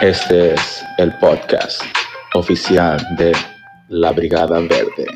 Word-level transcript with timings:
Este 0.00 0.54
es 0.54 0.84
el 0.98 1.12
podcast 1.18 1.82
oficial 2.34 3.04
de 3.16 3.32
la 3.88 4.12
Brigada 4.12 4.60
Verde. 4.60 5.06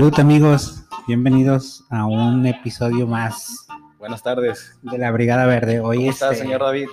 Salud 0.00 0.18
amigos, 0.18 0.84
bienvenidos 1.06 1.84
a 1.90 2.06
un 2.06 2.46
episodio 2.46 3.06
más 3.06 3.66
Buenas 3.98 4.22
tardes. 4.22 4.78
de 4.80 4.96
la 4.96 5.10
Brigada 5.10 5.44
Verde. 5.44 5.80
Hoy 5.80 5.98
¿Cómo 5.98 6.10
estás, 6.10 6.32
este, 6.32 6.44
señor 6.44 6.62
David? 6.62 6.88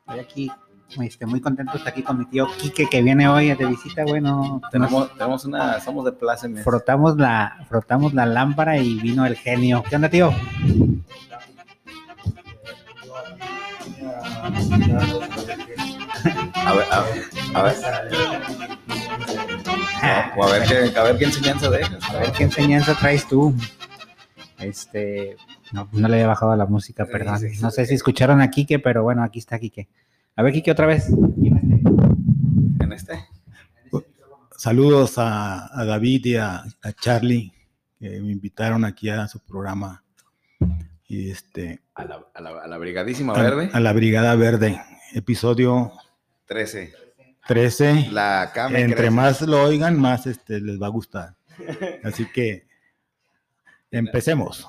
Estoy 0.00 0.20
aquí, 0.20 0.52
este, 1.02 1.24
muy 1.24 1.40
contento 1.40 1.78
estar 1.78 1.94
aquí 1.94 2.02
con 2.02 2.18
mi 2.18 2.26
tío 2.26 2.46
Quique 2.60 2.86
que 2.86 3.00
viene 3.00 3.26
hoy 3.30 3.54
de 3.54 3.64
visita. 3.64 4.04
Bueno, 4.04 4.60
nos 4.60 4.70
Tenemos, 4.70 5.10
tenemos 5.14 5.44
una, 5.46 5.80
somos 5.80 6.04
de 6.04 6.12
plácemes. 6.12 6.62
frotamos 6.62 7.16
la, 7.16 7.64
frotamos 7.66 8.12
la 8.12 8.26
lámpara 8.26 8.76
y 8.76 9.00
vino 9.00 9.24
el 9.24 9.36
genio. 9.36 9.82
¿Qué 9.88 9.96
onda, 9.96 10.10
tío? 10.10 10.30
A 16.66 16.72
ver, 16.74 16.86
a 16.92 17.00
ver, 17.00 17.24
a 17.54 17.62
ver. 17.62 18.83
O 20.36 20.44
a 20.44 20.52
ver 20.52 20.62
qué, 20.92 20.98
a 20.98 21.02
ver 21.02 21.18
qué 21.18 21.24
enseñanza 21.24 21.70
dejas. 21.70 22.10
A 22.10 22.18
ver 22.18 22.32
qué 22.32 22.44
enseñanza 22.44 22.94
traes 22.98 23.26
tú. 23.28 23.54
Este, 24.58 25.36
no, 25.72 25.88
no 25.92 26.08
le 26.08 26.14
había 26.14 26.26
bajado 26.28 26.52
a 26.52 26.56
la 26.56 26.66
música, 26.66 27.04
Sí, 27.04 27.12
perdón. 27.12 27.38
sí, 27.38 27.50
sí. 27.54 27.62
no 27.62 27.70
sé 27.70 27.86
si 27.86 27.94
escucharon 27.94 28.40
a 28.40 28.50
Quique, 28.50 28.78
pero 28.78 29.02
bueno, 29.02 29.22
aquí 29.22 29.38
está 29.38 29.58
Quique. 29.58 29.88
A 30.36 30.42
ver, 30.42 30.52
Quique, 30.52 30.70
otra 30.70 30.86
vez. 30.86 31.08
En 31.08 32.92
este. 32.92 33.24
Saludos 34.56 35.18
a, 35.18 35.68
a 35.78 35.84
David 35.84 36.24
y 36.26 36.36
a, 36.36 36.62
a 36.82 36.92
Charlie 36.98 37.52
que 37.98 38.08
me 38.20 38.32
invitaron 38.32 38.84
aquí 38.84 39.08
a 39.10 39.26
su 39.28 39.40
programa 39.40 40.02
y 41.06 41.30
este 41.30 41.80
A 41.94 42.04
la, 42.04 42.20
a 42.34 42.40
la, 42.40 42.50
a 42.62 42.66
la 42.68 42.78
brigadísima 42.78 43.34
a, 43.34 43.42
verde. 43.42 43.70
a 43.72 43.80
la 43.80 43.92
Brigada 43.92 44.34
Verde, 44.36 44.80
episodio 45.12 45.92
13. 46.46 46.92
13. 47.46 48.08
La 48.10 48.50
cama. 48.54 48.78
Entre 48.78 49.10
más 49.10 49.40
lo 49.42 49.62
oigan, 49.64 49.98
más 50.00 50.26
este 50.26 50.60
les 50.60 50.80
va 50.80 50.86
a 50.86 50.90
gustar. 50.90 51.34
Así 52.02 52.26
que 52.32 52.66
empecemos. 53.90 54.66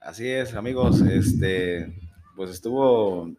Así 0.00 0.28
es, 0.28 0.54
amigos. 0.54 1.00
Este, 1.02 1.92
pues 2.36 2.50
estuvo, 2.50 3.30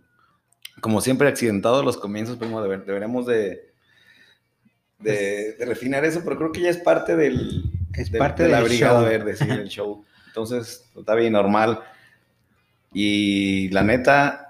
como 0.81 1.01
siempre, 1.01 1.27
accidentado 1.27 1.81
los 1.83 1.97
comienzos. 1.97 2.37
Primo, 2.37 2.61
Deber- 2.61 2.85
deberemos 2.85 3.25
de, 3.25 3.71
de, 4.99 5.53
de 5.53 5.65
refinar 5.65 6.05
eso, 6.05 6.21
pero 6.23 6.37
creo 6.37 6.51
que 6.51 6.61
ya 6.61 6.69
es 6.69 6.77
parte 6.77 7.15
del, 7.15 7.63
Es 7.93 8.11
de, 8.11 8.19
parte 8.19 8.43
de 8.43 8.49
la 8.49 8.61
Brigada 8.61 8.99
show. 9.01 9.09
Verde, 9.09 9.35
sí, 9.35 9.45
del 9.47 9.67
show. 9.69 10.05
Entonces, 10.27 10.85
está 10.95 11.15
bien 11.15 11.33
normal. 11.33 11.79
Y 12.93 13.69
la 13.69 13.83
neta, 13.83 14.48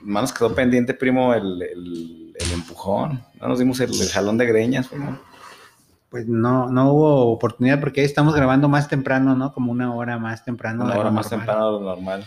más 0.00 0.22
nos 0.22 0.32
quedó 0.32 0.54
pendiente, 0.54 0.94
primo, 0.94 1.34
el, 1.34 1.62
el- 1.62 2.34
el 2.38 2.52
empujón. 2.52 3.22
No 3.40 3.48
nos 3.48 3.58
dimos 3.58 3.80
el, 3.80 3.90
el 3.90 4.08
jalón 4.08 4.36
de 4.38 4.46
greñas, 4.46 4.88
primo. 4.88 5.18
Pues 6.10 6.26
no, 6.28 6.68
no 6.70 6.92
hubo 6.92 7.32
oportunidad 7.32 7.80
porque 7.80 8.00
hoy 8.00 8.06
estamos 8.06 8.34
grabando 8.34 8.68
más 8.68 8.88
temprano, 8.88 9.34
¿no? 9.34 9.52
Como 9.52 9.72
una 9.72 9.92
hora 9.94 10.18
más 10.18 10.44
temprano. 10.44 10.84
Una 10.84 10.94
de 10.94 11.00
hora 11.00 11.10
más 11.10 11.30
normal. 11.30 11.46
temprano 11.46 11.66
de 11.66 11.72
lo 11.72 11.80
normal. 11.94 12.24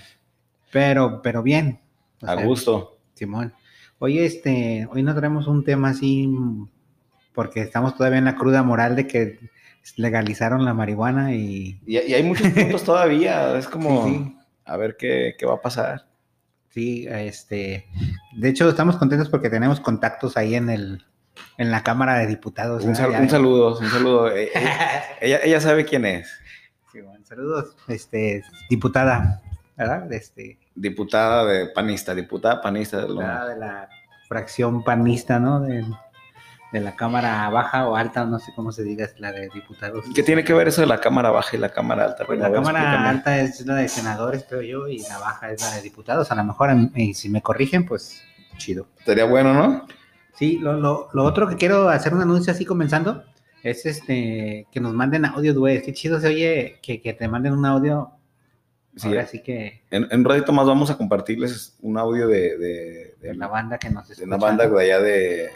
Pero, 0.72 1.22
pero 1.22 1.42
bien. 1.44 1.80
O 2.22 2.28
A 2.28 2.36
sea, 2.36 2.46
gusto. 2.46 2.98
Simón. 3.14 3.54
Hoy 4.00 4.20
este, 4.20 4.88
hoy 4.92 5.04
no 5.04 5.14
traemos 5.16 5.48
un 5.48 5.64
tema 5.64 5.90
así 5.90 6.30
porque 7.34 7.62
estamos 7.62 7.96
todavía 7.96 8.20
en 8.20 8.26
la 8.26 8.36
cruda 8.36 8.64
moral 8.64 8.96
de 8.96 9.08
que 9.08 9.40
legalizaron 9.96 10.66
la 10.66 10.74
marihuana 10.74 11.34
y 11.34 11.80
Y, 11.86 11.98
y 12.00 12.14
hay 12.14 12.24
muchos 12.24 12.48
puntos 12.50 12.84
todavía. 12.86 13.58
Es 13.58 13.68
como, 13.68 14.06
Sí, 14.08 14.14
sí. 14.14 14.36
a 14.66 14.78
ver 14.78 14.98
qué, 14.98 15.36
qué 15.38 15.46
va 15.46 15.56
a 15.56 15.62
pasar. 15.62 16.08
Sí, 16.70 17.08
este, 17.10 17.88
de 18.38 18.50
hecho 18.50 18.70
estamos 18.70 18.98
contentos 18.98 19.30
porque 19.30 19.50
tenemos 19.50 19.80
contactos 19.80 20.38
ahí 20.38 20.56
en 20.56 20.70
el, 20.70 21.06
en 21.58 21.72
la 21.72 21.84
Cámara 21.84 22.16
de 22.20 22.28
Diputados. 22.28 22.84
Un, 22.86 22.96
sal- 22.96 23.12
un 23.20 23.30
saludo, 23.30 23.78
un 23.80 23.86
saludo. 23.90 24.32
Eh, 24.36 24.50
Ella, 24.54 25.04
ella, 25.22 25.40
ella 25.44 25.62
sabe 25.62 25.86
quién 25.86 26.06
es. 26.06 26.30
Simón, 26.92 27.24
saludos, 27.26 27.76
este, 27.88 28.44
diputada, 28.70 29.42
¿verdad? 29.78 30.12
Este, 30.12 30.58
Diputada 30.76 31.46
de 31.46 31.68
panista, 31.68 32.16
diputada 32.16 32.62
panista. 32.62 33.02
de 33.02 33.08
lo- 33.10 33.16
de 33.16 33.58
la 33.58 33.90
fracción 34.28 34.84
panista, 34.84 35.40
¿no? 35.40 35.60
De, 35.62 35.84
de 36.72 36.80
la 36.80 36.96
Cámara 36.96 37.50
Baja 37.50 37.88
o 37.90 37.96
Alta, 37.96 38.26
no 38.26 38.38
sé 38.40 38.52
cómo 38.56 38.72
se 38.72 38.84
diga, 38.84 39.06
es 39.06 39.20
la 39.20 39.32
de 39.32 39.50
diputados. 39.50 40.06
¿Qué 40.14 40.22
tiene 40.24 40.44
que 40.44 40.54
ver 40.54 40.68
eso 40.68 40.82
de 40.82 40.88
la 40.88 41.00
cámara 41.00 41.32
baja 41.32 41.56
y 41.56 41.60
la 41.60 41.70
cámara 41.70 42.06
alta? 42.06 42.26
Pues 42.26 42.38
la 42.38 42.50
ver, 42.50 42.62
Cámara 42.62 42.80
explícame. 42.80 43.10
Alta 43.10 43.40
es 43.40 43.66
la 43.66 43.76
de 43.76 43.88
senadores, 43.88 44.46
creo 44.48 44.62
yo, 44.62 44.88
y 44.88 45.00
la 45.00 45.18
baja 45.18 45.52
es 45.52 45.62
la 45.62 45.72
de 45.76 45.82
diputados. 45.82 46.32
A 46.32 46.36
lo 46.36 46.44
mejor, 46.44 46.70
y 46.96 47.14
si 47.16 47.30
me 47.30 47.42
corrigen, 47.42 47.86
pues 47.86 48.22
chido. 48.58 48.88
Sería 49.04 49.26
bueno, 49.26 49.54
¿no? 49.54 49.88
Sí, 50.36 50.60
lo, 50.60 50.74
lo, 50.74 51.10
lo 51.12 51.24
otro 51.24 51.48
que 51.48 51.56
quiero 51.56 51.90
hacer 51.90 52.14
un 52.14 52.22
anuncio 52.22 52.54
así 52.54 52.66
comenzando 52.66 53.24
es 53.64 53.86
este 53.86 54.68
que 54.72 54.80
nos 54.80 54.94
manden 54.94 55.26
audio, 55.26 55.54
güey. 55.56 55.82
Qué 55.82 55.92
chido 55.94 56.20
se 56.20 56.28
oye 56.28 56.80
que, 56.82 57.02
que 57.02 57.14
te 57.14 57.28
manden 57.28 57.54
un 57.54 57.66
audio. 57.66 58.12
Sí. 58.96 59.08
Ahora 59.08 59.26
sí 59.28 59.42
que 59.42 59.84
En, 59.92 60.08
en 60.12 60.20
un 60.20 60.26
ratito 60.26 60.52
más 60.52 60.68
vamos 60.68 60.90
a 60.92 60.98
compartirles 60.98 61.78
un 61.82 61.98
audio 61.98 62.28
de, 62.28 62.58
de, 62.58 63.16
de 63.22 63.36
la 63.36 63.48
banda 63.48 63.78
que 63.78 63.90
nos 63.90 64.08
de 64.08 64.14
escucha. 64.14 64.28
una 64.28 64.38
banda 64.38 64.68
de 64.68 64.82
allá 64.84 65.00
de... 65.00 65.50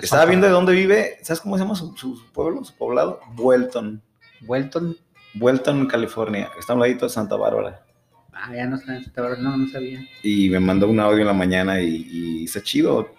Estaba 0.00 0.24
viendo 0.26 0.46
de 0.46 0.52
dónde 0.52 0.72
vive, 0.72 1.18
¿sabes 1.22 1.40
cómo 1.40 1.56
se 1.56 1.62
llama 1.62 1.74
su, 1.74 1.96
su 1.96 2.30
pueblo, 2.32 2.64
su 2.64 2.74
poblado? 2.74 3.20
Vuelton. 3.34 4.02
Welton. 4.46 4.96
Vuelton, 5.34 5.86
California. 5.86 6.50
Está 6.58 6.72
a 6.72 6.76
un 6.76 6.80
ladito 6.82 7.06
de 7.06 7.10
Santa 7.10 7.36
Bárbara. 7.36 7.84
Ah, 8.32 8.54
ya 8.54 8.66
no 8.66 8.78
sabía, 8.78 9.02
no, 9.38 9.56
no 9.56 9.68
sabía. 9.68 10.00
y 10.22 10.48
me 10.48 10.60
mandó 10.60 10.88
un 10.88 10.98
audio 10.98 11.20
en 11.20 11.26
la 11.26 11.32
mañana 11.32 11.80
y, 11.80 12.06
y 12.10 12.44
está 12.44 12.62
chido 12.62 13.12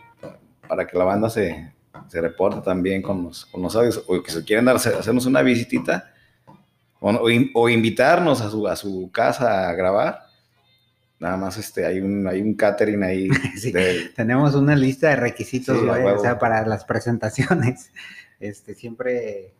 para 0.67 0.87
que 0.87 0.97
la 0.97 1.03
banda 1.03 1.29
se, 1.29 1.73
se 2.07 2.21
reporte 2.21 2.61
también 2.61 3.01
con 3.01 3.25
los, 3.25 3.45
con 3.45 3.61
los 3.61 3.75
audios 3.75 4.03
o 4.07 4.23
que 4.23 4.31
se 4.31 4.43
quieren 4.43 4.65
dar, 4.65 4.77
hacernos 4.77 5.25
una 5.25 5.41
visitita 5.41 6.11
o, 6.99 7.11
o 7.11 7.29
o 7.53 7.69
invitarnos 7.69 8.41
a 8.41 8.49
su, 8.49 8.67
a 8.67 8.75
su 8.75 9.11
casa 9.11 9.69
a 9.69 9.73
grabar. 9.73 10.30
Nada 11.21 11.37
más 11.37 11.55
este, 11.57 11.85
hay 11.85 11.99
un, 12.01 12.27
hay 12.27 12.41
un 12.41 12.55
catering 12.55 13.03
ahí. 13.03 13.29
Sí. 13.55 13.71
de- 13.71 14.09
Tenemos 14.15 14.55
una 14.55 14.75
lista 14.75 15.09
de 15.09 15.15
requisitos, 15.17 15.79
Sí, 15.79 15.85
güey, 15.85 16.03
o 16.03 16.17
sea, 16.19 16.37
para 16.39 16.65
las 16.65 16.83
presentaciones. 16.83 17.91
Este, 18.39 18.73
siempre 18.73 19.53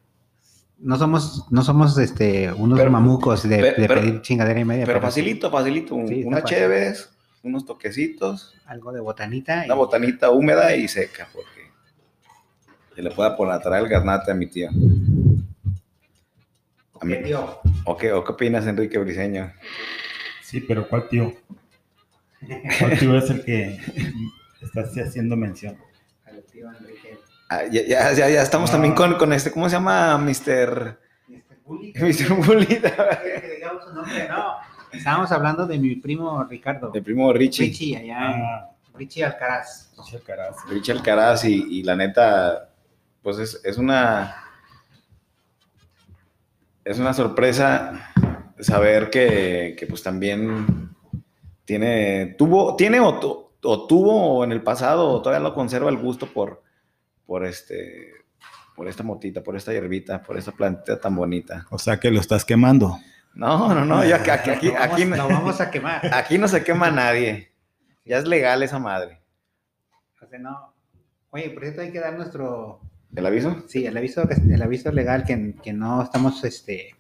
no 0.80 0.98
somos, 0.98 1.46
no 1.52 1.62
somos 1.62 1.96
este, 2.00 2.52
unos 2.52 2.80
Pero- 2.80 2.90
mamucos 2.90 3.48
de, 3.48 3.58
pero- 3.60 3.80
de 3.82 3.88
pero- 3.88 4.02
pedir 4.02 4.22
chingadera 4.22 4.60
y 4.60 4.66
media. 4.66 4.86
Pero 4.88 5.00
facilito, 5.02 5.52
facilito. 5.52 5.96
Sí, 6.08 6.16
está 6.22 6.28
unas 6.30 6.44
cheves, 6.46 7.10
unos 7.44 7.64
toquecitos, 7.64 8.56
Algo 8.66 8.92
de 8.92 9.00
botanita. 9.02 9.62
una 9.66 9.76
y- 9.76 9.78
botanita 9.78 10.32
húmeda 10.32 10.76
y 10.76 10.88
seca, 10.88 11.28
porque 11.32 11.62
se 12.96 13.04
le 13.04 13.12
pueda 13.12 13.38
por 13.38 13.56
traer 13.62 13.84
el 13.84 13.90
garnate 13.90 14.32
a 14.32 14.34
mi 14.34 14.48
tío. 14.48 14.70
A 17.00 17.06
mí- 17.06 17.18
¿O 17.86 17.98
qué, 17.98 18.12
¿O 18.14 18.24
qué 18.24 18.32
opinas, 18.32 18.66
Enrique 18.66 18.98
Briseño? 18.98 19.52
Sí, 20.52 20.60
pero 20.60 20.86
¿cuál 20.90 21.08
tío? 21.08 21.34
¿Cuál 22.80 23.00
tío 23.00 23.18
es 23.18 23.30
el 23.30 23.46
que 23.46 23.80
estás 24.62 24.90
haciendo 24.98 25.38
mención? 25.38 25.78
Al 26.26 26.44
tío 26.44 26.70
Enrique. 26.70 27.18
Ah, 27.50 27.62
ya, 27.72 27.82
ya, 27.88 28.12
ya, 28.12 28.30
ya 28.30 28.42
estamos 28.42 28.70
Ah. 28.70 28.74
también 28.74 28.94
con, 28.94 29.14
con 29.18 29.32
este, 29.32 29.50
¿cómo 29.52 29.70
se 29.70 29.76
llama? 29.78 30.18
Mr. 30.18 31.00
Mr. 31.30 32.34
Bully. 32.36 32.66
¿Quiere 32.82 33.42
que 33.42 33.56
digamos 33.56 33.86
su 33.86 33.94
nombre? 33.94 34.28
No. 34.28 34.56
Estábamos 34.92 35.32
hablando 35.32 35.66
de 35.66 35.78
mi 35.80 35.96
primo 35.96 36.44
Ricardo. 36.44 36.92
El 36.94 37.02
primo 37.02 37.32
Richie. 37.32 37.68
Richie, 37.68 37.96
allá 37.96 38.32
en 38.34 38.42
Ah, 38.44 38.70
Richie 38.96 39.24
Alcaraz. 39.24 39.90
pinche 39.96 40.20
carazo. 40.20 40.60
Richie 40.68 40.92
Alcaraz 40.92 41.46
y, 41.46 41.80
y 41.80 41.84
la 41.84 41.96
neta, 41.96 42.70
pues 43.24 43.38
es, 43.38 43.62
es 43.64 43.78
una 43.78 44.36
es 46.84 47.00
una 47.00 47.14
sorpresa 47.14 48.12
saber 48.62 49.10
que, 49.10 49.76
que, 49.78 49.88
pues 49.88 50.02
también 50.04 50.90
tiene, 51.66 52.36
tuvo, 52.38 52.76
tiene 52.76 53.00
o, 53.00 53.20
tu- 53.20 53.50
o 53.64 53.88
tuvo 53.88 54.38
o 54.38 54.44
en 54.44 54.52
el 54.52 54.62
pasado 54.64 55.10
o 55.10 55.22
todavía 55.22 55.48
lo 55.48 55.54
conserva 55.54 55.90
el 55.90 55.98
gusto 55.98 56.28
por, 56.28 56.64
por 57.26 57.46
este, 57.46 58.12
por 58.76 58.88
esta 58.88 59.04
motita, 59.04 59.42
por 59.44 59.56
esta 59.56 59.72
hierbita, 59.72 60.22
por 60.24 60.38
esta 60.38 60.52
plantita 60.52 61.00
tan 61.00 61.16
bonita. 61.16 61.66
O 61.70 61.78
sea 61.78 62.00
que 62.00 62.12
lo 62.12 62.20
estás 62.20 62.46
quemando. 62.46 62.98
No, 63.34 63.74
no, 63.74 63.86
no, 63.86 64.04
ya 64.04 64.22
que 64.22 64.32
aquí, 64.32 64.50
aquí, 64.50 64.68
Lo 64.68 64.74
vamos, 64.74 64.92
aquí, 64.94 65.06
lo 65.06 65.28
vamos 65.28 65.62
a 65.62 65.72
quemar. 65.72 66.02
aquí 66.14 66.38
no 66.38 66.48
se 66.48 66.64
quema 66.64 66.92
nadie. 66.92 67.52
Ya 68.04 68.18
es 68.18 68.28
legal 68.28 68.62
esa 68.64 68.80
madre. 68.80 69.22
O 70.22 70.28
sea, 70.28 70.40
no. 70.40 70.74
Oye, 71.30 71.50
por 71.52 71.64
cierto, 71.64 71.82
hay 71.82 71.92
que 71.92 72.00
dar 72.00 72.14
nuestro. 72.18 72.82
¿El 73.16 73.26
aviso? 73.26 73.64
Sí, 73.68 73.86
el 73.86 73.96
aviso, 73.96 74.24
el 74.30 74.62
aviso 74.62 74.92
legal 74.92 75.24
que, 75.24 75.56
que 75.64 75.72
no 75.72 76.02
estamos 76.02 76.44
este, 76.44 76.96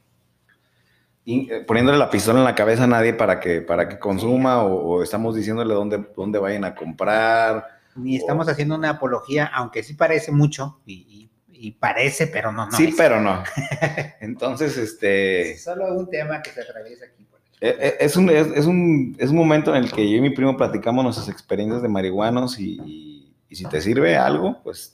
poniéndole 1.68 1.98
la 1.98 2.10
pistola 2.10 2.40
en 2.40 2.46
la 2.46 2.56
cabeza 2.56 2.86
a 2.86 2.88
nadie 2.88 3.14
para 3.14 3.40
que, 3.40 3.62
para 3.62 3.88
que 3.88 4.00
consuma 4.00 4.64
o, 4.64 4.74
o 4.98 5.04
estamos 5.04 5.36
diciéndole 5.36 5.74
dónde, 5.74 6.04
dónde 6.16 6.40
vayan 6.40 6.64
a 6.66 6.74
comprar. 6.76 7.68
ni 7.96 8.16
estamos 8.16 8.48
haciendo 8.50 8.76
una 8.76 8.92
apología, 8.92 9.46
aunque 9.54 9.84
sí 9.84 9.94
parece 9.94 10.32
mucho, 10.32 10.80
y, 10.86 10.94
y- 10.94 11.32
y 11.64 11.72
parece, 11.74 12.26
pero 12.26 12.52
no, 12.52 12.66
no. 12.66 12.72
sí, 12.72 12.86
es. 12.88 12.96
pero 12.96 13.22
no. 13.22 13.44
Entonces, 14.20 14.78
este, 14.78 15.52
Es 15.52 15.64
solo 15.64 15.94
un 15.94 16.10
tema 16.10 16.42
que 16.42 16.50
se 16.50 16.62
atraviesa 16.62 17.06
aquí. 17.06 17.24
por 17.26 17.40
eh, 17.62 17.78
eh, 17.80 17.96
es 18.00 18.16
un, 18.16 18.30
es, 18.32 18.66
un, 18.66 19.16
es 19.20 19.30
un 19.30 19.36
momento 19.36 19.76
en 19.76 19.84
el 19.84 19.92
que 19.92 20.10
yo 20.10 20.18
y 20.18 20.22
mi 20.22 20.32
primo 20.32 20.58
platicamos 20.58 21.04
nuestras 21.04 21.30
experiencias 21.30 21.84
de 21.84 21.88
marihuanos 21.88 22.58
y, 22.60 22.80
y- 22.84 23.36
y 23.48 23.56
si 23.56 23.66
te 23.66 23.80
sirve 23.80 24.18
algo, 24.18 24.60
pues 24.64 24.94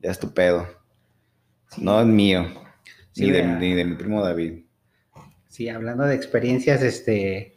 ya 0.00 0.10
es 0.10 0.18
tu 0.18 0.32
pedo. 0.32 0.66
No 1.76 2.00
es 2.00 2.06
mío, 2.06 2.46
Sí, 3.12 3.24
ni, 3.26 3.30
de, 3.32 3.42
vea. 3.42 3.56
ni 3.56 3.74
de 3.74 3.84
mi 3.84 3.94
primo 3.96 4.22
David. 4.24 4.63
Sí, 5.54 5.68
hablando 5.68 6.02
de 6.02 6.16
experiencias, 6.16 6.82
este, 6.82 7.54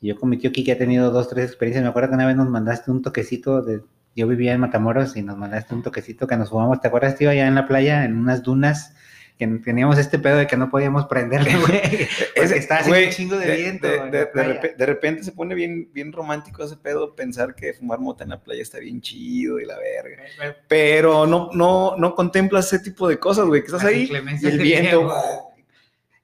yo 0.00 0.16
con 0.16 0.30
mi 0.30 0.38
tío 0.38 0.52
Kiki 0.52 0.70
he 0.70 0.76
tenido 0.76 1.10
dos, 1.10 1.28
tres 1.28 1.44
experiencias. 1.44 1.82
Me 1.82 1.90
acuerdo 1.90 2.08
que 2.08 2.14
una 2.14 2.26
vez 2.26 2.34
nos 2.34 2.48
mandaste 2.48 2.90
un 2.90 3.02
toquecito 3.02 3.60
de, 3.60 3.82
yo 4.14 4.26
vivía 4.26 4.54
en 4.54 4.60
Matamoros 4.60 5.18
y 5.18 5.22
nos 5.22 5.36
mandaste 5.36 5.74
un 5.74 5.82
toquecito 5.82 6.26
que 6.26 6.38
nos 6.38 6.48
fumamos. 6.48 6.80
¿Te 6.80 6.88
acuerdas, 6.88 7.14
tío? 7.16 7.28
Allá 7.28 7.46
en 7.46 7.54
la 7.54 7.68
playa, 7.68 8.06
en 8.06 8.16
unas 8.16 8.42
dunas, 8.42 8.94
que 9.38 9.46
teníamos 9.46 9.98
este 9.98 10.18
pedo 10.18 10.38
de 10.38 10.46
que 10.46 10.56
no 10.56 10.70
podíamos 10.70 11.04
prenderle, 11.08 11.54
güey. 11.60 12.08
Estaba 12.36 12.80
haciendo 12.80 13.06
un 13.06 13.12
chingo 13.12 13.36
de, 13.36 13.54
viento. 13.54 13.86
De, 13.86 14.86
repente 14.86 15.22
se 15.22 15.32
pone 15.32 15.54
bien, 15.54 15.90
bien 15.92 16.12
romántico 16.12 16.64
ese 16.64 16.78
pedo, 16.78 17.14
pensar 17.14 17.54
que 17.54 17.74
fumar 17.74 17.98
mota 17.98 18.24
en 18.24 18.30
la 18.30 18.42
playa 18.42 18.62
está 18.62 18.78
bien 18.78 19.02
chido 19.02 19.60
y 19.60 19.66
la 19.66 19.76
verga. 19.76 20.22
Pero 20.68 21.26
no, 21.26 21.50
no, 21.52 21.98
no 21.98 22.14
contemplas 22.14 22.72
ese 22.72 22.82
tipo 22.82 23.06
de 23.06 23.18
cosas, 23.18 23.44
güey, 23.44 23.60
que 23.60 23.66
estás 23.66 23.84
ahí 23.84 24.10
y 24.10 24.46
el 24.46 24.58
viento. 24.58 25.12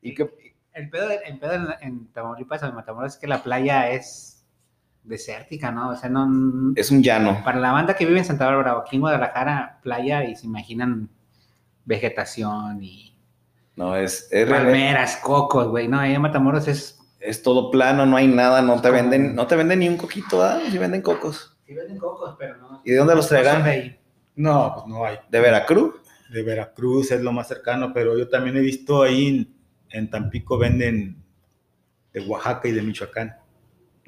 Y 0.04 0.14
que, 0.14 0.41
El 0.74 0.88
pedo, 0.90 1.08
el 1.10 1.38
pedo 1.38 1.52
en, 1.52 1.66
en 1.80 2.06
Tamaulipas 2.12 2.62
o 2.62 2.66
en 2.66 2.74
Matamoros 2.74 3.14
es 3.14 3.18
que 3.18 3.26
la 3.26 3.42
playa 3.42 3.90
es 3.90 4.44
desértica, 5.04 5.70
¿no? 5.70 5.90
O 5.90 5.96
sea, 5.96 6.08
no... 6.08 6.72
es 6.76 6.90
un 6.90 7.02
llano. 7.02 7.42
Para 7.44 7.58
la 7.58 7.72
banda 7.72 7.94
que 7.94 8.06
vive 8.06 8.18
en 8.18 8.24
Santa 8.24 8.46
Bárbara 8.46 8.76
o 8.76 8.80
aquí 8.80 8.96
en 8.96 9.02
Guadalajara, 9.02 9.80
playa 9.82 10.24
y 10.24 10.36
se 10.36 10.46
imaginan 10.46 11.10
vegetación 11.84 12.82
y 12.82 13.14
No, 13.76 13.96
es, 13.96 14.28
es, 14.30 14.48
real- 14.48 14.64
palmeras, 14.64 15.16
cocos, 15.16 15.68
güey. 15.68 15.88
No, 15.88 15.98
ahí 15.98 16.14
en 16.14 16.22
Matamoros 16.22 16.68
es... 16.68 16.98
es 17.20 17.42
todo 17.42 17.70
plano, 17.70 18.06
no 18.06 18.16
hay 18.16 18.28
nada, 18.28 18.62
no 18.62 18.80
te 18.80 18.90
venden, 18.90 19.34
no 19.34 19.46
te 19.46 19.56
venden 19.56 19.80
ni 19.80 19.88
un 19.88 19.96
coquito, 19.96 20.42
¿ah? 20.42 20.60
Si 20.70 20.78
venden 20.78 21.02
cocos. 21.02 21.58
Sí 21.66 21.74
venden 21.74 21.98
cocos, 21.98 22.36
pero 22.38 22.56
no... 22.58 22.80
¿Y 22.84 22.92
de 22.92 22.96
dónde 22.96 23.14
los 23.14 23.28
traerán? 23.28 23.64
de 23.64 23.70
ahí. 23.70 24.00
No, 24.36 24.72
pues 24.74 24.86
no 24.86 25.04
hay. 25.04 25.18
¿De 25.28 25.40
Veracruz? 25.40 25.94
De 26.30 26.42
Veracruz 26.42 27.10
es 27.10 27.20
lo 27.20 27.32
más 27.32 27.48
cercano, 27.48 27.92
pero 27.92 28.16
yo 28.16 28.28
también 28.28 28.56
he 28.56 28.60
visto 28.60 29.02
ahí 29.02 29.54
en, 29.92 30.10
Tampico 30.10 30.58
venden 30.58 31.22
de 32.12 32.20
Oaxaca 32.20 32.68
y 32.68 32.72
de 32.72 32.82
Michoacán, 32.82 33.36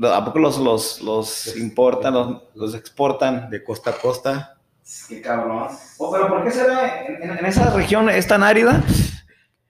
¿A 0.03 0.25
poco 0.25 0.41
los, 0.41 0.59
los, 0.59 1.01
los 1.03 1.57
importan, 1.57 2.15
los, 2.15 2.43
los 2.55 2.75
exportan? 2.75 3.49
de 3.49 3.63
costa 3.63 3.91
a 3.91 3.95
costa. 3.99 4.59
Qué 5.09 5.23
cabrón. 5.23 5.69
Oh, 5.99 6.11
pero 6.13 6.29
¿por 6.29 6.43
qué 6.45 6.51
será 6.51 7.05
en, 7.07 7.23
en- 7.23 7.39
en 7.39 7.47
esa 7.47 7.71
región 7.75 8.11
es 8.11 8.27
tan 8.27 8.43
árida? 8.43 8.83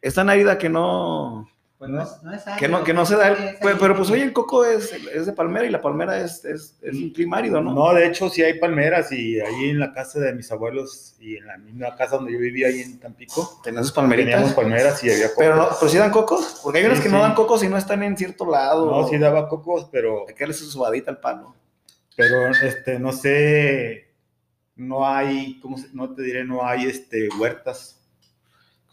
Es 0.01 0.15
tan 0.15 0.29
árida 0.31 0.57
que 0.59 0.69
no, 0.71 1.47
Pues 1.87 1.91
no, 1.91 2.03
es- 2.03 2.23
no 2.23 2.33
es 2.35 2.43
que 2.59 2.69
no, 2.69 2.83
que 2.85 2.95
no 2.95 3.05
se 3.07 3.17
da 3.17 3.29
el, 3.29 3.57
pues, 3.59 3.77
pero 3.79 3.97
pues 3.97 4.11
oye, 4.11 4.23
el 4.23 4.33
coco 4.33 4.65
es, 4.65 4.93
es 4.93 5.27
de 5.27 5.33
palmera 5.33 5.67
y 5.67 5.71
la 5.71 5.81
palmera 5.83 6.19
es, 6.19 6.45
es, 6.45 6.77
es 6.83 6.95
un 6.97 7.11
clima 7.11 7.39
árido, 7.39 7.61
¿no? 7.61 7.73
No, 7.75 7.93
de 7.95 8.07
hecho 8.07 8.29
sí 8.31 8.43
hay 8.43 8.59
palmeras 8.59 9.13
y 9.13 9.41
ahí 9.41 9.71
en 9.71 9.79
la 9.81 9.93
casa 9.93 10.19
de 10.21 10.33
mis 10.35 10.51
abuelos 10.51 11.17
y 11.21 11.37
en 11.37 11.47
la 11.47 11.59
misma 11.59 11.95
casa 11.97 12.17
donde 12.17 12.33
yo 12.33 12.39
vivía 12.39 12.69
ahí 12.69 12.81
en 12.81 12.99
Tampico, 12.99 13.61
teníamos 13.63 13.93
palmeritas. 13.93 14.53
palmeras 14.55 15.03
y 15.05 15.11
había 15.11 15.29
cocos. 15.29 15.37
Pero 15.39 15.57
no, 15.57 15.69
pero 15.79 15.91
sí 15.91 15.99
dan 15.99 16.11
cocos, 16.11 16.61
porque 16.63 16.79
hay 16.79 16.85
unas 16.87 16.99
Sí, 16.99 17.05
que 17.05 17.11
no 17.11 17.21
dan 17.21 17.35
cocos 17.35 17.63
y 17.63 17.69
no 17.69 17.77
están 17.77 18.03
en 18.03 18.17
cierto 18.17 18.51
lado. 18.51 18.87
No, 18.91 19.09
sí 19.09 19.19
daba 19.19 19.49
cocos, 19.49 19.89
pero, 19.93 20.27
Hay 20.29 20.35
que 20.35 20.41
darle 20.45 20.55
su 20.55 20.71
subadita 20.71 21.11
al 21.11 21.19
palo. 21.19 21.55
pero 22.17 22.49
este, 22.49 22.99
no 22.99 23.13
sé, 23.13 24.09
no 24.77 25.07
hay, 25.07 25.59
¿cómo 25.61 25.79
se- 25.79 25.89
no 25.93 26.15
te 26.15 26.23
diré? 26.23 26.45
No 26.45 26.65
hay 26.67 26.87
este, 26.87 27.29
huertas. 27.39 28.01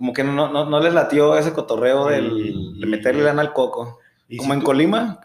Como 0.01 0.13
que 0.13 0.24
no, 0.24 0.51
no, 0.51 0.65
no 0.68 0.80
les 0.80 0.95
latió 0.95 1.38
ese 1.38 1.53
cotorreo 1.53 2.07
del, 2.07 2.79
de 2.79 2.88
meterle 2.88 3.22
lana 3.22 3.43
al 3.43 3.53
coco. 3.53 4.00
Y 4.27 4.38
Como 4.38 4.50
si 4.50 4.53
en 4.55 4.60
tú- 4.62 4.65
Colima, 4.65 5.22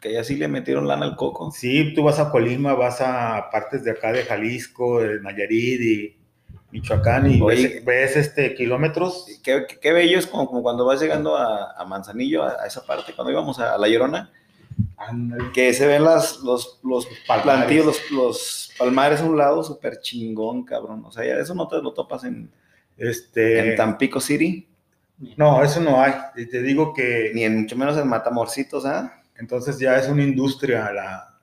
que 0.00 0.12
ya 0.12 0.24
sí 0.24 0.34
le 0.34 0.48
metieron 0.48 0.88
lana 0.88 1.06
al 1.06 1.14
coco. 1.14 1.52
Sí, 1.52 1.94
tú 1.94 2.02
vas 2.02 2.18
a 2.18 2.32
Colima, 2.32 2.74
vas 2.74 3.00
a 3.00 3.48
partes 3.52 3.84
de 3.84 3.92
acá 3.92 4.10
de 4.10 4.24
Jalisco, 4.24 5.02
de 5.02 5.20
Nayarit 5.20 5.80
y 5.80 6.16
Michoacán 6.72 7.30
y 7.30 7.40
Oye. 7.40 7.68
ves, 7.68 7.84
ves, 7.84 8.16
este, 8.16 8.54
kilómetros. 8.56 9.26
Qué, 9.44 9.66
qué- 9.68 9.78
qué 9.78 9.92
bello 9.92 10.18
es 10.18 10.26
como, 10.26 10.48
como 10.48 10.62
cuando 10.64 10.84
vas 10.84 11.00
llegando 11.00 11.36
a, 11.36 11.70
a 11.80 11.84
Manzanillo, 11.84 12.42
a, 12.42 12.56
a 12.62 12.66
esa 12.66 12.84
parte, 12.84 13.12
cuando 13.14 13.30
íbamos 13.30 13.60
a, 13.60 13.78
La 13.78 13.86
Llorona, 13.86 14.32
que 15.54 15.72
se 15.74 15.86
ven 15.86 16.02
las, 16.02 16.40
los, 16.40 16.80
los 16.82 17.06
Palmares. 17.28 17.42
plantillos, 17.66 17.84
los, 17.86 18.10
los 18.10 18.70
palmares 18.78 19.20
a 19.20 19.24
un 19.24 19.36
lado, 19.38 19.62
súper 19.62 20.00
chingón, 20.00 20.64
cabrón. 20.64 21.04
O 21.04 21.12
sea, 21.12 21.24
ya 21.24 21.34
eso 21.40 21.54
no 21.54 21.68
te 21.68 21.76
lo 21.80 21.92
topas 21.92 22.24
en, 22.24 22.50
Este, 22.96 23.70
en 23.70 23.76
Tampico 23.76 24.20
City, 24.20 24.66
no, 25.36 25.62
eso 25.62 25.80
no 25.80 26.00
hay. 26.02 26.12
Y 26.36 26.46
te 26.46 26.62
digo 26.62 26.92
que 26.94 27.30
ni 27.34 27.44
en 27.44 27.60
mucho 27.62 27.76
menos 27.76 27.96
en 27.98 28.08
Matamorcitos, 28.08 28.84
¿ah? 28.86 29.22
entonces 29.38 29.78
ya 29.78 29.96
es 29.96 30.08
una 30.08 30.22
industria 30.22 30.92
la, 30.92 31.38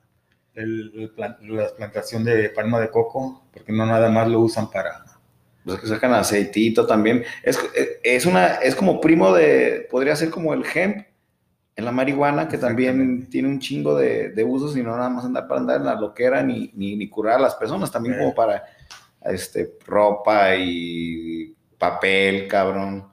el- 0.54 1.12
la 1.16 1.68
plantación 1.76 2.24
de 2.24 2.50
palma 2.50 2.80
de 2.80 2.90
coco, 2.90 3.44
porque 3.52 3.72
no 3.72 3.84
nada 3.86 4.08
más 4.10 4.28
lo 4.28 4.40
usan 4.40 4.70
para... 4.70 5.04
Los 5.64 5.80
que 5.80 5.86
sacan 5.86 6.12
aceitito 6.12 6.86
también. 6.86 7.24
Es, 7.42 7.58
es, 8.02 8.26
una, 8.26 8.56
es 8.56 8.74
como 8.76 9.00
primo 9.00 9.32
de, 9.32 9.88
podría 9.90 10.14
ser 10.14 10.28
como 10.30 10.52
el 10.52 10.62
hemp 10.74 11.06
en 11.76 11.84
la 11.86 11.90
marihuana, 11.90 12.48
que 12.48 12.58
también 12.58 13.28
tiene 13.30 13.48
un 13.48 13.58
chingo 13.58 13.96
de, 13.96 14.28
de 14.30 14.44
usos 14.44 14.76
y 14.76 14.82
no 14.82 14.94
nada 14.94 15.08
más 15.08 15.24
andar 15.24 15.48
para 15.48 15.60
andar 15.60 15.76
en 15.78 15.86
la 15.86 15.94
loquera 15.94 16.42
ni, 16.42 16.70
ni, 16.74 16.96
ni 16.96 17.08
curar 17.08 17.36
a 17.38 17.42
las 17.42 17.54
personas, 17.54 17.90
también 17.90 18.14
Eh. 18.16 18.18
como 18.18 18.34
para 18.34 18.62
este, 19.24 19.74
ropa 19.86 20.56
y 20.56 21.54
papel, 21.78 22.48
cabrón. 22.48 23.08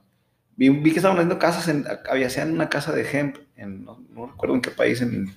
Vi, 0.55 0.69
vi 0.69 0.91
que 0.91 0.97
estaban 0.97 1.17
haciendo 1.17 1.39
casas, 1.39 1.67
en, 1.67 1.85
había 2.09 2.27
hacían 2.27 2.51
una 2.51 2.69
casa 2.69 2.91
de 2.91 3.09
hemp, 3.09 3.37
en, 3.55 3.83
no, 3.83 4.03
no 4.11 4.27
recuerdo 4.27 4.55
en 4.55 4.61
qué 4.61 4.71
país, 4.71 5.01
en, 5.01 5.35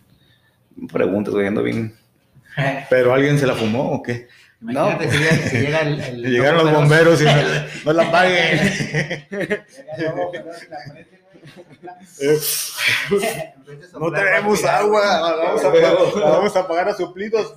no 0.76 0.88
preguntas, 0.88 1.32
güey, 1.34 1.46
ando 1.46 1.62
bien. 1.62 1.94
¿Pero 2.90 3.14
alguien 3.14 3.38
se 3.38 3.46
la 3.46 3.54
fumó 3.54 3.92
o 3.92 4.02
qué? 4.02 4.28
Imagínate 4.60 5.06
No. 5.06 5.12
si, 5.12 5.58
llega, 5.58 5.80
el, 5.80 6.00
el 6.00 6.22
Llegaron 6.32 6.64
los 6.64 6.72
bomberos 6.72 7.20
y 7.20 7.24
no, 7.24 7.32
no 7.84 7.92
la 7.92 8.10
paguen. 8.10 8.58
la. 10.70 11.04
En 12.20 12.38
No 14.00 14.12
tenemos 14.12 14.64
agua, 14.64 15.36
vamos 15.36 15.64
a, 15.64 15.72
pagar, 15.72 15.94
vamos 16.14 16.56
a 16.56 16.68
pagar 16.68 16.88
a 16.88 16.94
suplidos. 16.94 17.54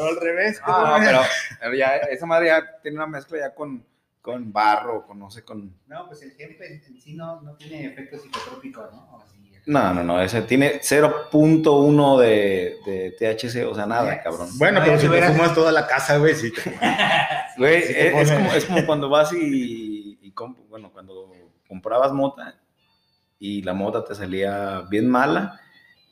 Al 0.00 0.20
revés. 0.20 0.60
Ah, 0.64 0.96
no, 0.98 1.04
pero, 1.06 1.20
pero 1.60 1.74
ya, 1.74 1.96
esa 1.96 2.26
madre 2.26 2.46
ya 2.48 2.62
tiene 2.82 2.96
una 2.98 3.06
mezcla 3.06 3.38
ya 3.38 3.54
con, 3.54 3.84
con 4.20 4.52
barro, 4.52 5.06
con 5.06 5.18
no 5.18 5.30
sé, 5.30 5.42
con... 5.44 5.74
No, 5.86 6.06
pues 6.08 6.22
el 6.22 6.32
hemp 6.38 6.60
en, 6.60 6.82
en 6.84 7.00
sí 7.00 7.14
no, 7.14 7.40
no 7.42 7.54
tiene 7.54 7.86
efecto 7.86 8.18
psicotrópico, 8.18 8.82
¿no? 8.92 9.24
No, 9.68 9.92
no, 9.92 10.04
no, 10.04 10.22
ese 10.22 10.42
tiene 10.42 10.80
0.1 10.80 12.20
de, 12.20 12.76
de 12.86 13.10
THC, 13.18 13.66
o 13.66 13.74
sea, 13.74 13.84
nada, 13.86 14.22
cabrón. 14.22 14.48
Bueno, 14.58 14.78
No, 14.78 14.84
pero 14.86 14.96
si 14.96 15.06
te 15.06 15.10
hubieras- 15.10 15.32
fumas 15.32 15.54
toda 15.54 15.72
la 15.72 15.86
casa, 15.88 16.18
güey, 16.18 16.34
sí. 16.36 16.52
te- 16.52 16.62
Güey, 17.56 17.82
Sí 17.82 17.92
te 17.94 18.20
es, 18.20 18.30
como, 18.32 18.52
es 18.52 18.64
como 18.66 18.86
cuando 18.86 19.08
vas 19.08 19.32
y, 19.32 20.18
y 20.22 20.32
comp- 20.32 20.68
bueno, 20.68 20.92
cuando 20.92 21.32
comprabas 21.66 22.12
mota 22.12 22.54
y 23.40 23.62
la 23.62 23.72
mota 23.74 24.04
te 24.04 24.14
salía 24.14 24.82
bien 24.90 25.08
mala 25.08 25.58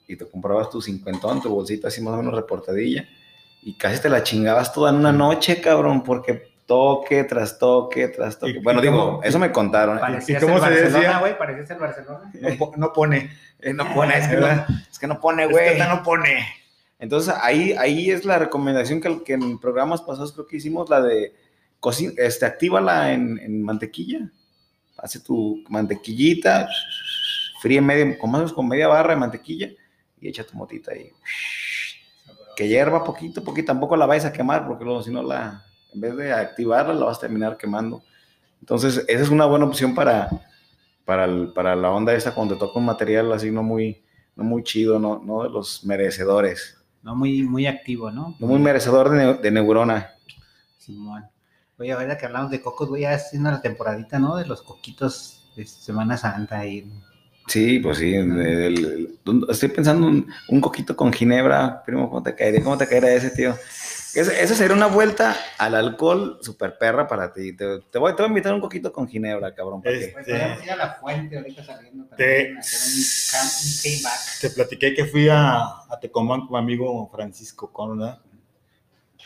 y 0.08 0.16
te 0.16 0.26
comprabas 0.28 0.68
tu 0.70 0.80
cincuentón, 0.82 1.40
tu 1.40 1.50
bolsita 1.50 1.88
así 1.88 2.00
más 2.02 2.14
o 2.14 2.16
menos 2.16 2.34
reportadilla 2.34 3.06
y 3.64 3.75
casi 3.78 4.00
te 4.00 4.09
la 4.11 4.23
chingabas 4.23 4.73
toda 4.73 4.90
en 4.90 4.97
una 4.97 5.12
noche, 5.12 5.61
cabrón, 5.61 6.02
porque 6.04 6.54
toque 6.66 7.25
tras 7.25 7.59
toque 7.59 8.09
tras 8.09 8.38
toque. 8.38 8.52
¿Y- 8.52 8.59
Bueno, 8.62 8.80
y 8.80 8.83
digo, 8.83 8.99
cómo- 9.06 9.23
eso 9.23 9.38
me 9.38 9.50
contaron. 9.52 9.97
¿eh? 9.99 10.00
Parecías 10.00 10.42
cómo 10.42 10.56
el 10.56 10.61
se 10.62 10.68
Barcelona, 10.68 10.99
decía? 10.99 11.18
güey, 11.18 11.38
parecías 11.38 11.71
el 11.71 11.78
Barcelona. 11.78 12.33
No, 12.40 12.56
po- 12.59 12.73
no 12.76 12.92
pone. 12.92 13.30
Eh, 13.61 13.73
no 13.73 13.92
pone, 13.94 14.18
es 14.18 14.28
que 14.28 14.37
no, 14.37 14.47
es 14.90 14.99
que 14.99 15.06
no 15.06 15.21
pone, 15.21 15.42
Es 15.44 15.49
que 15.49 15.52
güey. 15.54 15.78
no 15.78 16.02
pone. 16.02 16.47
Entonces 16.99 17.35
ahí, 17.42 17.73
ahí 17.73 18.11
es 18.11 18.25
la 18.25 18.38
recomendación 18.38 19.00
que, 19.00 19.23
que 19.25 19.33
en 19.35 19.59
programas 19.59 20.00
pasados 20.02 20.33
creo 20.33 20.47
que 20.47 20.56
hicimos, 20.56 20.88
la 20.88 21.02
de 21.02 21.35
cocina, 21.80 22.12
este, 22.18 22.47
actívala 22.47 23.12
en, 23.12 23.38
en 23.38 23.62
mantequilla. 23.62 24.21
Hace 24.97 25.21
tu 25.21 25.62
mantequillita, 25.68 26.68
fríe 27.61 27.80
medio, 27.80 28.16
con 28.18 28.30
más 28.30 28.38
o 28.38 28.42
menos 28.42 28.52
con 28.54 28.68
media 28.68 28.88
barra 28.88 29.11
de 29.14 29.21
mantequilla 29.21 29.68
y 30.21 30.28
echa 30.28 30.44
tu 30.44 30.56
motita 30.56 30.92
ahí. 30.92 31.11
Que 32.56 32.68
hierva 32.68 33.02
poquito, 33.04 33.42
poquito, 33.42 33.66
tampoco 33.66 33.96
la 33.96 34.06
vayas 34.06 34.25
a 34.26 34.32
quemar 34.32 34.66
porque 34.66 34.84
luego 34.84 35.02
si 35.02 35.11
no 35.11 35.23
la, 35.23 35.64
en 35.92 36.00
vez 36.00 36.16
de 36.16 36.32
activarla 36.32 36.94
la 36.94 37.06
vas 37.06 37.18
a 37.18 37.23
terminar 37.23 37.56
quemando. 37.56 38.02
Entonces 38.61 39.04
esa 39.08 39.23
es 39.23 39.28
una 39.30 39.46
buena 39.46 39.64
opción 39.66 39.94
para, 39.94 40.28
para, 41.04 41.25
el- 41.25 41.52
para 41.52 41.76
la 41.76 41.90
onda 41.90 42.14
esta 42.14 42.34
cuando 42.34 42.54
te 42.54 42.61
toca 42.61 42.78
un 42.78 42.87
material 42.87 43.32
así 43.32 43.50
no 43.50 43.62
muy, 43.62 44.02
no 44.37 44.44
muy 44.44 44.62
chido, 44.62 44.99
no, 44.99 45.18
no 45.25 45.42
de 45.42 45.50
los 45.50 45.84
merecedores. 45.84 46.78
No 47.02 47.14
muy, 47.14 47.42
muy 47.42 47.66
activo, 47.66 48.11
¿no? 48.11 48.34
No 48.38 48.46
muy 48.46 48.58
merecedor 48.58 49.11
de, 49.11 49.34
de 49.34 49.50
neurona. 49.50 50.11
Simón. 50.78 51.25
Oye, 51.78 51.92
ahora 51.92 52.16
que 52.16 52.26
hablamos 52.26 52.50
de 52.50 52.62
cocos, 52.62 52.88
voy 52.88 53.04
a 53.04 53.14
haciendo 53.14 53.50
la 53.50 53.61
temporadita, 53.61 54.18
¿no? 54.18 54.37
De 54.37 54.46
los 54.46 54.62
coquitos 54.62 55.50
de 55.56 55.66
Semana 55.66 56.16
Santa 56.16 56.64
y 56.66 56.90
Sí, 57.46 57.78
pues 57.78 57.98
sí. 57.98 58.14
el- 58.14 58.40
el- 58.40 59.18
el- 59.26 59.46
estoy 59.50 59.68
pensando 59.68 60.06
un, 60.06 60.26
un 60.48 60.60
coquito 60.60 60.96
con 60.96 61.12
ginebra. 61.12 61.82
Primo, 61.84 62.08
¿cómo 62.08 62.22
te 62.22 62.34
caería? 62.34 62.62
¿Cómo 62.62 62.78
te 62.78 62.86
caería 62.88 63.12
ese, 63.14 63.30
tío? 63.30 63.54
Esa 64.14 64.54
sería 64.54 64.76
una 64.76 64.86
vuelta 64.86 65.36
al 65.58 65.74
alcohol 65.74 66.38
super 66.40 66.78
perra 66.78 67.08
para 67.08 67.32
ti. 67.32 67.52
Te, 67.56 67.80
te 67.90 67.98
voy, 67.98 68.12
te 68.14 68.22
voy 68.22 68.26
a 68.26 68.28
invitar 68.28 68.54
un 68.54 68.60
coquito 68.60 68.92
con 68.92 69.08
ginebra, 69.08 69.52
cabrón. 69.54 69.82
¿para 69.82 69.98
qué? 69.98 70.10
Pues 70.14 70.28
ir 70.28 70.70
a 70.70 70.76
la 70.76 70.94
fuente 71.00 71.36
ahorita 71.36 71.64
saliendo 71.64 72.04
Te- 72.16 72.44
también. 72.44 72.58
hacer 72.58 73.90
un, 73.90 73.96
un. 74.06 74.10
Te 74.40 74.50
platiqué 74.50 74.94
que 74.94 75.04
fui 75.06 75.28
a, 75.28 75.62
a 75.64 75.98
Tecomán 76.00 76.42
con 76.46 76.52
mi 76.52 76.58
amigo 76.58 77.10
Francisco 77.12 77.72
Corona. 77.72 78.20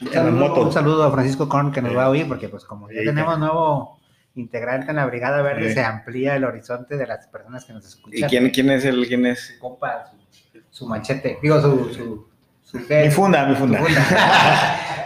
Un 0.00 0.08
En 0.08 0.14
la 0.14 0.22
saludo, 0.22 0.48
moto. 0.48 0.60
un 0.62 0.72
saludo 0.72 1.02
a 1.04 1.12
Francisco 1.12 1.48
Korn 1.48 1.70
que 1.70 1.82
nos 1.82 1.94
va 1.94 2.04
a 2.04 2.08
oír, 2.08 2.26
porque 2.26 2.48
pues 2.48 2.64
como 2.64 2.90
ya 2.90 3.00
tenemos 3.04 3.38
nuevo 3.38 3.97
integrante 4.34 4.90
en 4.90 4.96
la 4.96 5.06
Brigada 5.06 5.42
Verde, 5.42 5.68
Sí. 5.68 5.74
se 5.74 5.84
amplía 5.84 6.36
el 6.36 6.44
horizonte 6.44 6.96
de 6.96 7.06
las 7.06 7.26
personas 7.26 7.64
que 7.64 7.72
nos 7.72 7.84
escuchan. 7.86 8.18
¿Y 8.18 8.22
quién, 8.24 8.50
quién 8.50 8.70
es 8.70 8.84
el 8.84 9.06
quién 9.06 9.26
es? 9.26 9.54
Su 9.54 9.58
copa, 9.58 10.06
su, 10.52 10.60
su 10.70 10.86
machete, 10.86 11.38
digo, 11.42 11.60
su... 11.60 11.92
su, 11.94 12.28
su 12.62 12.78
Mi 12.88 13.10
funda, 13.10 13.46
mi 13.46 13.56
funda. 13.56 13.80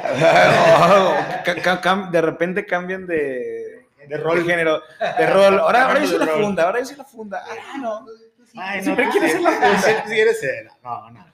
Cam- 1.83 2.11
de 2.11 2.21
repente 2.21 2.67
cambian 2.67 3.07
de, 3.07 3.87
De 4.09 4.17
rol. 4.17 4.45
género, 4.47 4.83
de 5.19 5.27
rol. 5.27 5.59
Ahora, 5.61 5.85
ahora 5.87 6.01
yo 6.01 6.07
soy 6.09 6.19
la 6.19 6.27
funda, 6.33 6.65
ahora 6.65 6.79
yo 6.81 6.85
soy 6.87 6.97
la 6.97 7.05
funda. 7.05 7.43
Ah, 7.49 7.79
no. 7.79 8.07
Ay, 8.57 8.79
no, 8.79 8.85
Siempre 8.85 9.09
quieres 9.11 9.33
ser 9.33 9.41
la 9.41 9.51
funda. 9.53 10.05
quieres 10.07 10.41
ser. 10.41 10.69
No, 10.83 11.11
no. 11.11 11.27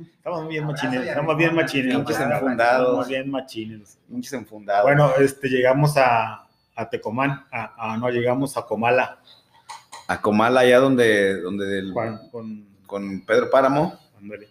Estamos 0.00 0.48
bien 0.48 0.66
machines, 0.66 1.06
estamos 1.06 1.36
bien 1.36 1.54
machines. 1.54 1.94
Estamos 1.94 2.20
enfundados. 2.20 3.08
bien 3.08 3.30
machines. 3.30 3.98
Pinches 4.08 4.32
enfundados. 4.32 4.84
Bueno, 4.84 5.12
este, 5.18 5.48
llegamos 5.48 5.96
a, 5.96 6.46
a 6.80 6.90
Tecomán, 6.90 7.44
a, 7.52 7.92
a- 7.92 7.96
no, 7.96 8.08
llegamos 8.10 8.56
a 8.56 8.62
Comala 8.62 9.18
A 10.08 10.20
Comala, 10.20 10.60
allá 10.60 10.78
donde, 10.80 11.40
donde 11.40 11.66
del- 11.66 11.92
con, 11.92 12.18
con, 12.30 12.66
con 12.86 13.20
Pedro 13.26 13.50
Páramo. 13.50 13.98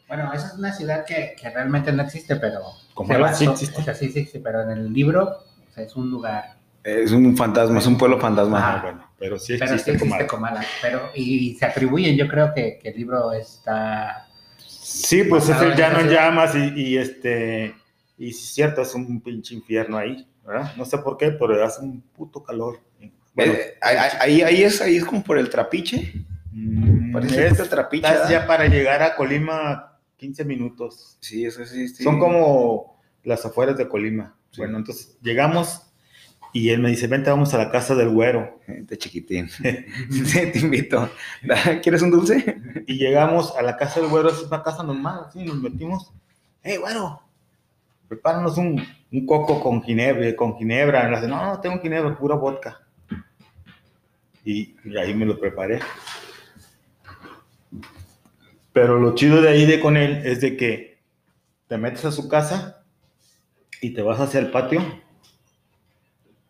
Bueno, 0.08 0.34
esa 0.34 0.48
es 0.48 0.54
una 0.56 0.74
ciudad 0.74 1.06
que, 1.06 1.36
que 1.40 1.50
realmente 1.52 1.92
no 1.92 2.02
existe, 2.02 2.36
pero... 2.38 2.62
Como 2.94 3.08
se 3.14 3.20
la- 3.20 3.28
basó- 3.28 3.38
sí 3.38 3.46
existe. 3.46 3.82
O 3.82 3.84
sea, 3.84 3.94
sí 3.94 4.06
existe, 4.06 4.40
pero 4.40 4.62
en 4.64 4.72
el 4.72 4.92
libro 4.92 5.24
o 5.70 5.74
sea, 5.74 5.84
es 5.84 5.96
un 5.96 6.10
lugar... 6.10 6.56
Es 6.84 7.12
un 7.12 7.36
fantasma, 7.36 7.78
es 7.80 7.86
un 7.86 7.98
pueblo 7.98 8.20
fantasma. 8.20 8.76
Ah, 8.78 8.82
bueno, 8.82 9.12
pero 9.20 9.38
sí 9.38 9.54
Pero 9.60 9.68
sí 9.68 9.74
existe 9.74 9.92
existe 9.92 10.28
Comala. 10.28 10.28
Comala. 10.28 10.66
Pero, 10.82 11.12
y, 11.14 11.54
se 11.56 11.66
atribuyen, 11.66 12.16
yo 12.16 12.28
creo 12.28 12.54
que, 12.54 12.80
que 12.82 12.90
el 12.90 12.96
libro 12.98 13.34
está... 13.34 14.26
Sí, 14.66 15.24
pues 15.26 15.50
es 15.50 15.62
el 15.62 15.76
llano 15.76 16.02
llamas 16.10 16.56
y, 16.56 16.74
y 16.76 16.98
este, 16.98 17.76
y 18.20 18.32
sí 18.34 18.44
es 18.44 18.54
cierto, 18.54 18.82
es 18.84 18.94
un 18.94 19.20
pinche 19.22 19.56
infierno 19.56 19.98
ahí, 19.98 20.28
¿verdad? 20.46 20.74
No 20.78 20.86
sé 20.86 20.98
por 21.00 21.18
qué, 21.18 21.32
pero 21.32 21.64
hace 21.66 21.82
un 21.82 22.02
puto 22.02 22.44
calor. 22.44 22.80
Bueno, 23.34 23.54
Eh, 23.54 23.76
ahí, 23.82 24.42
ahí- 24.42 24.64
es, 24.64 24.82
ahí 24.82 24.98
es 24.98 25.06
como 25.06 25.24
por 25.24 25.38
el 25.40 25.50
trapiche. 25.50 26.14
mm, 26.52 27.12
Parece 27.14 27.48
es- 27.48 27.56
que 27.58 27.64
el 27.64 27.70
trapiche. 27.70 28.08
estás 28.08 28.30
ya 28.30 28.46
para 28.46 28.68
llegar 28.68 29.02
a 29.02 29.16
Colima 29.16 29.98
15 30.18 30.44
minutos. 30.46 31.18
Sí, 31.22 31.46
eso 31.46 31.66
sí, 31.66 31.88
sí. 31.88 32.04
Son 32.04 32.20
como 32.20 33.00
las 33.24 33.46
afueras 33.46 33.78
de 33.78 33.88
Colima. 33.88 34.36
Sí. 34.52 34.62
Bueno, 34.62 34.78
entonces 34.80 35.18
llegamos 35.22 35.84
y 36.52 36.70
él 36.70 36.80
me 36.82 36.90
dice, 36.90 37.06
vente, 37.08 37.30
vamos 37.30 37.54
a 37.54 37.58
la 37.60 37.70
casa 37.72 37.94
del 37.96 38.10
güero. 38.10 38.60
Gente 38.66 38.98
chiquitín. 38.98 39.48
Sí, 40.10 40.52
te 40.52 40.60
invito. 40.60 41.10
¿Quieres 41.84 42.02
un 42.02 42.12
dulce? 42.12 42.58
Y 42.88 42.96
llegamos 42.98 43.56
a 43.56 43.62
la 43.62 43.78
casa 43.78 44.02
del 44.02 44.10
güero, 44.10 44.30
es 44.30 44.42
una 44.42 44.62
casa 44.64 44.84
normal, 44.84 45.26
así, 45.28 45.44
nos 45.46 45.62
metimos. 45.62 46.12
¡Hey, 46.64 46.78
güero! 46.78 47.22
Prepáranos 48.10 48.58
un, 48.58 48.84
un 49.12 49.26
coco 49.26 49.62
con 49.62 49.82
ginebra, 49.82 50.36
con 50.36 50.58
ginebra. 50.58 51.08
Y 51.08 51.12
le 51.12 51.18
hace, 51.18 51.28
no, 51.28 51.46
no 51.46 51.62
tengo 51.62 51.80
ginebra, 51.80 52.18
pura 52.18 52.36
vodka. 52.36 52.82
Y, 54.44 54.76
y 54.84 54.98
ahí 54.98 55.14
me 55.14 55.26
lo 55.26 55.40
preparé. 55.40 55.80
Pero 58.74 59.00
lo 59.00 59.16
chido 59.16 59.42
de 59.42 59.50
ahí 59.50 59.66
de 59.66 59.80
con 59.80 59.96
él 59.96 60.22
es 60.26 60.42
de 60.42 60.58
que 60.58 61.00
te 61.68 61.78
metes 61.78 62.04
a 62.06 62.12
su 62.12 62.28
casa 62.28 62.84
y 63.82 63.92
te 63.92 64.02
vas 64.02 64.20
hacia 64.20 64.40
el 64.40 64.52
patio 64.52 64.82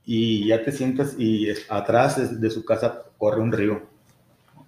y 0.06 0.48
ya 0.48 0.64
te 0.64 0.72
sientas 0.72 1.16
y 1.20 1.50
atrás 1.70 2.42
de 2.42 2.50
su 2.50 2.66
casa 2.66 3.04
corre 3.18 3.42
un 3.42 3.52
río. 3.52 3.99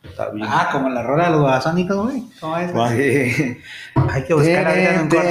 Está 0.04 0.30
bien. 0.32 0.48
Ah, 0.50 0.70
como 0.72 0.90
la 0.90 1.04
rola 1.04 1.26
de 1.26 1.32
los 1.32 1.42
babasónicos, 1.44 2.12
güey. 2.12 2.24
¿Cómo 2.40 2.58
es? 2.58 2.72
Sí. 2.96 3.58
Hay 4.10 4.24
que 4.26 4.34
buscar 4.34 4.68
ahorita 4.68 4.94
en 4.96 5.02
un 5.02 5.10
corte. 5.10 5.28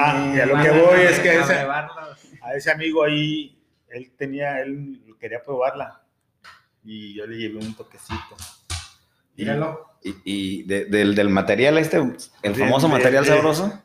Ah, 0.00 0.32
y 0.34 0.40
a 0.40 0.46
lo 0.46 0.62
que 0.62 0.70
voy 0.70 1.00
es 1.02 1.18
que 1.20 1.38
ese- 1.38 1.52
Abrevarlos. 1.54 2.18
a 2.42 2.54
ese 2.54 2.70
amigo 2.70 3.04
ahí, 3.04 3.58
él 3.90 4.10
tenía, 4.16 4.60
él 4.62 5.00
quería 5.20 5.42
probarla. 5.42 6.00
Y 6.84 7.14
yo 7.14 7.26
le 7.26 7.36
llevé 7.36 7.58
un 7.58 7.74
toquecito. 7.74 8.36
Míralo. 9.36 9.86
Y, 10.02 10.14
y 10.24 10.62
de- 10.64 10.86
del, 10.86 11.14
del 11.14 11.28
material 11.28 11.78
este, 11.78 11.98
el 12.42 12.54
famoso 12.54 12.86
de- 12.88 12.92
material 12.94 13.24
de- 13.24 13.30
sabroso. 13.30 13.82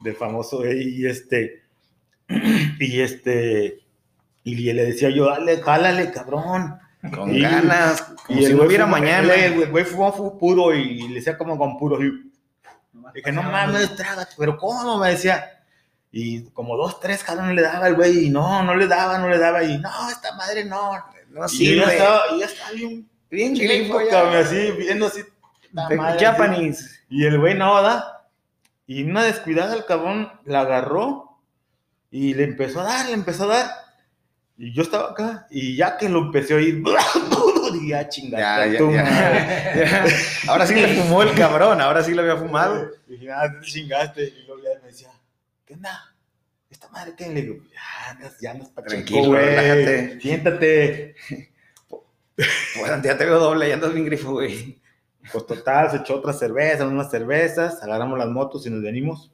del 0.00 0.16
famoso, 0.16 0.64
eh, 0.64 0.82
y 0.82 1.06
este, 1.06 1.62
y 2.80 3.00
este, 3.00 3.78
y 4.42 4.72
le 4.72 4.86
decía 4.86 5.08
yo, 5.08 5.26
dale, 5.26 5.58
jálale, 5.62 6.10
cabrón. 6.10 6.78
Con 7.12 7.34
Y- 7.34 7.40
ganas, 7.42 8.02
como 8.26 8.38
y 8.38 8.42
si 8.42 8.44
el 8.46 8.52
no 8.52 8.56
güey 8.58 8.68
hubiera 8.68 8.86
mañana. 8.86 9.34
El 9.34 9.70
güey- 9.70 9.84
fumó 9.84 10.12
fu- 10.12 10.38
puro 10.38 10.72
y 10.74 11.08
le 11.08 11.14
decía 11.16 11.36
como 11.36 11.58
con 11.58 11.76
puro. 11.76 12.02
Y 12.02 12.12
dije, 13.14 13.32
no 13.32 13.42
mames, 13.42 13.94
trágate, 13.96 14.34
pero 14.38 14.56
¿cómo? 14.56 14.98
Me 14.98 15.10
decía. 15.10 15.50
Y 16.10 16.42
como 16.50 16.76
dos, 16.76 17.00
tres 17.00 17.24
cabrones 17.24 17.56
le 17.56 17.62
daba 17.62 17.88
el 17.88 17.94
güey, 17.96 18.26
y 18.26 18.30
no, 18.30 18.62
no 18.62 18.76
le 18.76 18.86
daba, 18.86 19.18
no 19.18 19.28
le 19.28 19.36
daba, 19.38 19.64
y 19.64 19.78
no, 19.78 19.90
esta 20.10 20.34
madre 20.36 20.64
no. 20.64 20.92
No 21.30 21.46
y 21.46 21.48
sirve. 21.48 21.84
ya 21.86 21.92
estaba, 21.92 22.20
y 22.32 22.38
ya 22.38 22.46
estaba 22.46 22.70
bien, 22.70 23.08
Bien 23.30 23.52
así, 24.36 24.70
viendo 24.78 25.06
así. 25.06 25.20
Japanese. 26.20 27.00
Y 27.08 27.24
el 27.26 27.38
güey 27.40 27.54
no, 27.54 27.82
da. 27.82 28.28
Y 28.86 29.02
una 29.02 29.24
descuidada 29.24 29.74
el 29.74 29.84
cabrón 29.86 30.30
la 30.44 30.60
agarró 30.60 31.38
y 32.10 32.34
le 32.34 32.44
empezó 32.44 32.80
a 32.80 32.84
dar, 32.84 33.06
le 33.06 33.14
empezó 33.14 33.44
a 33.44 33.46
dar. 33.48 33.70
Y 34.56 34.72
yo 34.72 34.82
estaba 34.82 35.10
acá 35.10 35.46
y 35.50 35.76
ya 35.76 35.96
que 35.96 36.08
lo 36.08 36.20
empecé 36.20 36.54
a 36.54 36.56
oír, 36.56 36.76
dije, 37.72 37.94
ah, 37.94 38.02
Ya, 38.02 38.08
chingada, 38.08 38.66
ya, 38.66 38.78
ya. 38.78 39.74
Ya. 39.76 40.06
Ahora 40.48 40.66
sí 40.66 40.74
le 40.74 40.88
fumó 40.88 41.22
el 41.22 41.34
cabrón, 41.34 41.80
ahora 41.80 42.02
sí 42.04 42.14
le 42.14 42.20
había 42.22 42.36
fumado. 42.36 42.88
Dije, 43.08 43.30
ah, 43.32 43.50
te 43.60 43.66
chingaste. 43.66 44.22
Y 44.24 44.46
luego 44.46 44.62
ya 44.62 44.80
me 44.80 44.88
decía, 44.88 45.10
¿qué 45.66 45.74
onda? 45.74 46.14
¿Esta 46.70 46.88
madre 46.88 47.14
qué? 47.16 47.28
Le 47.30 47.42
digo, 47.42 47.64
ya 47.72 48.10
andas, 48.10 48.36
ya 48.40 48.50
andas 48.52 48.68
pacheco, 48.70 48.90
Tranquilo, 48.90 49.26
güey. 49.28 49.44
relájate. 49.44 50.20
Siéntate. 50.20 51.14
Bueno, 52.80 53.00
ya 53.00 53.16
te 53.16 53.24
veo 53.26 53.38
doble, 53.38 53.68
ya 53.68 53.74
andas 53.74 53.92
bien 53.94 54.06
grifo, 54.06 54.32
güey. 54.32 54.80
Pues 55.30 55.46
total, 55.46 55.88
se 55.92 55.98
echó 55.98 56.16
otra 56.16 56.32
cerveza, 56.32 56.84
unas 56.84 57.08
cervezas, 57.08 57.80
agarramos 57.80 58.18
las 58.18 58.26
motos 58.28 58.66
y 58.66 58.70
nos 58.70 58.82
venimos. 58.82 59.30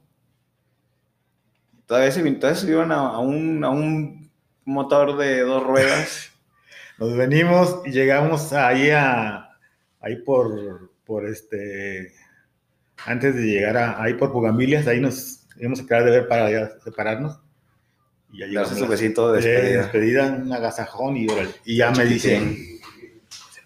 Todavía 1.87 2.11
se, 2.11 2.21
todavía 2.33 2.61
se 2.61 2.69
iban 2.69 2.91
a, 2.91 2.99
a 3.09 3.17
un, 3.19 3.63
a 3.63 3.69
un 3.71 4.20
motor 4.65 5.17
de 5.17 5.41
dos 5.41 5.63
ruedas. 5.63 6.31
Nos 6.97 7.15
venimos 7.15 7.81
y 7.85 7.91
llegamos 7.91 8.53
ahí 8.53 8.91
a, 8.91 9.57
ahí 9.99 10.17
por, 10.17 10.91
por 11.03 11.25
este, 11.25 12.13
antes 13.05 13.35
de 13.35 13.41
llegar 13.41 13.77
a, 13.77 14.01
ahí 14.01 14.13
por 14.13 14.31
Pugambilias, 14.31 14.87
ahí 14.87 14.99
nos 14.99 15.47
íbamos 15.57 15.79
a 15.81 15.87
quedar 15.87 16.05
de 16.05 16.11
ver 16.11 16.27
para 16.27 16.51
ya 16.51 16.69
separarnos. 16.83 17.39
Y 18.31 18.39
ya 18.39 18.45
llegamos 18.45 18.69
Darse 18.69 18.85
su 18.85 18.89
besito 18.89 19.31
de 19.31 19.41
despedida. 19.41 19.81
despedida, 19.81 20.27
un 20.43 20.53
agasajón 20.53 21.17
y 21.17 21.27
órale. 21.27 21.49
Y 21.65 21.77
ya 21.77 21.91
me 21.91 22.05
dicen, 22.05 22.70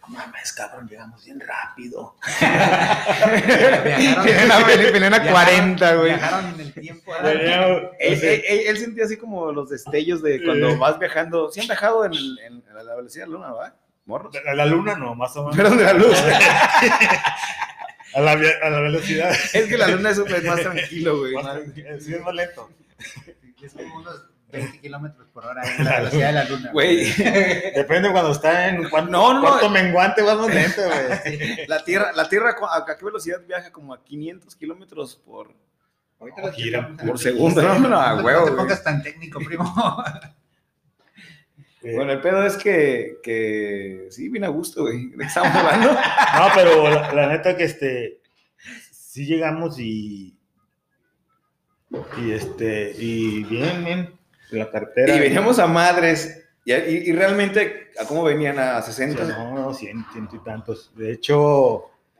no 0.07 0.17
mames, 0.17 0.53
cabrón, 0.53 0.87
llegamos 0.87 1.23
bien 1.25 1.39
rápido. 1.39 2.15
Viajaron- 2.39 4.23
Vienen 4.25 4.51
a, 4.51 4.59
vienen 4.91 5.13
a 5.13 5.19
viajaron- 5.19 5.31
40, 5.31 5.95
güey. 5.95 6.07
Viajaron 6.09 6.45
en 6.53 6.59
el 6.59 6.73
tiempo. 6.73 7.11
¿verdad? 7.11 7.31
Él, 7.99 8.13
o 8.13 8.19
sea, 8.19 8.31
él- 8.33 8.43
él- 8.47 8.61
él 8.67 8.77
sentía 8.77 9.05
así 9.05 9.17
como 9.17 9.51
los 9.51 9.69
destellos 9.69 10.21
de 10.21 10.43
cuando 10.43 10.77
vas 10.77 10.99
viajando. 10.99 11.51
¿Sí 11.51 11.59
han 11.61 11.67
viajado 11.67 12.05
en, 12.05 12.13
el- 12.13 12.39
en 12.39 12.63
la 12.85 12.95
velocidad 12.95 13.25
de 13.25 13.31
la 13.31 13.37
luna, 13.37 13.51
va? 13.51 13.75
Morros. 14.05 14.35
a 14.47 14.53
la 14.53 14.65
luna 14.67 14.95
no, 14.95 15.15
más 15.15 15.35
o 15.35 15.41
menos. 15.49 15.55
Perdón, 15.57 15.77
de 15.79 15.83
la 15.83 15.93
luz. 15.93 16.15
A 18.13 18.21
la, 18.21 18.31
a 18.31 18.69
la 18.69 18.79
velocidad. 18.79 19.29
es 19.53 19.65
que 19.65 19.77
la 19.77 19.89
luna 19.89 20.09
es, 20.11 20.17
es 20.19 20.43
más 20.45 20.61
tranquilo, 20.61 21.17
güey. 21.19 21.33
Más- 21.33 21.57
Sí, 21.99 22.13
es 22.13 22.21
más 22.21 22.33
lento. 22.33 22.69
Es 23.61 23.73
como 23.73 23.93
unos 23.97 24.21
20 24.51 24.79
kilómetros 24.79 25.27
por 25.29 25.45
hora 25.45 25.63
en 25.77 25.83
la 25.85 25.97
velocidad 25.99 26.27
de 26.27 26.33
la 26.33 26.43
luna. 26.45 26.71
Güey, 26.71 27.11
Depende 27.75 28.11
cuando 28.11 28.31
está 28.31 28.69
en 28.69 28.89
cuánto, 28.89 29.11
No, 29.11 29.33
no, 29.41 29.61
no. 29.61 29.69
menguante 29.69 30.21
vas 30.21 30.37
más 30.37 30.53
lento, 30.53 30.81
güey. 30.83 31.65
la 31.67 31.83
Tierra, 31.83 32.11
la 32.13 32.29
tierra 32.29 32.55
¿a, 32.71 32.85
qué 32.85 33.05
velocidad 33.05 33.41
viaja? 33.45 33.71
Como 33.71 33.93
a 33.93 34.03
500 34.03 34.55
kilómetros 34.55 35.15
por, 35.15 35.53
Gira 36.53 36.81
checamos. 36.81 37.01
por 37.03 37.19
segundo. 37.19 37.61
No, 37.61 37.79
no, 37.79 37.99
a 37.99 38.15
No 38.21 38.45
te 38.45 38.51
pongas 38.51 38.83
tan 38.83 39.03
técnico, 39.03 39.39
primo. 39.39 39.65
Eh, 41.83 41.95
Bueno, 41.95 42.13
el 42.13 42.21
pedo 42.21 42.43
es 42.43 42.57
que, 42.57 43.17
que 43.21 44.07
sí, 44.09 44.27
bien 44.29 44.43
a 44.43 44.47
gusto, 44.47 44.81
güey. 44.81 45.09
¿De 45.09 45.17
qué 45.17 45.23
estamos 45.25 45.53
hablando? 45.53 45.91
No, 45.93 46.47
pero 46.55 46.89
la, 46.89 47.13
la 47.13 47.27
neta 47.27 47.55
que 47.55 47.65
este 47.65 48.21
sí 48.91 49.27
llegamos 49.27 49.77
y 49.79 50.35
y 52.17 52.31
este 52.31 52.91
y 52.97 53.43
bien, 53.43 53.85
bien 53.85 54.14
la 54.51 54.69
cartera. 54.71 55.15
y 55.15 55.19
veníamos 55.19 55.59
a 55.59 55.67
madres. 55.67 56.41
Y, 56.65 56.73
y- 56.73 57.03
y 57.09 57.11
realmente, 57.11 57.91
¿a 57.99 58.05
cómo 58.05 58.23
venían? 58.23 58.57
¿A 58.59 58.81
60? 58.81 59.23
No, 59.25 59.53
no, 59.53 59.73
cien, 59.73 60.03
ciento 60.11 60.35
y 60.35 60.39
tantos. 60.43 60.91
De 60.95 61.11
hecho, 61.11 61.39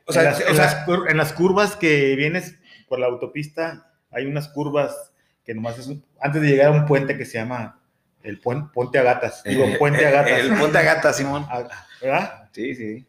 O 0.08 0.12
sea, 0.12 0.22
en, 0.22 0.28
las, 0.30 0.40
o 0.42 0.48
en 0.50 0.56
sea- 0.56 0.66
las 0.66 0.86
cur- 0.88 1.10
en 1.10 1.18
las 1.18 1.34
curvas 1.34 1.76
que 1.76 2.16
vienes 2.16 2.56
por 2.88 3.00
la 3.00 3.08
autopista, 3.08 3.92
hay 4.12 4.26
unas 4.28 4.48
curvas 4.50 5.12
que 5.44 5.54
nomás 5.56 5.80
es 5.80 5.88
un- 5.88 6.04
antes 6.22 6.42
de 6.42 6.48
llegar 6.50 6.68
a 6.68 6.72
un 6.72 6.86
puente 6.86 7.18
que 7.18 7.26
se 7.26 7.38
llama 7.40 7.80
el 8.24 8.40
puen- 8.42 8.72
Puente 8.72 9.00
Agatas. 9.00 9.44
Digo, 9.44 9.66
Puente 9.80 10.06
Agatas. 10.06 10.40
El 10.40 10.54
Ponte 10.56 10.78
Agata, 10.78 11.12
Simón. 11.14 11.46
Ah, 11.50 11.68
¿Verdad? 12.02 12.50
Sí, 12.52 12.76
sí. 12.76 13.06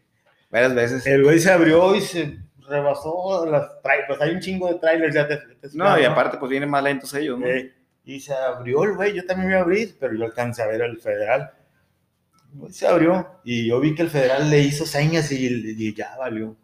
Varias 0.51 0.75
veces. 0.75 1.07
El 1.07 1.23
güey 1.25 1.39
se 1.39 1.51
abrió 1.51 1.95
y 1.95 2.01
se 2.01 2.39
rebasó 2.69 3.45
las 3.47 3.83
trailers. 3.83 4.09
Pues 4.09 4.21
hay 4.23 4.31
un 4.31 4.41
chingo 4.41 4.69
de 4.73 4.79
trailers 4.79 5.15
ya 5.15 5.27
te, 5.29 5.37
te 5.37 5.69
No, 5.75 5.99
y 6.01 6.05
aparte, 6.05 6.39
pues 6.39 6.51
vienen 6.51 6.71
más 6.71 6.83
lentos 6.83 7.13
ellos, 7.15 7.39
¿no? 7.39 7.47
Eh, 7.47 7.73
y 8.07 8.21
se 8.21 8.33
abrió 8.35 8.85
el 8.85 8.95
güey, 8.95 9.13
yo 9.15 9.27
también 9.27 9.49
me 9.49 9.53
iba 9.55 9.61
a 9.61 9.65
abrir, 9.65 9.97
pero 10.01 10.15
yo 10.15 10.25
alcancé 10.25 10.63
a 10.63 10.67
ver 10.69 10.83
al 10.83 10.97
federal. 10.99 11.51
Se 12.71 12.87
abrió 12.87 13.41
y 13.45 13.67
yo 13.69 13.79
vi 13.81 13.95
que 13.95 14.03
el 14.03 14.09
federal 14.11 14.49
le 14.49 14.61
hizo 14.61 14.87
señas 14.87 15.31
y, 15.31 15.47
y 15.47 15.95
ya 15.95 16.17
valió. 16.19 16.57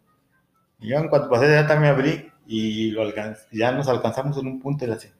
Y 0.79 0.89
yo 0.89 0.97
en 0.97 1.07
cuanto 1.09 1.29
pasé 1.29 1.51
ya 1.51 1.67
también 1.67 1.95
me 1.95 2.01
abrí 2.01 2.31
y 2.47 2.91
lo 2.91 3.03
alcanz- 3.03 3.45
ya 3.51 3.71
nos 3.71 3.87
alcanzamos 3.87 4.37
en 4.39 4.47
un 4.47 4.59
punto 4.59 4.85
y 4.85 4.87
le 4.87 4.95
hace, 4.95 5.11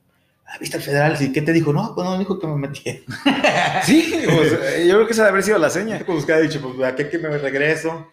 ah, 0.47 0.57
¿viste 0.59 0.77
al 0.77 0.83
federal? 0.83 1.17
Sí, 1.17 1.31
¿qué 1.31 1.41
te 1.41 1.53
dijo? 1.53 1.71
No, 1.73 1.93
pues 1.93 2.05
no, 2.07 2.17
dijo 2.17 2.39
que 2.39 2.47
me 2.47 2.55
metí. 2.55 2.83
Sí, 3.83 4.13
pues, 4.25 4.53
eh, 4.53 4.87
yo 4.87 4.95
creo 4.95 5.05
que 5.05 5.13
esa 5.13 5.23
debe 5.23 5.31
haber 5.33 5.43
sido 5.43 5.57
la 5.59 5.69
seña. 5.69 6.01
Pues 6.05 6.25
que 6.25 6.33
ha 6.33 6.39
dicho, 6.39 6.61
pues 6.61 6.79
¿a 6.87 6.95
qué 6.95 7.09
que 7.09 7.17
me 7.19 7.37
regreso? 7.37 8.07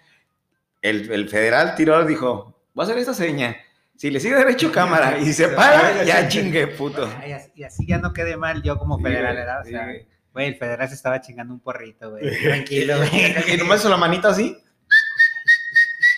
El, 0.82 1.10
el 1.10 1.28
federal 1.28 1.74
tiró, 1.76 2.04
dijo, 2.04 2.56
va 2.78 2.82
a 2.82 2.86
hacer 2.86 2.98
esta 2.98 3.14
seña. 3.14 3.56
Si 4.00 4.10
le 4.10 4.18
sigue 4.18 4.34
derecho, 4.34 4.72
cámara. 4.72 5.18
Y 5.18 5.30
se 5.30 5.48
para, 5.48 6.02
ya 6.04 6.26
chingue, 6.26 6.68
puto. 6.68 7.06
Y 7.54 7.62
así 7.64 7.86
ya 7.86 7.98
no 7.98 8.14
quede 8.14 8.34
mal 8.34 8.62
yo 8.62 8.78
como 8.78 8.98
federal, 8.98 9.36
¿verdad? 9.36 9.60
O 9.60 9.64
sea, 9.64 9.84
güey. 9.84 10.06
güey, 10.32 10.46
el 10.46 10.56
federal 10.56 10.88
se 10.88 10.94
estaba 10.94 11.20
chingando 11.20 11.52
un 11.52 11.60
porrito, 11.60 12.12
güey. 12.12 12.24
Tranquilo, 12.42 12.96
güey. 12.96 13.10
Y 13.52 13.58
nomás 13.58 13.80
hizo 13.80 13.90
la 13.90 13.98
manita 13.98 14.28
así. 14.28 14.56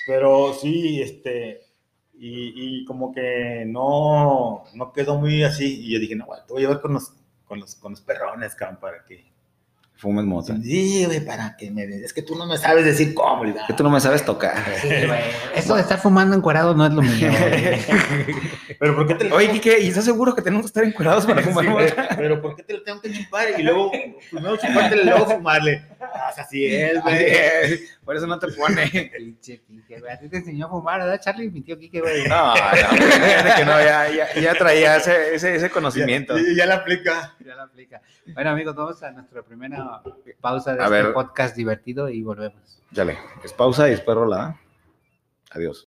Pero 0.06 0.54
sí, 0.54 1.02
este, 1.02 1.62
y, 2.14 2.82
y 2.82 2.84
como 2.84 3.12
que 3.12 3.64
no, 3.66 4.62
no 4.74 4.92
quedó 4.92 5.18
muy 5.18 5.42
así. 5.42 5.80
Y 5.84 5.94
yo 5.94 5.98
dije, 5.98 6.14
no, 6.14 6.26
güey, 6.26 6.38
te 6.46 6.52
voy 6.52 6.62
a 6.62 6.68
llevar 6.68 6.82
con 6.82 6.92
los, 6.92 7.14
con 7.44 7.58
los, 7.58 7.74
con 7.74 7.90
los 7.90 8.00
perrones, 8.00 8.54
cabrón, 8.54 8.78
para 8.80 9.04
que... 9.04 9.31
Fumes 10.02 10.24
mota. 10.24 10.56
Sí, 10.60 11.04
güey, 11.06 11.24
para 11.24 11.56
que 11.56 11.70
me... 11.70 11.84
Es 11.84 12.12
que 12.12 12.22
tú 12.22 12.34
no 12.34 12.44
me 12.44 12.58
sabes 12.58 12.84
decir 12.84 13.14
cómo, 13.14 13.44
digo, 13.44 13.60
Que 13.68 13.72
tú 13.72 13.84
no 13.84 13.90
me 13.90 14.00
sabes 14.00 14.24
tocar. 14.24 14.56
Sí, 14.80 14.88
güey. 14.88 15.20
Eso 15.54 15.76
de 15.76 15.82
estar 15.82 16.00
fumando 16.00 16.34
encuadrado 16.36 16.74
no 16.74 16.84
es 16.84 16.92
lo 16.92 17.02
mío, 17.02 17.30
güey. 17.30 17.78
Pero 18.80 18.96
¿por 18.96 19.06
qué 19.06 19.14
te 19.14 19.28
lo 19.28 19.36
Oye, 19.36 19.52
Kike, 19.52 19.78
¿y 19.78 19.86
estás 19.86 20.04
seguro 20.04 20.34
que 20.34 20.42
tenemos 20.42 20.64
que 20.64 20.66
estar 20.66 20.82
encuadrados 20.82 21.24
para 21.24 21.40
fumar 21.42 21.64
Sí, 21.64 21.70
mota? 21.70 22.08
pero 22.16 22.42
¿por 22.42 22.56
qué 22.56 22.64
te 22.64 22.72
lo 22.72 22.82
tengo 22.82 23.00
que 23.00 23.12
chupar? 23.12 23.46
Y 23.56 23.62
luego, 23.62 23.92
primero 24.28 24.56
chupártelo 24.56 25.02
y 25.02 25.04
luego 25.04 25.26
fumarle. 25.26 25.84
Ah, 26.00 26.32
así 26.36 26.66
es, 26.66 27.00
güey. 27.00 27.26
Por 28.04 28.16
eso 28.16 28.26
no 28.26 28.38
te 28.38 28.48
pone. 28.48 28.88
Pinche 29.16 29.60
Quique, 29.62 30.00
güey. 30.00 30.12
A 30.12 30.18
ti 30.18 30.28
te 30.28 30.38
enseñó 30.38 30.66
a 30.66 30.70
fumar, 30.70 31.00
¿verdad, 31.00 31.20
Charlie? 31.20 31.50
Mi 31.50 31.60
tío 31.62 31.78
Quique, 31.78 32.00
güey. 32.00 32.26
No, 32.26 32.54
no, 32.54 32.60
que 33.56 33.64
no, 33.64 33.80
ya, 33.80 34.08
ya, 34.10 34.34
ya 34.40 34.54
traía 34.54 34.96
ese, 34.96 35.34
ese, 35.34 35.54
ese 35.54 35.70
conocimiento. 35.70 36.36
Ya, 36.36 36.42
ya 36.56 36.66
la 36.66 36.74
aplica. 36.76 37.36
Ya 37.44 37.54
la 37.54 37.62
aplica. 37.64 38.02
Bueno, 38.34 38.50
amigos, 38.50 38.74
vamos 38.74 39.02
a 39.02 39.12
nuestra 39.12 39.42
primera 39.42 40.02
pausa 40.40 40.74
de 40.74 40.80
A 40.80 40.84
este 40.84 40.94
ver. 41.02 41.12
podcast 41.12 41.56
divertido 41.56 42.08
y 42.08 42.22
volvemos. 42.22 42.80
Dale, 42.90 43.18
es 43.44 43.52
pausa 43.52 43.86
y 43.86 43.92
después 43.92 44.16
rola. 44.16 44.58
Adiós. 45.52 45.86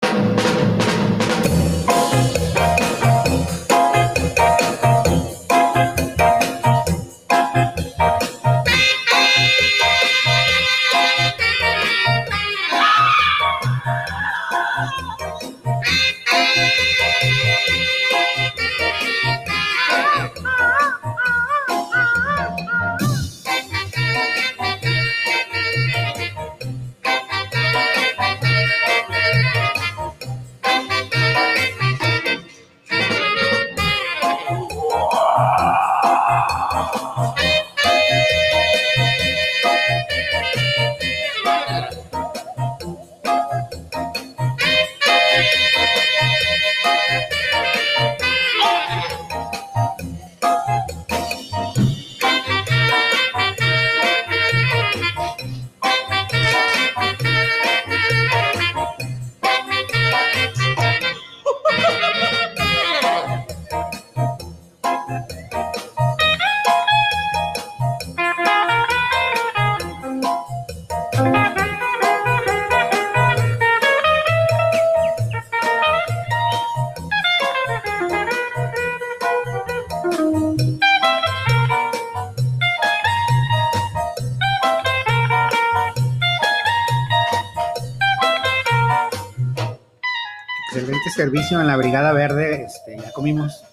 Servicio 91.15 91.61
en 91.61 91.67
la 91.67 91.77
Brigada 91.77 92.13
Verde. 92.13 92.65
Este, 92.65 92.97
ya 93.01 93.13
comimos. 93.13 93.65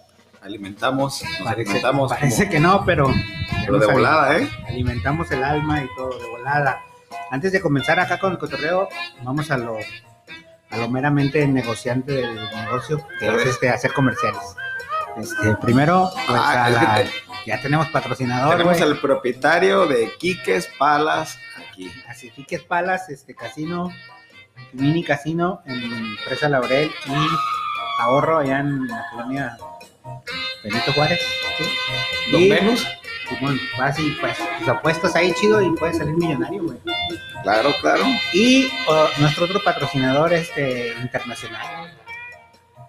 Alimentamos, 0.42 1.22
nos 1.24 1.42
Parece, 1.44 1.70
alimentamos. 1.72 2.12
parece 2.12 2.38
como- 2.44 2.52
que 2.52 2.60
no, 2.60 2.86
pero. 2.86 3.14
Pero 3.66 3.78
de 3.80 3.86
volada, 3.88 4.38
¿eh? 4.38 4.50
alimentamos 4.68 5.30
el 5.32 5.44
alma 5.44 5.84
y 5.84 5.88
todo 5.96 6.18
de 6.20 6.28
volada. 6.30 6.80
Antes 7.30 7.52
de 7.52 7.62
comenzar 7.62 8.00
acá 8.00 8.20
con 8.20 8.32
el 8.32 8.38
cotorreo, 8.40 8.90
vamos 9.24 9.52
a 9.52 9.58
lo, 9.58 9.78
a 10.72 10.78
lo 10.78 10.90
meramente 10.90 11.46
negociante 11.48 12.12
del 12.14 12.36
negocio, 12.36 13.06
que 13.20 13.28
es 13.28 13.46
este, 13.46 13.70
hacer 13.70 13.94
comerciales. 13.94 14.42
Este, 15.18 15.56
primero, 15.58 16.10
pues 16.28 16.42
Ah, 16.42 16.66
a 16.66 16.70
es 16.70 16.76
que 16.78 16.86
la, 16.86 16.96
te- 16.96 17.12
Ya 17.46 17.62
tenemos 17.62 17.88
patrocinador, 17.90 18.52
Tenemos 18.52 18.78
güey. 18.80 18.92
al 18.92 19.00
propietario 19.00 19.86
de 19.86 20.12
Quiques 20.20 20.70
Palas 20.80 21.38
aquí. 21.70 21.92
Así 22.08 22.30
Quiques 22.32 22.64
Palas, 22.64 23.10
este 23.10 23.36
casino, 23.36 23.92
mini 24.74 25.04
casino 25.04 25.62
en 25.66 26.16
Presa 26.26 26.50
Laurel 26.50 26.90
y 27.08 27.14
ahorro 28.00 28.40
allá 28.40 28.60
en 28.60 28.88
la 28.88 29.06
colonia 29.12 29.58
Benito 30.64 30.94
Juárez. 30.94 31.20
¿sí? 31.58 31.64
Don 32.32 32.42
Y, 32.42 32.50
Venus. 32.50 32.88
Simón, 33.30 33.58
vas 33.78 33.98
y 33.98 34.12
pues 34.20 34.38
tus 34.60 34.68
apuestas 34.68 35.16
ahí 35.16 35.34
chido 35.40 35.62
y 35.62 35.70
puedes 35.78 35.98
salir 35.98 36.14
millonario, 36.16 36.64
güey. 36.64 36.78
Claro, 37.44 37.72
claro. 37.82 38.04
Y 38.34 38.70
nuestro 39.20 39.46
otro 39.46 39.62
patrocinador 39.64 40.34
este 40.34 40.94
internacional, 41.02 41.92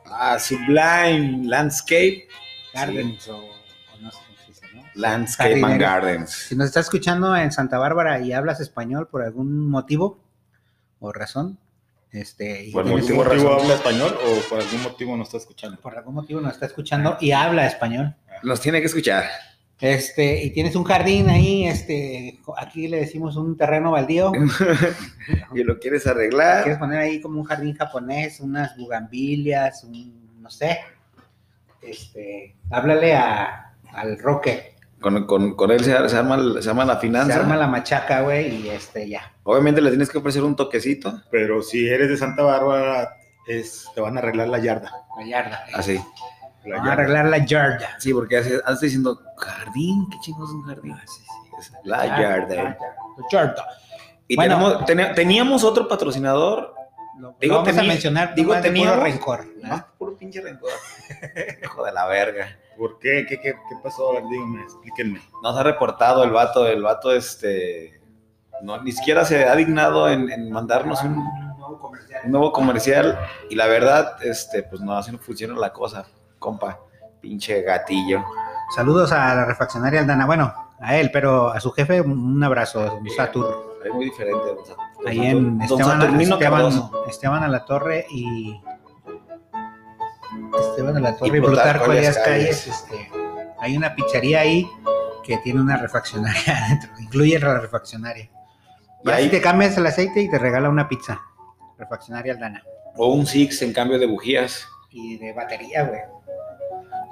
Ah, 0.06 0.38
Sublime 0.38 1.46
Landscape. 1.48 2.28
Gardens 2.74 3.28
o, 3.28 3.36
o 3.38 3.98
no 4.00 4.10
sé 4.10 4.18
cómo 4.26 4.38
se 4.38 4.46
dice, 4.48 4.66
¿no? 4.74 4.82
Landscape 4.94 5.62
and. 5.64 5.80
Gardens. 5.80 6.30
Si 6.30 6.56
nos 6.56 6.66
estás 6.66 6.86
escuchando 6.86 7.34
en 7.36 7.50
Santa 7.52 7.78
Bárbara 7.78 8.20
y 8.20 8.32
hablas 8.32 8.60
español 8.60 9.08
por 9.08 9.22
algún 9.22 9.70
motivo 9.70 10.18
o 11.00 11.12
razón, 11.12 11.58
este, 12.12 12.66
y 12.66 12.72
¿Por 12.72 12.84
algún 12.84 13.00
motivo 13.00 13.24
razón. 13.24 13.60
habla 13.60 13.74
español 13.74 14.18
o 14.22 14.48
por 14.48 14.60
algún 14.60 14.82
motivo 14.82 15.16
no 15.16 15.22
está 15.22 15.38
escuchando? 15.38 15.80
por 15.80 15.96
algún 15.96 16.14
motivo 16.14 16.40
nos 16.42 16.52
está 16.52 16.66
escuchando 16.66 17.16
y 17.20 17.32
habla 17.32 17.66
español. 17.66 18.14
Nos 18.42 18.60
tiene 18.60 18.80
que 18.80 18.86
escuchar. 18.86 19.24
Este, 19.80 20.44
y 20.44 20.50
tienes 20.50 20.76
un 20.76 20.84
jardín 20.84 21.28
ahí, 21.28 21.66
este, 21.66 22.38
aquí 22.56 22.86
le 22.86 22.98
decimos 22.98 23.36
un 23.36 23.56
terreno 23.56 23.92
baldío. 23.92 24.30
y 25.54 25.64
lo 25.64 25.80
quieres 25.80 26.06
arreglar. 26.06 26.62
Quieres 26.62 26.78
poner 26.78 27.00
ahí 27.00 27.20
como 27.20 27.40
un 27.40 27.46
jardín 27.46 27.74
japonés, 27.74 28.38
unas 28.40 28.76
bugambilias, 28.76 29.82
un, 29.82 30.40
no 30.40 30.50
sé. 30.50 30.78
Este, 31.80 32.54
háblale 32.70 33.14
a, 33.14 33.74
al 33.92 34.18
Roque. 34.18 34.71
Con, 35.02 35.26
con- 35.26 35.54
con 35.56 35.70
él 35.70 35.80
se, 35.84 36.08
se 36.08 36.16
arma, 36.16 36.38
se 36.62 36.70
arma 36.70 36.84
la 36.86 36.94
Se 36.94 37.00
finanza. 37.00 37.34
arma 37.40 37.56
la 37.56 37.66
machaca, 37.66 38.22
güey, 38.22 38.54
y 38.64 38.68
este, 38.70 39.08
ya. 39.08 39.34
Obviamente 39.42 39.80
le 39.82 39.90
tienes 39.90 40.08
que 40.08 40.18
ofrecer 40.18 40.42
un 40.44 40.56
toquecito. 40.56 41.20
Pero 41.30 41.60
si 41.60 41.86
eres 41.88 42.08
de 42.08 42.16
Santa 42.16 42.42
Bárbara, 42.42 43.16
es, 43.46 43.86
te 43.94 44.00
van 44.00 44.16
a 44.16 44.20
arreglar 44.20 44.48
la 44.48 44.58
yarda. 44.60 44.90
La 45.18 45.26
yarda. 45.26 45.64
Así. 45.74 45.96
La 46.64 46.76
Vamos 46.76 46.86
a 46.86 46.90
yarda. 46.90 46.92
arreglar 46.92 47.24
la 47.26 47.38
yarda. 47.38 47.88
Sí, 47.98 48.14
porque 48.14 48.36
antes 48.64 48.80
diciendo, 48.80 49.20
jardín, 49.36 50.08
¿qué 50.10 50.18
chingos 50.20 50.48
es 50.48 50.54
un 50.54 50.62
jardín? 50.62 50.96
Es 51.58 51.72
la 51.84 52.06
yarda. 52.06 52.54
La 52.54 52.76
yarda. 53.30 53.66
Y 54.28 54.36
Bueno. 54.36 54.84
tenemos- 54.86 55.14
teníamos 55.14 55.64
otro 55.64 55.88
patrocinador. 55.88 56.74
Lo, 57.18 57.36
Digo, 57.40 57.54
lo 57.54 57.60
vamos 57.60 57.74
tenía- 57.74 57.82
a 57.82 57.92
mencionar, 57.92 58.34
digo, 58.34 58.54
teníamos- 58.60 58.98
rencor. 59.02 59.44
¿no? 59.62 59.86
Pinche 60.22 60.40
rencor. 60.40 60.70
Hijo 61.64 61.84
de 61.84 61.90
la 61.90 62.06
verga. 62.06 62.56
¿Por 62.78 63.00
qué? 63.00 63.26
¿Qué, 63.28 63.40
qué, 63.40 63.54
qué 63.54 63.76
pasó? 63.82 64.10
A 64.10 64.20
ver, 64.20 64.28
díganme, 64.30 64.62
explíquenme. 64.62 65.20
Nos 65.42 65.56
ha 65.56 65.64
reportado 65.64 66.22
el 66.22 66.30
vato, 66.30 66.68
el 66.68 66.80
vato 66.80 67.10
este. 67.10 68.00
No, 68.62 68.80
ni 68.80 68.92
siquiera 68.92 69.24
se 69.24 69.44
ha 69.46 69.56
dignado 69.56 70.08
en, 70.08 70.30
en 70.30 70.52
mandarnos 70.52 71.02
un, 71.02 71.16
nuevo 71.58 71.76
comercial. 71.80 72.20
un 72.24 72.30
nuevo 72.30 72.52
comercial. 72.52 73.18
Y 73.50 73.56
la 73.56 73.66
verdad, 73.66 74.14
este, 74.22 74.62
pues 74.62 74.80
no, 74.80 74.96
así 74.96 75.10
no 75.10 75.18
funciona 75.18 75.58
la 75.58 75.72
cosa, 75.72 76.06
compa. 76.38 76.78
Pinche 77.20 77.60
gatillo. 77.62 78.24
Saludos 78.76 79.10
a 79.10 79.34
la 79.34 79.44
refaccionaria 79.44 80.02
Aldana. 80.02 80.24
Bueno, 80.26 80.54
a 80.78 80.96
él, 80.98 81.10
pero 81.12 81.48
a 81.50 81.58
su 81.58 81.72
jefe 81.72 82.00
un 82.00 82.42
abrazo, 82.44 82.94
un 82.94 83.10
Satur. 83.10 83.80
Es 83.84 83.92
muy 83.92 84.04
diferente. 84.04 84.38
don 84.46 85.08
Ahí 85.08 85.26
en 85.26 85.58
don 85.58 85.62
Esteban, 85.62 86.00
Saturnino 86.00 86.34
Esteban. 86.36 86.90
Esteban 87.08 87.42
a 87.42 87.48
la 87.48 87.64
Torre 87.64 88.06
y 88.08 88.60
Esteban 90.60 90.96
a 90.96 91.00
la 91.00 91.16
Torre 91.16 91.36
Y 91.36 91.40
Plutarco 91.40 91.92
Elías 91.92 92.18
Calles. 92.18 92.66
Este, 92.66 93.10
hay 93.60 93.76
una 93.76 93.94
pizzería 93.94 94.40
ahí 94.40 94.68
que 95.24 95.38
tiene 95.38 95.60
una 95.60 95.76
refaccionaria 95.76 96.42
adentro, 96.66 96.90
incluye 96.98 97.38
la 97.38 97.58
refaccionaria. 97.60 98.28
Y 99.04 99.10
ahí- 99.10 99.28
te 99.28 99.40
cambias 99.40 99.76
el 99.76 99.86
aceite 99.86 100.20
y 100.20 100.30
te 100.30 100.38
regala 100.38 100.68
una 100.68 100.88
pizza. 100.88 101.20
Refaccionaria 101.78 102.32
Aldana. 102.34 102.62
O 102.96 103.08
un 103.14 103.26
Six 103.26 103.62
en 103.62 103.72
cambio 103.72 103.98
de 103.98 104.06
bujías. 104.06 104.66
Y 104.90 105.16
de 105.18 105.32
batería, 105.32 105.84
güey. 105.84 106.00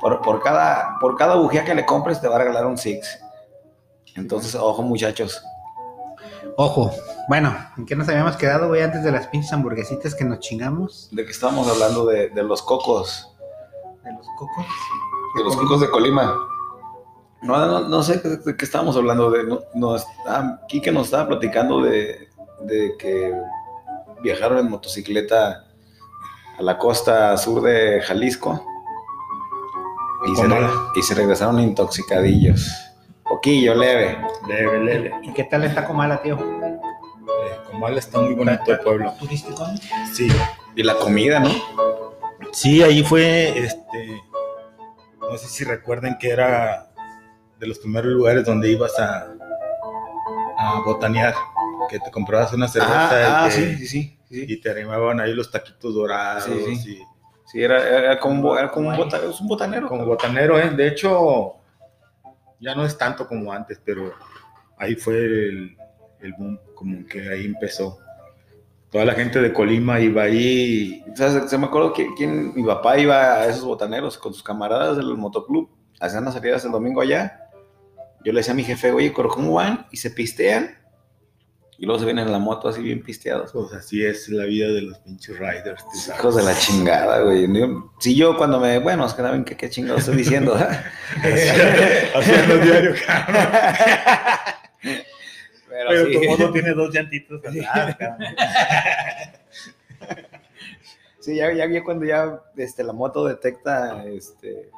Por, 0.00 0.20
por 0.22 0.42
cada, 0.42 0.98
por 1.00 1.16
cada 1.16 1.37
bujía 1.37 1.64
que 1.64 1.74
le 1.74 1.85
compres 1.87 2.20
te 2.20 2.28
va 2.28 2.37
a 2.37 2.38
regalar 2.40 2.66
un 2.66 2.76
Six. 2.78 3.18
Entonces, 4.16 4.54
ojo 4.54 4.83
muchachos. 4.83 5.42
Ojo, 6.56 6.90
bueno, 7.28 7.54
¿en 7.76 7.86
qué 7.86 7.96
nos 7.96 8.08
habíamos 8.08 8.36
quedado, 8.36 8.68
güey, 8.68 8.82
antes 8.82 9.02
de 9.02 9.12
las 9.12 9.26
pinches 9.28 9.52
hamburguesitas 9.52 10.14
que 10.14 10.24
nos 10.24 10.40
chingamos? 10.40 11.08
De 11.12 11.24
que 11.24 11.30
estamos 11.30 11.68
hablando 11.68 12.06
de, 12.06 12.30
de 12.30 12.42
los 12.42 12.62
cocos. 12.62 13.34
De 14.04 14.12
los 14.12 14.26
cocos. 14.38 14.66
De 15.36 15.44
los 15.44 15.56
cocos 15.56 15.80
de 15.80 15.90
Colima. 15.90 16.36
No, 17.42 17.66
no, 17.66 17.88
no 17.88 18.02
sé 18.02 18.18
de, 18.18 18.56
qué 18.56 18.64
estábamos 18.64 18.96
hablando. 18.96 19.30
De, 19.30 19.44
no, 19.44 19.60
nos, 19.74 20.04
ah, 20.26 20.60
Quique 20.68 20.92
nos 20.92 21.06
estaba 21.06 21.28
platicando 21.28 21.82
de, 21.82 22.28
de 22.60 22.94
que 22.98 23.34
viajaron 24.22 24.58
en 24.58 24.70
motocicleta 24.70 25.64
a 26.58 26.62
la 26.62 26.76
costa 26.76 27.36
sur 27.38 27.62
de 27.62 28.02
Jalisco 28.02 28.62
y 30.26 30.36
se, 30.36 30.46
y 30.96 31.02
se 31.02 31.14
regresaron 31.14 31.60
intoxicadillos. 31.60 32.89
Poquillo, 33.30 33.74
leve. 33.76 34.18
Leve, 34.48 34.78
leve. 34.84 35.12
¿Y 35.22 35.32
qué 35.32 35.44
tal 35.44 35.62
está 35.64 35.84
Comala, 35.86 36.20
tío? 36.20 36.36
Eh, 36.36 37.56
Comal 37.70 37.96
está 37.96 38.18
muy 38.20 38.34
bonito 38.34 38.72
el 38.72 38.80
pueblo. 38.80 39.12
¿Turístico? 39.20 39.64
Sí. 40.12 40.28
Y 40.74 40.82
la 40.82 40.94
comida, 40.96 41.38
¿no? 41.40 41.48
Sí, 42.52 42.82
ahí 42.82 43.02
fue, 43.04 43.56
este, 43.56 44.20
no 45.20 45.36
sé 45.38 45.46
si 45.46 45.62
recuerden 45.64 46.16
que 46.18 46.30
era 46.30 46.88
de 47.60 47.66
los 47.68 47.78
primeros 47.78 48.10
lugares 48.12 48.44
donde 48.44 48.68
ibas 48.70 48.98
a, 48.98 49.28
a 50.58 50.80
botanear, 50.84 51.34
que 51.88 52.00
te 52.00 52.10
comprabas 52.10 52.52
una 52.52 52.66
cerveza 52.66 53.10
Ah, 53.10 53.44
ah, 53.44 53.48
y, 53.48 53.50
te, 53.50 53.76
sí, 53.76 53.86
sí, 53.86 54.18
sí, 54.28 54.44
y 54.48 54.60
te 54.60 54.70
arrimaban 54.70 55.20
ahí 55.20 55.32
los 55.34 55.50
taquitos 55.50 55.94
dorados 55.94 56.44
Sí, 56.44 56.76
sí. 56.76 56.90
y 56.92 57.06
Sí, 57.46 57.62
era, 57.62 57.86
era 57.86 58.18
como, 58.18 58.56
era 58.56 58.70
como 58.70 58.88
un, 58.90 58.96
bota- 58.96 59.18
es 59.28 59.40
un 59.40 59.48
botanero. 59.48 59.88
como 59.88 60.04
botanero, 60.06 60.58
¿eh? 60.58 60.70
De 60.70 60.86
hecho, 60.88 61.56
ya 62.61 62.75
no 62.75 62.85
es 62.85 62.96
tanto 62.96 63.27
como 63.27 63.53
antes, 63.53 63.81
pero 63.85 64.12
ahí 64.77 64.94
fue 64.94 65.16
el, 65.16 65.77
el 66.20 66.33
boom, 66.35 66.61
como 66.75 67.07
que 67.07 67.29
ahí 67.29 67.46
empezó. 67.46 67.99
Toda 68.90 69.05
la 69.05 69.14
gente 69.14 69.40
de 69.40 69.53
Colima 69.53 70.01
iba 70.01 70.23
ahí. 70.23 71.05
¿Sabes? 71.14 71.49
Se 71.49 71.57
me 71.59 71.66
acuerdo 71.66 71.92
que, 71.92 72.09
mi 72.27 72.64
papá 72.64 72.99
iba 72.99 73.37
a 73.37 73.46
esos 73.46 73.64
botaneros 73.64 74.18
con 74.18 74.35
sus 74.35 74.42
camaradas 74.42 74.96
del 74.96 75.16
motoclub. 75.16 75.70
Hacían 76.01 76.25
las 76.25 76.35
salidas 76.35 76.64
el 76.64 76.73
domingo 76.73 77.01
allá. 77.01 77.51
Yo 78.25 78.33
le 78.33 78.40
decía 78.40 78.53
a 78.53 78.57
mi 78.57 78.64
jefe, 78.64 78.90
oye, 78.90 79.12
¿cómo 79.12 79.55
van? 79.55 79.87
Y 79.92 79.96
se 79.96 80.11
pistean. 80.11 80.77
Y 81.82 81.86
luego 81.86 81.98
se 81.98 82.04
vienen 82.04 82.26
en 82.26 82.32
la 82.32 82.38
moto 82.38 82.68
así 82.68 82.82
bien 82.82 83.02
pisteados. 83.02 83.52
Pues 83.52 83.72
así 83.72 84.04
es 84.04 84.28
la 84.28 84.44
vida 84.44 84.68
de 84.68 84.82
los 84.82 84.98
pinches 84.98 85.38
riders. 85.38 85.82
tú 85.90 85.96
sabes. 85.98 86.20
Hijos 86.20 86.36
de 86.36 86.42
la 86.42 86.54
chingada, 86.54 87.20
güey. 87.22 87.48
Si 88.00 88.14
yo 88.14 88.36
cuando 88.36 88.60
me... 88.60 88.78
Bueno, 88.80 89.06
es 89.06 89.14
que 89.14 89.22
saben 89.22 89.44
que 89.46 89.56
qué 89.56 89.70
chingado 89.70 89.96
estoy 89.98 90.16
diciendo. 90.16 90.52
¿verdad? 90.52 90.84
Haciendo 92.14 92.58
diario, 92.58 92.94
cabrón. 93.06 93.48
Pero, 94.82 95.88
Pero 95.88 96.06
sí. 96.06 96.12
tu 96.12 96.24
moto 96.28 96.52
tiene 96.52 96.70
dos 96.74 96.92
llantitos 96.92 97.40
atrás, 97.46 97.96
cabrón. 97.98 98.28
Sí, 101.20 101.36
ya, 101.36 101.52
ya, 101.52 101.66
ya 101.66 101.82
cuando 101.84 102.04
ya 102.04 102.40
este, 102.56 102.82
la 102.84 102.92
moto 102.92 103.24
detecta 103.26 104.04
este, 104.06 104.70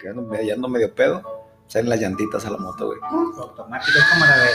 que 0.00 0.08
ando, 0.08 0.22
me- 0.22 0.46
ya 0.46 0.54
ando 0.54 0.68
medio 0.68 0.94
pedo, 0.94 1.45
salen 1.66 1.88
las 1.88 2.00
llantitas 2.00 2.44
a 2.46 2.50
la 2.50 2.58
moto, 2.58 2.86
güey. 2.86 2.98
Automático, 3.38 3.98
es 3.98 4.04
como 4.12 4.24
la 4.26 4.36
de, 4.38 4.46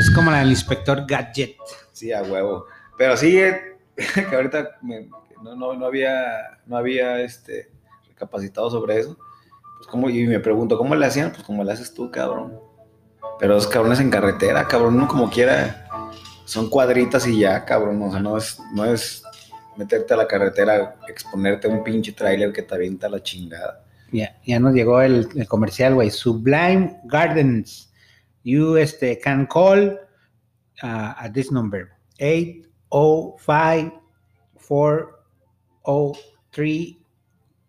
es 0.00 0.10
como 0.10 0.30
la 0.30 0.38
del 0.38 0.50
inspector 0.50 1.04
Gadget. 1.06 1.56
Sí, 1.92 2.12
a 2.12 2.22
huevo. 2.22 2.66
Pero 2.98 3.16
sí, 3.16 3.38
eh, 3.38 3.76
que 4.14 4.34
ahorita 4.34 4.78
me- 4.82 5.08
no, 5.42 5.54
no, 5.56 5.74
no 5.74 5.86
había, 5.86 6.58
no 6.66 6.76
había 6.76 7.20
este, 7.20 7.70
recapacitado 8.08 8.70
sobre 8.70 8.98
eso. 9.00 9.16
Pues 9.76 9.88
como, 9.88 10.08
y 10.08 10.26
me 10.26 10.40
pregunto, 10.40 10.78
¿cómo 10.78 10.94
le 10.94 11.04
hacían? 11.06 11.32
Pues 11.32 11.42
como 11.42 11.62
le 11.64 11.72
haces 11.72 11.92
tú, 11.92 12.10
cabrón. 12.10 12.58
Pero 13.38 13.54
los 13.54 13.66
cabrones 13.66 14.00
en 14.00 14.10
carretera, 14.10 14.66
cabrón, 14.66 14.94
uno 14.94 15.06
como 15.08 15.28
quiera, 15.28 15.86
son 16.46 16.70
cuadritas 16.70 17.26
y 17.26 17.40
ya, 17.40 17.64
cabrón. 17.64 18.00
O 18.02 18.10
sea, 18.10 18.20
no 18.20 18.38
es, 18.38 18.58
no 18.72 18.84
es 18.86 19.22
meterte 19.76 20.14
a 20.14 20.16
la 20.16 20.26
carretera, 20.28 20.96
exponerte 21.08 21.66
a 21.66 21.70
un 21.70 21.82
pinche 21.84 22.12
tráiler 22.12 22.52
que 22.52 22.62
te 22.62 22.74
avienta 22.74 23.08
la 23.08 23.22
chingada. 23.22 23.83
Ya, 24.14 24.38
ya 24.46 24.60
nos 24.60 24.74
llegó 24.74 25.02
el, 25.02 25.28
el 25.34 25.48
comercial, 25.48 25.94
güey. 25.94 26.08
Sublime 26.10 27.00
Gardens. 27.04 27.92
You 28.44 28.76
este, 28.76 29.18
can 29.18 29.46
call 29.46 29.98
uh, 30.82 30.86
at 31.18 31.32
this 31.32 31.50
number. 31.50 31.88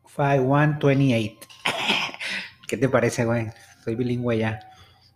805-403-5128. 0.05 1.37
¿Qué 2.67 2.77
te 2.77 2.89
parece, 2.89 3.25
güey? 3.25 3.47
Soy 3.83 3.95
bilingüe 3.95 4.37
ya. 4.37 4.59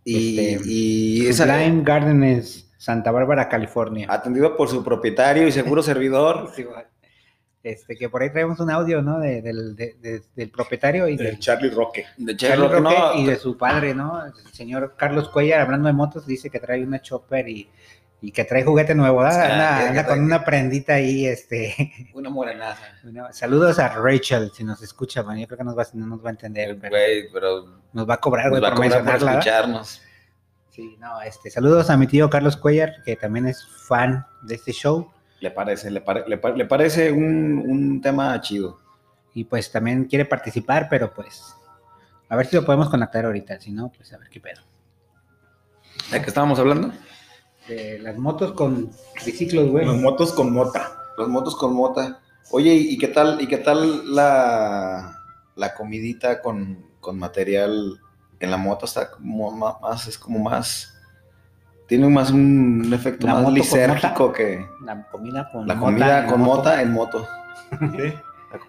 Y, 0.03 0.39
Este, 0.39 0.59
y 0.69 1.27
esa- 1.27 1.45
Sublime 1.45 1.83
Gardens, 1.83 2.69
Santa 2.77 3.11
Bárbara, 3.11 3.49
California. 3.49 4.07
atendido 4.09 4.55
por 4.55 4.67
su 4.69 4.83
propietario 4.83 5.47
y 5.47 5.51
seguro 5.51 5.83
servidor, 5.83 6.51
Sí, 6.55 6.63
güey. 6.63 6.83
Este, 7.61 7.97
que 7.97 8.07
por 8.07 8.21
ahí 8.21 8.29
traemos 8.31 8.59
un 8.61 8.71
audio, 8.71 9.01
¿no? 9.01 9.19
De- 9.19 9.41
del, 9.41 9.75
de- 9.75 9.95
de- 10.01 10.21
del 10.35 10.49
propietario 10.49 11.07
y 11.09 11.13
El 11.13 11.17
del 11.17 11.39
Charlie 11.39 11.69
Roque. 11.69 12.05
De 12.17 12.35
Charlie 12.37 12.55
Charlie 12.65 12.79
Roque 12.79 12.81
no, 13.15 13.19
y 13.19 13.25
de 13.25 13.35
su 13.35 13.57
padre, 13.57 13.93
¿no? 13.93 14.25
El 14.25 14.33
señor 14.53 14.95
Carlos 14.97 15.27
Cuellar, 15.29 15.59
hablando 15.61 15.87
de 15.87 15.93
motos, 15.93 16.25
dice 16.25 16.49
que 16.49 16.59
trae 16.61 16.81
una 16.83 17.01
chopper 17.01 17.49
y, 17.49 17.69
y 18.21 18.31
que 18.31 18.45
trae 18.45 18.63
juguete 18.63 18.95
nuevo, 18.95 19.21
Anda, 19.21 20.05
con 20.07 20.21
una 20.23 20.45
prendita 20.45 20.93
ahí, 20.93 21.25
este. 21.27 21.91
una 22.13 22.29
morenaza. 22.29 22.81
saludos 23.31 23.77
a 23.79 23.89
Rachel, 23.89 24.51
si 24.53 24.63
nos 24.63 24.81
escucha, 24.81 25.21
bueno, 25.21 25.41
yo 25.41 25.47
creo 25.47 25.57
que 25.57 25.63
nos 25.65 25.77
va, 25.77 25.85
no 25.93 26.05
nos 26.07 26.23
va 26.23 26.29
a 26.29 26.31
entender, 26.31 26.77
pero 26.79 26.91
Güey, 26.95 27.29
pero 27.33 27.65
nos 27.91 28.09
va 28.09 28.13
a 28.13 28.17
cobrar, 28.21 28.45
nos 28.45 28.51
güey, 28.51 28.61
va 28.61 28.67
a 28.69 28.71
por 28.71 28.77
cobrar 28.85 28.91
por 29.03 29.05
mencionarla, 29.05 29.31
¿verdad? 29.35 29.39
escucharnos. 29.47 30.01
Sí, 30.69 30.95
no, 31.01 31.21
este, 31.23 31.49
saludos 31.49 31.89
a 31.89 31.97
mi 31.97 32.07
tío 32.07 32.29
Carlos 32.29 32.55
Cuellar, 32.55 33.03
que 33.03 33.17
también 33.17 33.47
es 33.47 33.67
fan 33.85 34.25
de 34.43 34.55
este 34.55 34.71
show. 34.71 35.11
Le 35.41 35.51
parece, 35.51 35.89
le, 35.91 36.01
pare- 36.01 36.25
le, 36.27 36.37
pa- 36.37 36.51
le 36.51 36.65
parece 36.65 37.11
un, 37.11 37.63
un 37.65 38.01
tema 38.01 38.39
chido. 38.41 38.79
Y 39.33 39.45
pues 39.45 39.71
también 39.71 40.05
quiere 40.05 40.25
participar, 40.25 40.87
pero 40.89 41.13
pues 41.13 41.55
a 42.27 42.35
ver 42.35 42.45
si 42.47 42.55
lo 42.55 42.65
podemos 42.65 42.89
conectar 42.89 43.25
ahorita, 43.25 43.59
si 43.59 43.71
no, 43.71 43.91
pues 43.95 44.11
a 44.13 44.17
ver 44.17 44.29
qué 44.29 44.39
pedo. 44.39 44.61
¿De 46.11 46.21
qué 46.21 46.27
estábamos 46.27 46.59
hablando? 46.59 46.91
De 47.67 47.99
las 47.99 48.17
motos 48.17 48.53
con 48.53 48.89
triciclos, 49.21 49.69
güey. 49.69 49.85
Los 49.85 49.97
motos 49.97 50.33
con 50.33 50.51
mota. 50.51 50.91
Los 51.17 51.27
motos 51.29 51.55
con 51.55 51.73
mota. 51.73 52.19
Oye, 52.51 52.73
¿y 52.73 52.97
qué 52.97 53.07
tal, 53.09 53.39
y 53.41 53.47
qué 53.47 53.57
tal 53.57 54.13
la, 54.15 55.15
la 55.55 55.73
comidita 55.75 56.41
con, 56.41 56.83
con 56.99 57.19
material 57.19 57.99
en 58.39 58.51
la 58.51 58.57
moto? 58.57 58.85
Está 58.85 59.11
como 59.11 59.51
más, 59.51 60.07
es 60.07 60.17
como 60.17 60.39
más, 60.39 60.98
tiene 61.89 62.07
más 62.07 62.31
un 62.31 62.89
efecto 62.93 63.27
¿La 63.27 63.33
más 63.35 63.51
lisérgico 63.51 64.31
que 64.31 64.65
La 64.85 65.03
comida 65.11 65.49
con 65.51 65.67
la 65.67 65.75
comida 65.77 66.25
con 66.27 66.39
moto. 66.39 66.55
mota 66.57 66.81
en 66.81 66.91
moto. 66.93 67.27
¿sí? 67.97 68.13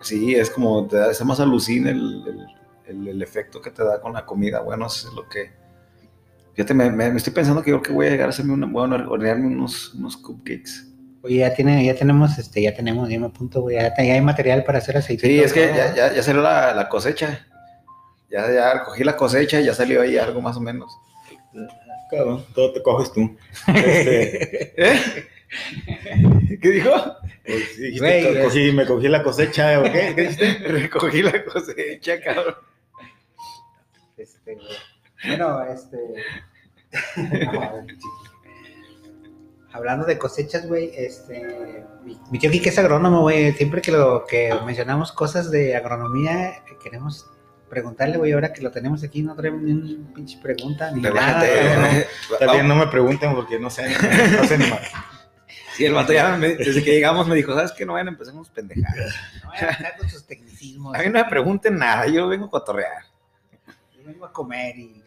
Sí, 0.01 0.35
es 0.35 0.51
como, 0.51 0.87
te 0.89 0.97
da, 0.97 1.11
está 1.11 1.25
más 1.25 1.39
alucina 1.39 1.91
el, 1.91 2.25
el, 2.27 2.47
el- 2.87 3.09
el 3.09 3.23
efecto 3.23 3.61
que 3.63 3.71
te 3.71 3.85
da 3.85 4.01
con 4.01 4.13
la 4.13 4.27
comida. 4.27 4.61
Bueno, 4.61 4.87
eso 4.87 5.09
es 5.09 5.15
lo 5.15 5.29
que... 5.29 5.53
Fíjate, 6.55 6.75
me, 6.75 6.91
me- 6.91 7.11
me 7.11 7.17
estoy 7.19 7.33
pensando 7.33 7.63
que 7.63 7.71
yo 7.71 7.77
creo 7.81 7.83
que 7.91 7.93
voy 7.97 8.07
a 8.09 8.11
llegar 8.11 8.27
a 8.27 8.31
hacerme 8.31 8.53
una, 8.55 8.67
bueno, 8.67 8.97
a 8.97 9.09
hornearme 9.09 9.47
unos, 9.47 9.95
unos 9.95 10.17
cupcakes. 10.17 10.87
Oye, 11.23 11.37
ya 11.37 11.55
tiene, 11.55 11.85
ya 11.85 11.95
tenemos, 11.95 12.37
este, 12.39 12.63
ya 12.63 12.75
tenemos, 12.75 13.09
ya 13.09 13.19
me 13.21 13.27
apunto, 13.27 13.61
güey, 13.63 13.77
ya, 13.77 13.95
ya 13.97 14.15
hay 14.15 14.21
material 14.23 14.65
para 14.65 14.79
hacer 14.79 14.97
aceite. 14.97 15.27
Sí, 15.27 15.39
es 15.39 15.53
que 15.53 15.69
ya, 15.69 15.95
ya, 15.95 16.13
ya 16.15 16.23
salió 16.23 16.41
la, 16.43 16.75
la 16.75 16.89
cosecha. 16.89 17.47
Ya, 18.31 18.51
ya 18.53 18.83
cogí 18.85 19.05
la 19.05 19.17
cosecha 19.17 19.61
y 19.61 19.65
ya 19.67 19.75
salió 19.75 20.03
ahí 20.03 20.17
algo 20.19 20.41
más 20.41 20.57
o 20.57 20.61
menos. 20.61 20.91
Cabrón, 22.11 22.45
todo 22.55 22.73
te 22.73 22.83
coges 22.83 23.13
tú. 23.13 23.37
Este, 23.69 24.73
¿Eh? 24.77 25.29
¿Qué 26.61 26.71
dijo? 26.71 26.91
pues, 27.45 27.79
dijiste, 27.79 28.43
cogí, 28.45 28.73
me 28.73 28.87
cogí 28.87 29.09
la 29.09 29.23
cosecha, 29.23 29.81
¿o 29.81 29.85
qué? 29.85 30.13
¿Qué 30.15 30.23
dijiste? 30.23 30.59
Recogí 30.69 31.23
la 31.23 31.45
cosecha, 31.45 32.21
cabrón. 32.21 32.55
Este, 34.17 34.59
bueno, 35.27 35.63
este. 35.65 35.99
no, 37.53 37.87
Hablando 39.73 40.05
de 40.05 40.19
cosechas, 40.19 40.67
güey, 40.67 40.91
este. 40.95 41.85
Mi, 42.05 42.19
mi 42.31 42.39
tío 42.39 42.51
Kike 42.51 42.69
es 42.69 42.79
agrónomo, 42.79 43.23
güey. 43.23 43.53
Siempre 43.53 43.81
que 43.81 43.93
lo 43.93 44.25
que 44.27 44.53
mencionamos 44.67 45.13
cosas 45.13 45.51
de 45.51 45.77
agronomía, 45.77 46.65
queremos 46.83 47.27
preguntarle, 47.71 48.19
güey. 48.19 48.33
Ahora 48.33 48.53
que 48.53 48.61
lo 48.61 48.71
tenemos 48.71 49.03
aquí, 49.03 49.23
no 49.23 49.35
traemos 49.35 49.63
ni 49.63 49.73
una 49.73 50.13
pinche 50.13 50.39
pregunta 50.43 50.91
ni 50.91 51.01
nada. 51.01 51.15
Relájate. 51.15 51.49
cabrón. 51.75 52.05
Está 52.33 52.53
bien, 52.53 52.69
no 52.69 52.75
me 52.75 52.87
pregunten 52.89 53.35
porque 53.35 53.59
no 53.59 53.71
sé, 53.71 53.89
no 54.37 54.45
sé 54.45 54.59
ni 54.59 54.67
más. 54.67 54.81
Sí, 55.75 55.87
el 55.87 55.95
vato 55.95 56.13
ya 56.13 56.37
me- 56.37 56.57
desde 56.57 56.83
que 56.85 56.91
llegamos 56.93 57.27
me 57.27 57.35
dijo, 57.37 57.55
¿sabes 57.55 57.73
qué? 57.73 57.87
No 57.87 57.95
vayan 57.95 58.09
a 58.09 58.11
empezar 58.11 58.35
pendejadas. 58.55 59.15
No 59.43 59.49
vayan 59.51 59.69
a 59.69 59.73
estar 59.73 59.97
con 59.97 60.11
sus 60.11 60.27
tecnicismos. 60.27 60.95
A 60.95 60.99
mí 60.99 61.07
no 61.07 61.13
me 61.13 61.25
pregunten 61.25 61.79
nada, 61.79 62.07
yo 62.07 62.29
vengo 62.29 62.47
a 62.47 62.51
cotorrear. 62.51 63.05
Yo 63.97 64.05
vengo 64.05 64.27
a 64.27 64.33
comer 64.33 64.77
y. 64.79 65.03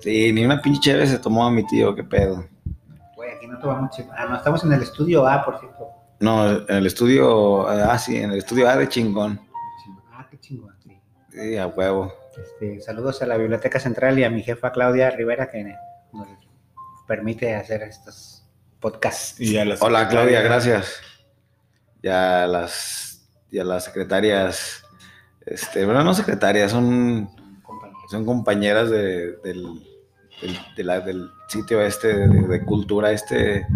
Sí, 0.00 0.32
ni 0.32 0.44
una 0.44 0.60
pinche 0.62 0.80
chévere 0.80 1.06
se 1.06 1.18
tomó 1.18 1.46
a 1.46 1.50
mi 1.50 1.66
tío, 1.66 1.94
qué 1.94 2.02
pedo. 2.02 2.46
Güey, 3.14 3.32
aquí 3.32 3.46
no 3.46 3.58
tomamos 3.58 3.94
chip. 3.94 4.06
Ah, 4.16 4.26
no, 4.28 4.36
estamos 4.36 4.64
en 4.64 4.72
el 4.72 4.82
estudio 4.82 5.26
A, 5.26 5.44
por 5.44 5.58
cierto. 5.60 5.86
No, 6.20 6.50
en 6.50 6.64
el 6.76 6.86
estudio, 6.86 7.68
ah, 7.68 7.96
sí, 7.98 8.16
en 8.16 8.32
el 8.32 8.38
estudio 8.38 8.68
A 8.68 8.76
de 8.76 8.88
chingón. 8.88 9.40
Sí. 11.38 11.56
A 11.56 11.66
huevo. 11.66 12.12
Este, 12.36 12.80
saludos 12.80 13.22
a 13.22 13.26
la 13.26 13.36
Biblioteca 13.36 13.80
Central 13.80 14.18
y 14.18 14.24
a 14.24 14.30
mi 14.30 14.42
jefa 14.42 14.70
Claudia 14.72 15.10
Rivera 15.10 15.50
que 15.50 15.64
nos 16.12 16.28
permite 17.06 17.54
hacer 17.54 17.82
estos 17.82 18.44
podcasts. 18.80 19.40
Y 19.40 19.58
a 19.58 19.64
las 19.64 19.82
Hola 19.82 20.08
Claudia, 20.08 20.40
gracias. 20.42 21.00
Ya 22.02 22.46
las, 22.46 23.28
ya 23.50 23.64
las 23.64 23.84
secretarias, 23.84 24.84
este, 25.46 25.84
bueno, 25.84 26.04
no 26.04 26.14
secretarias, 26.14 26.70
son, 26.70 27.28
son 28.08 28.24
compañeras 28.24 28.88
de, 28.90 29.32
del, 29.42 29.64
del, 30.40 30.58
de 30.76 30.84
la- 30.84 31.00
del 31.00 31.28
sitio 31.48 31.80
este 31.82 32.14
de, 32.28 32.46
de 32.46 32.64
cultura, 32.64 33.10
este, 33.10 33.66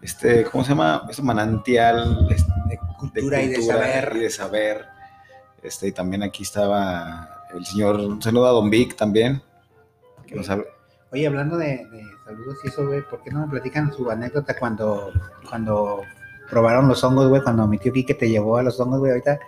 este, 0.00 0.44
¿cómo 0.44 0.64
se 0.64 0.70
llama? 0.70 1.06
Este 1.10 1.20
manantial 1.22 2.26
este, 2.30 2.50
de 2.68 2.78
Cultura 2.98 3.42
y 3.42 3.48
de 3.48 3.60
saber. 3.62 4.12
y 4.16 4.20
de 4.20 4.30
saber. 4.30 4.86
Este, 5.62 5.88
y 5.88 5.92
también 5.92 6.22
aquí 6.22 6.42
estaba 6.42 7.46
el 7.54 7.64
señor, 7.64 7.96
un 7.96 8.20
saludo 8.22 8.46
a 8.46 8.50
Don 8.50 8.68
Vic 8.70 8.96
también, 8.96 9.42
que 10.26 10.34
nos 10.34 10.48
habla- 10.50 10.64
Oye, 11.12 11.26
hablando 11.26 11.58
de, 11.58 11.86
de 11.90 12.02
saludos 12.24 12.56
y 12.64 12.68
eso, 12.68 12.86
güey, 12.86 13.02
¿por 13.02 13.22
qué 13.22 13.30
no 13.30 13.40
me 13.46 13.48
platican 13.50 13.92
su 13.92 14.10
anécdota 14.10 14.56
cuando, 14.58 15.12
cuando 15.48 16.00
probaron 16.48 16.88
los 16.88 17.04
hongos, 17.04 17.28
güey? 17.28 17.42
Cuando 17.42 17.66
mi 17.66 17.76
tío 17.78 17.92
Quique 17.92 18.14
te 18.14 18.30
llevó 18.30 18.56
a 18.56 18.62
los 18.62 18.80
hongos, 18.80 18.98
güey, 19.00 19.12
ahorita 19.12 19.38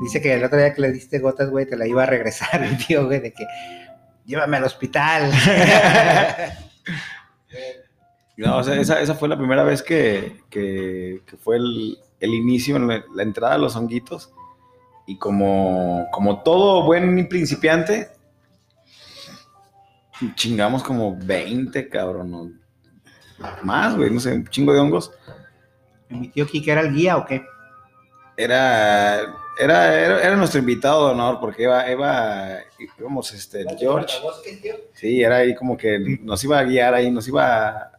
dice 0.00 0.22
que 0.22 0.32
el 0.34 0.42
otro 0.42 0.56
día 0.58 0.72
que 0.74 0.80
le 0.80 0.92
diste 0.92 1.18
gotas, 1.18 1.50
güey, 1.50 1.66
te 1.66 1.76
la 1.76 1.86
iba 1.86 2.02
a 2.02 2.06
regresar 2.06 2.62
el 2.64 2.78
tío, 2.86 3.04
güey, 3.06 3.20
de 3.20 3.32
que 3.34 3.44
llévame 4.24 4.56
al 4.56 4.64
hospital. 4.64 5.30
No, 8.36 8.58
o 8.58 8.64
sea, 8.64 8.74
esa, 8.80 9.00
esa 9.00 9.14
fue 9.14 9.28
la 9.28 9.38
primera 9.38 9.62
vez 9.62 9.80
que, 9.82 10.40
que- 10.50 11.22
que 11.24 11.36
fue 11.36 11.56
el, 11.56 11.98
el 12.18 12.34
inicio, 12.34 12.76
la, 12.80 13.04
la 13.14 13.22
entrada 13.22 13.52
de 13.54 13.60
los 13.60 13.76
honguitos. 13.76 14.32
Y 15.06 15.18
como, 15.18 16.06
como 16.10 16.42
todo 16.42 16.84
buen 16.84 17.28
principiante, 17.28 18.08
chingamos 20.34 20.82
como 20.82 21.16
20, 21.16 21.88
cabrón. 21.88 22.34
o 22.34 22.50
Más, 23.62 23.96
güey, 23.96 24.10
no 24.10 24.20
sé, 24.20 24.32
un 24.32 24.46
chingo 24.46 24.72
de 24.72 24.80
hongos. 24.80 25.12
¿Mi 26.08 26.28
tío 26.28 26.46
Quique 26.46 26.70
era 26.70 26.80
el 26.80 26.94
guía 26.94 27.16
o 27.16 27.26
qué? 27.26 27.44
Era, 28.36 29.20
era, 29.58 30.00
era, 30.00 30.22
era 30.22 30.36
nuestro 30.36 30.60
invitado 30.60 31.06
de 31.06 31.12
honor, 31.12 31.38
porque 31.40 31.64
iba, 31.64 31.90
iba 31.90 32.58
íbamos, 32.98 33.32
este, 33.32 33.64
George. 33.78 34.16
Sí, 34.92 35.22
era 35.22 35.36
ahí 35.36 35.54
como 35.54 35.76
que 35.76 36.18
nos 36.22 36.42
iba 36.44 36.58
a 36.58 36.64
guiar 36.64 36.94
ahí, 36.94 37.10
nos 37.10 37.28
iba 37.28 37.68
a 37.68 37.93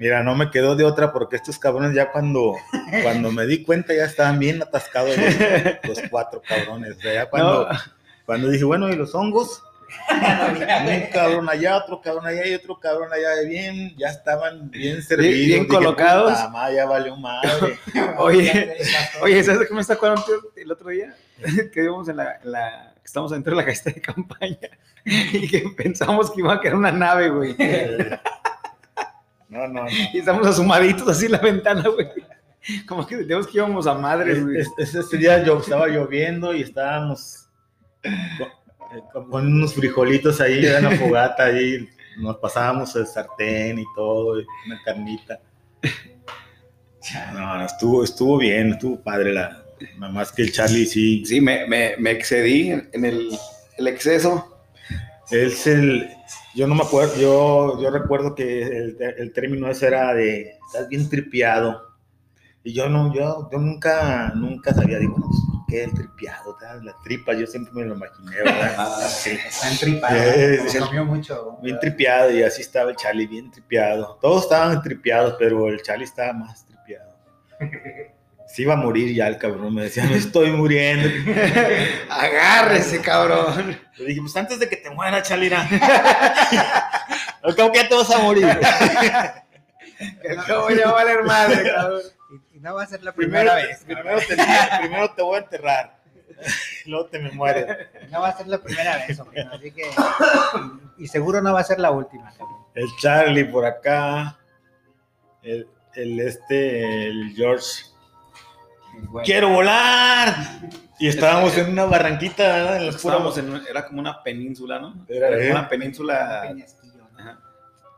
Mira, 0.00 0.22
no 0.22 0.34
me 0.34 0.50
quedó 0.50 0.76
de 0.76 0.84
otra 0.84 1.12
porque 1.12 1.36
estos 1.36 1.58
cabrones 1.58 1.94
ya 1.94 2.10
cuando, 2.10 2.54
cuando 3.02 3.30
me 3.32 3.44
di 3.46 3.62
cuenta 3.62 3.92
ya 3.94 4.04
estaban 4.06 4.38
bien 4.38 4.62
atascados 4.62 5.14
los, 5.14 5.98
los 5.98 6.08
cuatro 6.08 6.40
cabrones. 6.48 6.96
O 6.96 7.00
sea, 7.00 7.12
ya 7.12 7.26
cuando, 7.28 7.68
No. 7.70 7.78
cuando 8.24 8.48
dije, 8.48 8.64
bueno, 8.64 8.88
¿y 8.88 8.96
los 8.96 9.14
hongos? 9.14 9.62
Un 10.10 11.06
cabrón 11.12 11.48
allá, 11.50 11.76
otro 11.76 12.00
cabrón 12.00 12.24
allá 12.26 12.46
y 12.46 12.54
otro 12.54 12.78
cabrón 12.80 13.12
allá. 13.12 13.42
Bien, 13.46 13.94
ya 13.98 14.08
estaban 14.08 14.70
bien 14.70 15.02
servidos. 15.02 15.34
bien 15.34 15.62
Dije, 15.64 15.66
colocados. 15.66 16.32
"Puta 16.32 16.48
madre, 16.48 16.76
ya 16.76 16.86
valió 16.86 17.16
madre. 17.16 17.78
Oye, 18.18 18.78
Oye, 19.20 19.44
¿sabes 19.44 19.68
qué 19.68 19.74
me 19.74 19.80
está 19.82 19.94
acordando 19.94 20.24
el 20.56 20.72
otro 20.72 20.88
día? 20.88 21.14
Que 21.74 21.82
íbamos 21.84 22.08
en 22.08 22.16
la, 22.16 22.38
la- 22.44 22.94
que 22.94 23.04
estamos 23.04 23.32
dentro 23.32 23.50
de 23.54 23.56
la 23.62 23.66
caseta 23.66 23.90
de 23.90 24.00
campaña 24.00 24.68
y 25.04 25.46
que 25.48 25.60
pensamos 25.76 26.30
que 26.30 26.40
iba 26.40 26.54
a 26.54 26.60
caer 26.60 26.74
una 26.76 26.92
nave, 26.92 27.28
güey. 27.28 27.54
No, 29.50 29.68
no, 29.68 29.82
no. 29.84 29.88
Y 30.14 30.18
estamos 30.20 30.46
asomaditos 30.46 31.06
así 31.08 31.26
en 31.26 31.32
la 31.32 31.38
ventana, 31.38 31.84
güey. 31.88 32.06
Como 32.86 33.06
que 33.06 33.16
tenemos 33.18 33.46
que 33.46 33.58
íbamos 33.58 33.86
a 33.86 33.94
madres, 33.94 34.42
güey. 34.42 34.60
Es- 34.60 34.70
es- 34.78 34.94
ese 34.94 35.16
día 35.18 35.42
yo 35.44 35.58
estaba 35.58 35.86
lloviendo 35.88 36.54
y 36.54 36.62
estábamos 36.62 37.48
con, 39.12 39.46
unos 39.46 39.74
frijolitos 39.74 40.40
ahí 40.40 40.64
en 40.64 40.84
la 40.84 40.90
fogata 40.92 41.44
ahí 41.46 41.88
nos 42.18 42.36
pasábamos 42.38 42.94
el 42.96 43.06
sartén 43.06 43.78
y 43.78 43.84
todo, 43.94 44.40
y 44.40 44.46
una 44.66 44.80
carnita. 44.84 45.38
No, 47.32 47.56
no, 47.58 47.64
estuvo, 47.64 48.04
estuvo 48.04 48.36
bien, 48.38 48.72
estuvo 48.72 49.00
padre 49.00 49.32
la, 49.32 49.64
nada 49.98 50.12
más 50.12 50.30
que 50.32 50.42
el 50.42 50.52
Charlie 50.52 50.84
sí, 50.86 51.24
Sí, 51.24 51.40
me, 51.40 51.66
me, 51.66 51.94
me 51.98 52.10
excedí 52.10 52.70
en 52.70 53.04
el, 53.04 53.30
el 53.78 53.88
exceso. 53.88 54.62
es 55.30 55.66
el, 55.66 56.08
yo 56.54 56.66
no 56.66 56.74
me 56.74 56.82
acuerdo, 56.82 57.16
yo, 57.16 57.80
yo 57.80 57.90
recuerdo 57.90 58.34
que 58.34 58.62
el, 58.62 58.96
el 59.00 59.32
término 59.32 59.68
ese 59.68 59.86
era 59.86 60.14
de, 60.14 60.58
estás 60.66 60.88
bien 60.88 61.08
tripeado. 61.08 61.90
Y 62.62 62.74
yo 62.74 62.88
no, 62.90 63.12
yo, 63.14 63.48
yo 63.50 63.58
nunca, 63.58 64.32
nunca 64.34 64.74
sabía, 64.74 64.98
digo, 64.98 65.12
bueno, 65.12 65.28
pues, 65.28 65.40
¿por 65.50 65.66
qué 65.66 65.84
el 65.84 65.94
tripeado? 65.94 66.56
tal? 66.60 66.84
La 66.84 66.94
tripa, 67.02 67.32
yo 67.32 67.46
siempre 67.46 67.72
me 67.72 67.84
lo 67.84 67.94
imaginé, 67.94 68.36
¿verdad? 68.44 68.74
Ah, 68.76 69.08
Sí. 69.08 69.30
Está 69.30 69.70
entripado. 69.70 70.14
Eh, 70.16 70.60
¿no? 70.62 70.70
sí. 70.70 70.78
comió 70.78 71.04
mucho. 71.06 71.58
Bien 71.62 71.78
tripeado, 71.80 72.30
y 72.30 72.42
así 72.42 72.60
estaba 72.60 72.90
el 72.90 72.96
Charlie, 72.96 73.26
bien 73.26 73.50
tripeado. 73.50 74.18
Todos 74.20 74.42
estaban 74.42 74.82
tripeados, 74.82 75.36
pero 75.38 75.68
el 75.68 75.80
Charlie 75.82 76.04
estaba 76.04 76.32
más 76.34 76.66
tripeado. 76.66 77.14
se 78.52 78.62
iba 78.62 78.74
a 78.74 78.76
morir 78.76 79.14
ya 79.14 79.26
el 79.28 79.38
cabrón. 79.38 79.74
Me 79.74 79.82
decía, 79.82 80.04
me 80.04 80.16
estoy 80.16 80.50
muriendo. 80.50 81.08
Agárrese, 82.10 83.00
cabrón. 83.00 83.78
Le 83.96 84.04
dije, 84.06 84.20
pues 84.20 84.36
antes 84.36 84.58
de 84.58 84.68
que 84.68 84.76
te 84.76 84.90
muera, 84.90 85.22
Chalira. 85.22 85.66
Al 87.42 87.54
cabo 87.56 87.72
que 87.72 87.78
ya 87.78 87.88
te 87.88 87.94
vas 87.94 88.10
a 88.10 88.18
morir. 88.18 88.46
Que 90.22 90.30
acabo 90.30 90.70
ya 90.70 90.90
valer 90.92 91.22
madre, 91.24 91.62
cabrón. 91.74 92.00
Y, 92.52 92.56
y 92.56 92.60
no 92.60 92.74
va 92.74 92.84
a 92.84 92.86
ser 92.86 93.02
la 93.02 93.12
Primero, 93.12 93.52
primera 93.52 93.68
vez. 93.68 93.84
primero, 93.84 94.18
te, 94.18 94.78
primero 94.80 95.10
te 95.10 95.22
voy 95.22 95.36
a 95.36 95.38
enterrar. 95.40 96.00
Luego 96.86 97.06
te 97.08 97.18
me 97.18 97.30
mueres. 97.32 97.66
No 98.10 98.22
va 98.22 98.28
a 98.30 98.36
ser 98.38 98.46
la 98.46 98.56
primera 98.56 98.96
vez, 98.96 99.20
hombre. 99.20 99.42
Así 99.52 99.70
que. 99.72 99.82
Y, 100.96 101.04
y 101.04 101.06
seguro 101.06 101.42
no 101.42 101.52
va 101.52 101.60
a 101.60 101.64
ser 101.64 101.78
la 101.80 101.90
última. 101.90 102.30
cabrón. 102.32 102.56
El 102.74 102.88
Charlie 102.98 103.44
por 103.44 103.66
acá. 103.66 104.38
El, 105.42 105.68
el 105.96 106.18
este, 106.20 107.08
el 107.08 107.34
George. 107.36 107.82
Bueno, 108.92 109.24
¡Quiero 109.24 109.48
volar! 109.48 110.34
Y 110.98 111.08
estábamos 111.08 111.56
en 111.56 111.70
una 111.70 111.84
barranquita, 111.86 112.42
¿verdad? 112.42 112.76
En 112.76 112.86
las 112.86 112.96
Estábamos 112.96 113.36
en 113.38 113.50
un- 113.50 113.62
era 113.68 113.86
como 113.86 114.00
una 114.00 114.22
península, 114.22 114.78
¿no? 114.78 114.94
Era, 115.08 115.28
Era, 115.28 115.36
¿eh? 115.38 115.48
como 115.48 115.60
una 115.60 115.68
península. 115.68 116.54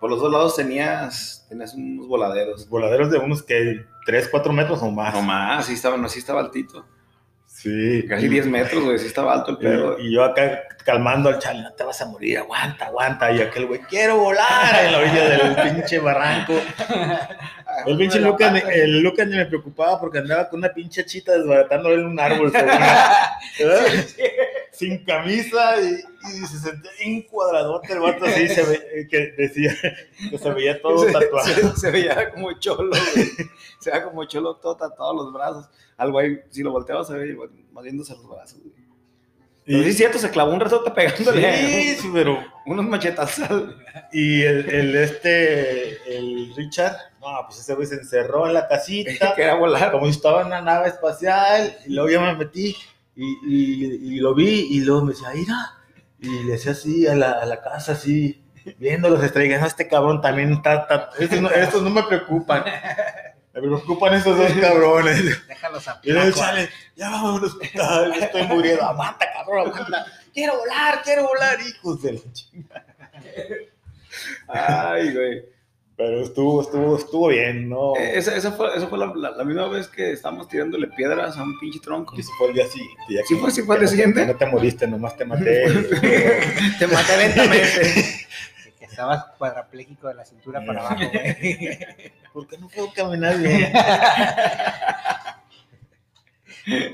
Por 0.00 0.10
los 0.10 0.20
dos 0.20 0.32
lados 0.32 0.56
tenías, 0.56 1.46
tenías 1.48 1.74
unos 1.74 2.08
voladeros. 2.08 2.68
voladeros 2.68 3.10
de 3.10 3.18
unos 3.18 3.42
que 3.42 3.84
3, 4.04 4.28
4 4.28 4.52
metros 4.52 4.82
o 4.82 4.90
más. 4.90 5.14
No 5.14 5.22
más, 5.22 5.66
sí 5.66 5.74
estaba, 5.74 5.96
no, 5.96 6.08
sí 6.08 6.18
estaba 6.18 6.40
altito. 6.40 6.84
Sí. 7.46 8.04
Casi 8.08 8.28
10 8.28 8.46
metros, 8.46 8.82
güey, 8.82 8.98
sí 8.98 9.06
estaba 9.06 9.32
alto 9.34 9.52
el 9.52 9.58
pedo. 9.58 9.98
Y, 10.00 10.08
y 10.08 10.12
yo 10.14 10.24
acá 10.24 10.62
calmando 10.84 11.28
al 11.28 11.38
Charlie, 11.38 11.62
no 11.62 11.72
te 11.74 11.84
vas 11.84 12.00
a 12.00 12.06
morir, 12.06 12.38
aguanta, 12.38 12.86
aguanta. 12.86 13.30
Y 13.30 13.40
aquel 13.42 13.66
güey, 13.66 13.80
quiero 13.82 14.16
volar 14.16 14.84
en 14.84 14.92
la 14.92 14.98
orilla 14.98 15.28
del 15.28 15.54
pinche 15.56 15.98
barranco. 16.00 16.54
El 17.86 17.96
pinche 17.96 18.20
Lucas, 18.20 18.52
ni- 18.52 18.72
el 18.72 19.00
Lucas 19.00 19.26
ni 19.28 19.36
me 19.36 19.46
preocupaba 19.46 19.98
porque 20.00 20.18
andaba 20.18 20.48
con 20.48 20.58
una 20.60 20.72
pinche 20.72 21.04
chita 21.06 21.32
desbaratándole 21.36 21.96
en 21.96 22.06
un 22.06 22.20
árbol. 22.20 22.52
¿Verdad? 23.58 23.86
Sin 24.72 25.04
camisa 25.04 25.74
y, 25.80 26.00
y 26.30 26.46
se 26.46 26.58
sentía 26.58 26.90
bien 26.98 27.22
cuadradote 27.22 27.92
el 27.92 28.00
vato 28.00 28.24
así, 28.24 28.48
se 28.48 28.62
ve, 28.62 28.74
eh, 28.94 29.06
que 29.08 29.32
decía 29.36 29.74
que 30.30 30.38
se 30.38 30.50
veía 30.50 30.80
todo 30.80 31.04
se, 31.04 31.12
tatuado. 31.12 31.46
se- 31.46 31.76
se 31.80 31.90
veía 31.90 32.30
como 32.32 32.52
cholo, 32.58 32.90
güey. 32.90 33.26
Se 33.80 33.90
veía 33.90 34.04
como 34.04 34.24
cholo 34.24 34.56
todo 34.56 34.76
tatuado 34.76 35.14
los 35.14 35.32
brazos. 35.32 35.68
Algo 35.98 36.18
ahí, 36.18 36.40
si 36.50 36.62
lo 36.62 36.70
volteaba, 36.72 37.04
se 37.04 37.12
veía 37.14 37.36
más 37.72 37.84
viéndose 37.84 38.14
los 38.14 38.28
brazos, 38.28 38.60
güey. 38.60 38.72
Pero 39.64 39.78
sí 39.80 39.84
Y, 39.86 39.90
es 39.90 39.96
cierto, 39.96 40.18
se 40.18 40.30
clavó 40.30 40.52
un 40.52 40.58
ratote 40.60 40.90
pegándole 40.90 41.56
sí, 41.56 41.94
sí, 42.00 42.10
pero 42.12 42.42
unos 42.66 42.86
machetazos. 42.86 43.48
al- 43.50 43.76
Y 44.12 44.42
el, 44.42 44.68
el 44.70 44.96
este, 44.96 46.16
el 46.16 46.52
Richard, 46.56 46.96
no, 47.22 47.46
pues 47.46 47.60
ese 47.60 47.74
güey 47.74 47.86
se 47.86 47.94
encerró 47.94 48.46
en 48.46 48.54
la 48.54 48.68
casita, 48.68 49.32
que 49.36 49.42
era 49.42 49.54
volar. 49.54 49.90
como 49.92 50.04
yo 50.06 50.10
estaba 50.10 50.40
en 50.42 50.48
una 50.48 50.60
nave 50.60 50.88
espacial, 50.88 51.74
y 51.86 51.92
luego 51.94 52.10
ya 52.10 52.20
me 52.20 52.34
metí, 52.36 52.76
y, 53.16 53.24
y- 53.46 54.14
y 54.16 54.20
lo 54.20 54.34
vi, 54.34 54.66
y 54.70 54.80
luego 54.80 55.04
me 55.04 55.12
decía, 55.12 55.28
mira, 55.34 55.74
y 56.20 56.28
le 56.44 56.52
decía 56.52 56.72
así 56.72 57.06
a 57.06 57.14
la, 57.14 57.32
a 57.32 57.46
la 57.46 57.62
casa, 57.62 57.92
así, 57.92 58.42
viendo 58.78 59.08
los 59.08 59.22
estrellas, 59.24 59.60
no, 59.60 59.66
este 59.66 59.88
cabrón 59.88 60.20
también 60.20 60.52
está, 60.52 60.86
estos, 61.18 61.40
no, 61.40 61.50
estos 61.50 61.82
no 61.82 61.90
me 61.90 62.02
preocupan, 62.04 62.64
me 63.54 63.60
preocupan 63.60 64.14
estos 64.14 64.36
dos 64.38 64.52
cabrones. 64.60 65.46
Déjalos 65.48 65.86
a 65.88 66.00
Y 66.02 66.10
luego 66.12 66.36
chale, 66.36 66.68
ya 66.96 67.10
vamos 67.10 67.40
al 67.40 67.44
hospital, 67.48 68.12
estoy 68.14 68.42
muriendo, 68.48 68.82
aguanta, 68.84 69.26
cabrón, 69.32 69.68
aguanta, 69.68 70.06
quiero 70.32 70.56
volar, 70.58 71.02
quiero 71.02 71.26
volar, 71.28 71.58
hijos 71.60 72.02
de 72.02 72.12
la 72.14 72.32
chingada. 72.32 72.86
Ay, 74.48 75.14
güey. 75.14 75.44
Pero 75.96 76.22
estuvo, 76.22 76.62
estuvo, 76.62 76.96
estuvo 76.96 77.28
bien, 77.28 77.68
¿no? 77.68 77.94
Eh, 77.96 78.12
Esa, 78.18 78.34
esa 78.36 78.52
fue, 78.52 78.74
esa 78.76 78.86
fue 78.86 78.98
la, 78.98 79.12
la- 79.14 79.30
la 79.32 79.44
misma 79.44 79.68
vez 79.68 79.86
que 79.88 80.12
estábamos 80.12 80.48
tirándole 80.48 80.86
piedras 80.88 81.36
a 81.36 81.42
un 81.42 81.58
pinche 81.60 81.78
tronco. 81.80 82.14
Y 82.16 82.20
eso 82.20 82.30
fue 82.38 82.48
el 82.48 82.54
día 82.54 82.66
siguiente. 82.66 83.02
ya 83.10 83.20
Sí 83.28 83.36
fue- 83.36 83.50
sí 83.50 83.62
fue 83.62 83.76
el 83.76 83.80
día 83.82 83.86
no 83.86 83.90
te- 83.90 83.96
siguiente. 83.96 84.26
No 84.26 84.36
te 84.36 84.46
moriste, 84.46 84.86
nomás 84.86 85.16
te 85.16 85.24
maté. 85.24 85.64
Te 86.78 86.86
maté 86.86 87.16
lentamente. 87.18 88.26
Que 88.78 88.84
estabas 88.86 89.24
cuadrapléjico 89.38 90.08
de 90.08 90.14
la 90.14 90.24
cintura 90.24 90.64
para 90.64 90.80
abajo, 90.80 90.96
güey. 90.96 91.78
¿Por 92.32 92.48
qué 92.48 92.58
no 92.58 92.68
puedo 92.68 92.92
caminar 92.94 93.36
bien? 93.38 93.72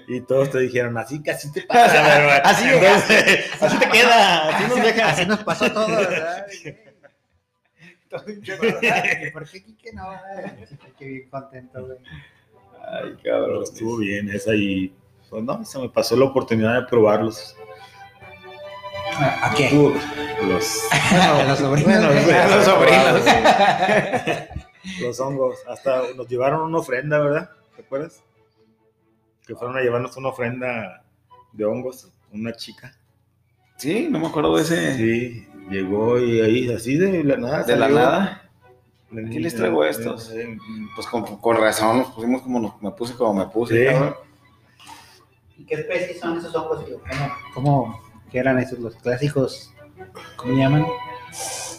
Y 0.09 0.21
todos 0.23 0.51
te 0.51 0.61
dijeron, 0.61 0.97
así 0.97 1.23
que 1.23 1.31
así 1.31 1.53
te 1.53 1.63
pasa, 1.63 2.03
¿verdad? 2.03 2.41
Así 2.45 2.65
Entonces, 2.69 3.51
así 3.61 3.79
te 3.79 3.89
queda, 3.91 4.49
así 4.49 4.65
nos 4.69 4.83
deja. 4.83 5.09
Así 5.11 5.27
nos 5.27 5.45
pasó 5.45 5.71
todo, 5.71 5.89
¿verdad? 5.89 6.47
¿Y 8.27 9.31
¿Por 9.31 9.49
qué 9.49 9.63
Kike 9.63 9.93
no? 9.93 10.05
Qué 10.99 11.05
bien 11.07 11.29
contento, 11.31 11.87
güey. 11.87 11.99
Ay, 12.91 13.17
Pero 13.23 13.41
cabrón. 13.45 13.63
estuvo 13.65 13.99
bien 13.99 14.31
esa 14.31 14.55
y 14.55 14.95
pues 15.29 15.43
no, 15.43 15.63
se 15.65 15.79
me 15.79 15.89
pasó 15.91 16.17
la 16.17 16.25
oportunidad 16.27 16.81
de 16.81 16.87
probarlos. 16.87 17.55
¿A 19.21 19.53
qué? 19.57 19.71
Los, 20.43 20.83
A 21.13 21.45
los 21.45 21.59
sobrinos. 21.59 22.25
bueno, 22.25 22.57
los 22.57 22.65
sobrinos. 22.65 23.23
los 25.03 25.21
hongos. 25.21 25.59
Hasta 25.69 26.03
nos 26.17 26.29
llevaron 26.29 26.63
una 26.63 26.79
ofrenda, 26.79 27.19
¿verdad? 27.19 27.51
¿Te 27.77 27.83
acuerdas? 27.83 28.23
Que 29.47 29.55
fueron 29.55 29.77
a 29.77 29.81
llevarnos 29.81 30.17
una 30.17 30.29
ofrenda 30.29 31.05
de 31.53 31.65
hongos, 31.65 32.09
una 32.33 32.53
chica. 32.55 32.95
Sí, 33.77 34.09
no 34.11 34.19
me 34.21 34.29
acuerdo 34.29 34.57
de 34.57 34.63
ese. 34.63 34.97
Sí, 34.97 35.48
llegó 35.71 36.19
y 36.19 36.41
ahí 36.41 36.73
así 36.73 36.97
de 36.97 37.23
la 37.25 37.37
nada. 37.37 37.63
De 37.65 37.77
la 37.77 37.87
salió. 37.87 37.99
nada. 37.99 38.51
La 39.11 39.23
niña, 39.23 39.41
les 39.41 39.55
traigo 39.55 39.85
estos. 39.85 40.33
Pues 40.95 41.07
con, 41.07 41.25
con 41.39 41.57
razón 41.57 41.99
nos 41.99 42.09
pusimos 42.11 42.43
como 42.43 42.61
nos, 42.61 42.83
me 42.83 42.91
puse 42.91 43.15
como 43.15 43.35
me 43.35 43.47
puse. 43.51 43.89
Sí. 43.91 43.97
¿Y 45.59 45.65
qué 45.65 45.75
especies 45.77 46.21
son 46.21 46.37
esos 46.39 46.55
hongos? 46.55 46.85
tío? 46.85 47.01
¿Cómo, 47.01 47.33
cómo 47.55 48.03
qué 48.31 48.39
eran 48.39 48.59
esos 48.59 48.79
los 48.79 48.95
clásicos? 48.97 49.73
¿Cómo 50.37 50.57
llaman? 50.59 50.87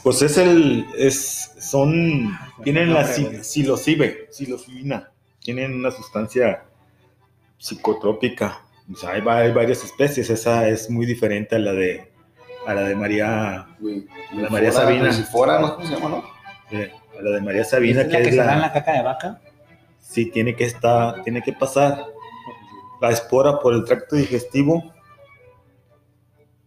Pues 0.03 0.21
es 0.21 0.37
el, 0.37 0.85
es, 0.97 1.51
son, 1.59 2.35
tienen 2.63 2.93
la 2.93 3.01
nombre, 3.01 3.15
si- 3.15 3.23
güey. 3.25 3.43
psilocibe, 3.43 4.27
psilocibina, 4.31 5.11
tienen 5.39 5.73
una 5.75 5.91
sustancia 5.91 6.63
psicotrópica. 7.57 8.61
O 8.91 8.95
sea, 8.95 9.11
hay, 9.11 9.21
va- 9.21 9.37
hay 9.37 9.51
varias 9.51 9.83
especies, 9.83 10.29
esa 10.29 10.67
es 10.67 10.89
muy 10.89 11.05
diferente 11.05 11.55
a 11.55 11.59
la 11.59 11.73
de, 11.73 12.08
a 12.69 12.73
la 12.75 12.81
de 12.83 12.95
María, 12.95 13.65
Güey, 13.79 14.05
La 14.33 14.49
María 14.49 14.71
Sabina. 14.71 15.05
Lucifora, 15.05 15.59
no 15.59 15.67
sé 15.67 15.73
cómo 15.75 15.87
se 15.87 15.95
llama, 15.95 16.09
¿no? 16.09 16.23
eh, 16.77 16.91
a 17.17 17.21
la 17.21 17.31
de 17.31 17.41
María 17.41 17.63
Sabina, 17.63 18.01
¿Es 18.01 18.07
que 18.07 18.13
la 18.13 18.19
que 18.19 18.29
es 18.29 18.35
se 18.35 18.41
da 18.41 18.53
en 18.53 18.61
la, 18.61 18.67
la 18.67 18.73
caca 18.73 18.91
de 18.93 19.01
vaca? 19.03 19.41
sí 20.01 20.31
tiene 20.31 20.55
que 20.55 20.63
estar, 20.65 21.21
tiene 21.23 21.41
que 21.41 21.53
pasar 21.53 22.03
la 23.01 23.11
espora 23.11 23.59
por 23.59 23.73
el 23.73 23.83
tracto 23.85 24.15
digestivo. 24.15 24.93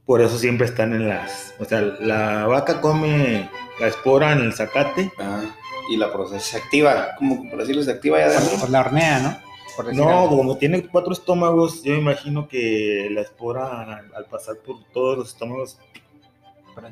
Por 0.06 0.20
eso 0.20 0.36
siempre 0.38 0.66
están 0.66 0.92
en 0.94 1.08
las, 1.08 1.54
o 1.58 1.64
sea, 1.64 1.80
la 1.80 2.46
vaca 2.46 2.80
come 2.80 3.48
la 3.80 3.86
espora 3.86 4.32
en 4.32 4.40
el 4.40 4.52
zacate 4.52 5.12
Ah, 5.18 5.42
y 5.90 5.96
la 5.96 6.12
procesa 6.12 6.40
se 6.40 6.56
activa, 6.58 7.14
como 7.18 7.48
por 7.48 7.60
decirlo, 7.60 7.82
se 7.82 7.92
activa 7.92 8.18
allá 8.18 8.26
adentro. 8.36 8.58
Por 8.58 8.70
la 8.70 8.80
hornea, 8.80 9.18
¿no? 9.20 9.51
No, 9.92 10.22
algo. 10.22 10.36
como 10.36 10.58
tiene 10.58 10.86
cuatro 10.86 11.12
estómagos, 11.12 11.82
yo 11.82 11.92
me 11.92 11.98
imagino 11.98 12.48
que 12.48 13.08
la 13.10 13.22
espora 13.22 13.82
al, 13.82 14.14
al 14.14 14.24
pasar 14.26 14.56
por 14.58 14.84
todos 14.92 15.18
los 15.18 15.28
estómagos, 15.28 15.78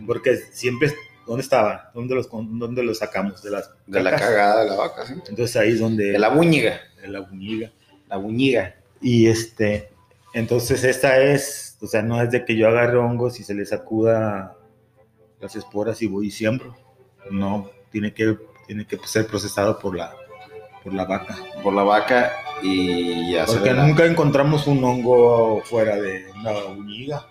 porque 0.06 0.36
siempre, 0.36 0.92
¿dónde 1.26 1.42
estaba? 1.42 1.90
¿Dónde 1.94 2.14
los, 2.14 2.28
dónde 2.30 2.82
los 2.82 2.98
sacamos? 2.98 3.42
De 3.42 3.50
las 3.50 3.70
De 3.86 4.02
la 4.02 4.16
cagada 4.16 4.64
de 4.64 4.70
la 4.70 4.76
vaca, 4.76 5.06
sí. 5.06 5.14
Entonces 5.28 5.56
ahí 5.56 5.70
es 5.70 5.80
donde 5.80 6.12
De 6.12 6.18
la 6.18 6.28
buñiga. 6.28 6.80
de 7.00 7.08
la 7.08 7.20
buñiga. 7.20 7.72
La 8.08 8.16
buñiga. 8.16 8.76
Y 9.00 9.26
este, 9.28 9.90
entonces 10.34 10.84
esta 10.84 11.18
es, 11.20 11.78
o 11.80 11.86
sea, 11.86 12.02
no 12.02 12.20
es 12.22 12.30
de 12.30 12.44
que 12.44 12.56
yo 12.56 12.68
agarre 12.68 12.98
hongos 12.98 13.40
y 13.40 13.44
se 13.44 13.54
le 13.54 13.64
sacuda 13.64 14.56
las 15.40 15.56
esporas 15.56 16.02
y 16.02 16.06
voy 16.06 16.28
y 16.28 16.30
siembro. 16.30 16.76
No, 17.30 17.70
tiene 17.90 18.12
que, 18.12 18.36
tiene 18.66 18.86
que 18.86 18.98
ser 19.06 19.26
procesado 19.26 19.78
por 19.78 19.96
la, 19.96 20.14
por 20.82 20.92
la 20.92 21.04
vaca. 21.04 21.38
Por 21.62 21.72
la 21.72 21.82
vaca 21.82 22.32
y 22.62 23.32
ya 23.32 23.46
Porque 23.46 23.72
la- 23.72 23.86
nunca 23.86 24.04
encontramos 24.06 24.66
un 24.66 24.82
hongo 24.84 25.62
fuera 25.64 25.96
de 25.96 26.26
una 26.40 26.52
buñiga 26.74 27.26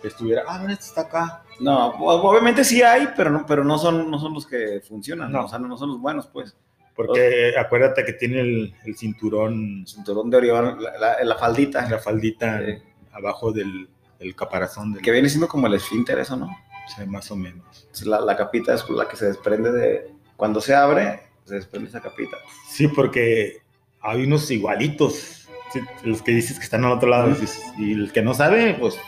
que 0.00 0.08
estuviera, 0.08 0.42
ah, 0.46 0.58
mira, 0.60 0.72
este 0.74 0.86
está 0.86 1.00
acá. 1.02 1.42
No, 1.60 1.88
obviamente 1.98 2.64
sí 2.64 2.82
hay, 2.82 3.08
pero 3.16 3.30
no, 3.30 3.46
pero 3.46 3.64
no 3.64 3.78
son, 3.78 4.10
no 4.10 4.18
son 4.18 4.34
los 4.34 4.46
que 4.46 4.80
funcionan, 4.86 5.30
No. 5.32 5.44
o 5.44 5.48
sea, 5.48 5.58
no, 5.58 5.68
no 5.68 5.76
son 5.78 5.90
los 5.90 6.00
buenos, 6.00 6.26
pues. 6.26 6.56
Porque 6.94 7.54
acuérdate 7.58 8.04
que 8.04 8.12
tiene 8.12 8.40
el, 8.40 8.74
el 8.84 8.96
cinturón, 8.96 9.84
Cinturón 9.86 10.30
de 10.30 10.36
Orión, 10.36 10.82
la, 10.82 10.96
la- 10.98 11.24
la 11.24 11.34
faldita, 11.36 11.88
la 11.88 11.98
faldita 11.98 12.60
Sí. 12.64 12.74
abajo 13.12 13.50
del, 13.52 13.88
del 14.18 14.34
caparazón, 14.36 14.92
del, 14.92 15.02
que 15.02 15.10
viene 15.10 15.28
siendo 15.28 15.48
como 15.48 15.66
el 15.66 15.74
esfínter, 15.74 16.18
eso, 16.18 16.36
¿no? 16.36 16.48
sea, 16.94 17.06
más 17.06 17.30
o 17.30 17.36
menos. 17.36 17.88
La, 18.04 18.20
la 18.20 18.36
capita 18.36 18.74
es 18.74 18.88
la 18.90 19.08
que 19.08 19.16
se 19.16 19.26
desprende 19.26 19.72
de. 19.72 20.12
Cuando 20.36 20.60
se 20.60 20.74
abre, 20.74 21.22
se 21.44 21.54
desprende 21.54 21.88
esa 21.88 22.00
capita. 22.02 22.36
Sí, 22.68 22.88
porque 22.88 23.62
hay 24.04 24.24
unos 24.24 24.50
igualitos, 24.50 25.48
sí, 25.72 25.80
los 26.04 26.22
que 26.22 26.32
dices 26.32 26.58
que 26.58 26.64
están 26.64 26.84
al 26.84 26.92
otro 26.92 27.08
lado, 27.08 27.34
y 27.78 27.92
el 27.92 28.12
que 28.12 28.22
no 28.22 28.34
sabe, 28.34 28.74
pues 28.78 28.98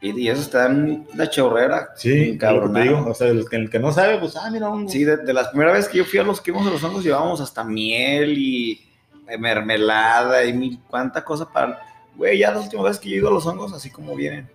Y, 0.00 0.18
y 0.20 0.28
esos 0.28 0.50
te 0.50 0.58
dan 0.58 1.06
la 1.14 1.28
chorrera. 1.28 1.88
sí, 1.96 2.38
cabrón. 2.38 2.76
o 3.06 3.14
sea, 3.14 3.28
el 3.28 3.48
que, 3.48 3.56
el 3.56 3.68
que 3.70 3.78
no 3.78 3.92
sabe, 3.92 4.18
pues, 4.18 4.36
ah, 4.36 4.48
mira, 4.50 4.70
hongo. 4.70 4.88
Sí, 4.88 5.04
de, 5.04 5.16
de 5.16 5.32
las 5.34 5.48
primeras 5.48 5.74
veces 5.74 5.90
que 5.90 5.98
yo 5.98 6.04
fui 6.04 6.18
a 6.18 6.22
los 6.22 6.40
que 6.40 6.52
íbamos 6.52 6.68
a 6.68 6.70
los 6.70 6.82
hongos, 6.84 7.04
llevábamos 7.04 7.40
hasta 7.40 7.64
miel 7.64 8.38
y, 8.38 8.86
eh, 9.28 9.38
mermelada 9.38 10.44
y 10.44 10.52
mil 10.52 10.80
cuánta 10.88 11.24
cosa 11.24 11.50
para. 11.50 11.80
Güey, 12.14 12.38
ya 12.38 12.52
las 12.52 12.64
últimas 12.64 12.84
veces 12.86 13.00
que 13.00 13.08
yo 13.10 13.16
he 13.16 13.18
ido 13.18 13.28
a 13.28 13.32
los 13.32 13.46
hongos, 13.46 13.72
así 13.72 13.90
como 13.90 14.14
vienen. 14.14 14.48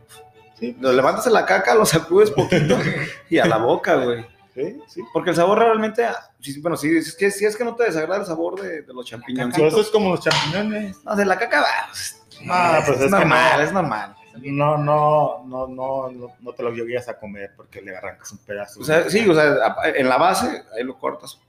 Sí. 0.59 0.75
Los 0.79 0.95
levantas 0.95 1.27
en 1.27 1.33
la 1.33 1.45
caca, 1.45 1.75
los 1.75 1.89
sacudes 1.89 2.31
poquito 2.31 2.77
y 3.29 3.37
a 3.37 3.45
la 3.45 3.57
boca, 3.57 3.95
güey. 3.95 4.25
Sí, 4.53 4.79
sí. 4.87 5.01
Porque 5.13 5.29
el 5.29 5.35
sabor 5.35 5.59
realmente, 5.59 6.03
ah, 6.03 6.15
bueno, 6.61 6.75
sí, 6.75 6.95
es 6.97 7.15
que, 7.15 7.31
sí 7.31 7.45
es 7.45 7.55
que 7.55 7.63
no 7.63 7.75
te 7.75 7.85
desagrada 7.85 8.19
el 8.19 8.25
sabor 8.25 8.59
de, 8.61 8.81
de 8.81 8.93
los 8.93 9.05
champiñones. 9.05 9.55
Pero 9.55 9.69
eso 9.69 9.79
es 9.81 9.87
como 9.89 10.09
los 10.09 10.19
champiñones. 10.21 11.03
No, 11.05 11.15
de 11.15 11.25
la 11.25 11.37
caca, 11.39 11.61
va, 11.61 11.67
pues, 11.89 12.17
Ah, 12.49 12.81
pues 12.85 12.99
es 12.99 13.11
normal, 13.11 13.57
no. 13.57 13.63
es 13.63 13.71
normal. 13.71 14.15
No, 14.41 14.77
no, 14.77 15.43
no, 15.45 15.67
no, 15.67 16.09
no, 16.11 16.27
no 16.39 16.53
te 16.53 16.63
lo 16.63 16.71
llegues 16.71 17.07
a 17.09 17.19
comer 17.19 17.51
porque 17.55 17.81
le 17.81 17.95
arrancas 17.95 18.31
un 18.31 18.39
pedazo. 18.39 18.79
O 18.79 18.83
sea, 18.83 19.09
sí, 19.09 19.27
o 19.29 19.33
sea, 19.33 19.75
en 19.93 20.07
la 20.09 20.17
base, 20.17 20.63
ahí 20.75 20.83
lo 20.83 20.97
cortas. 20.97 21.39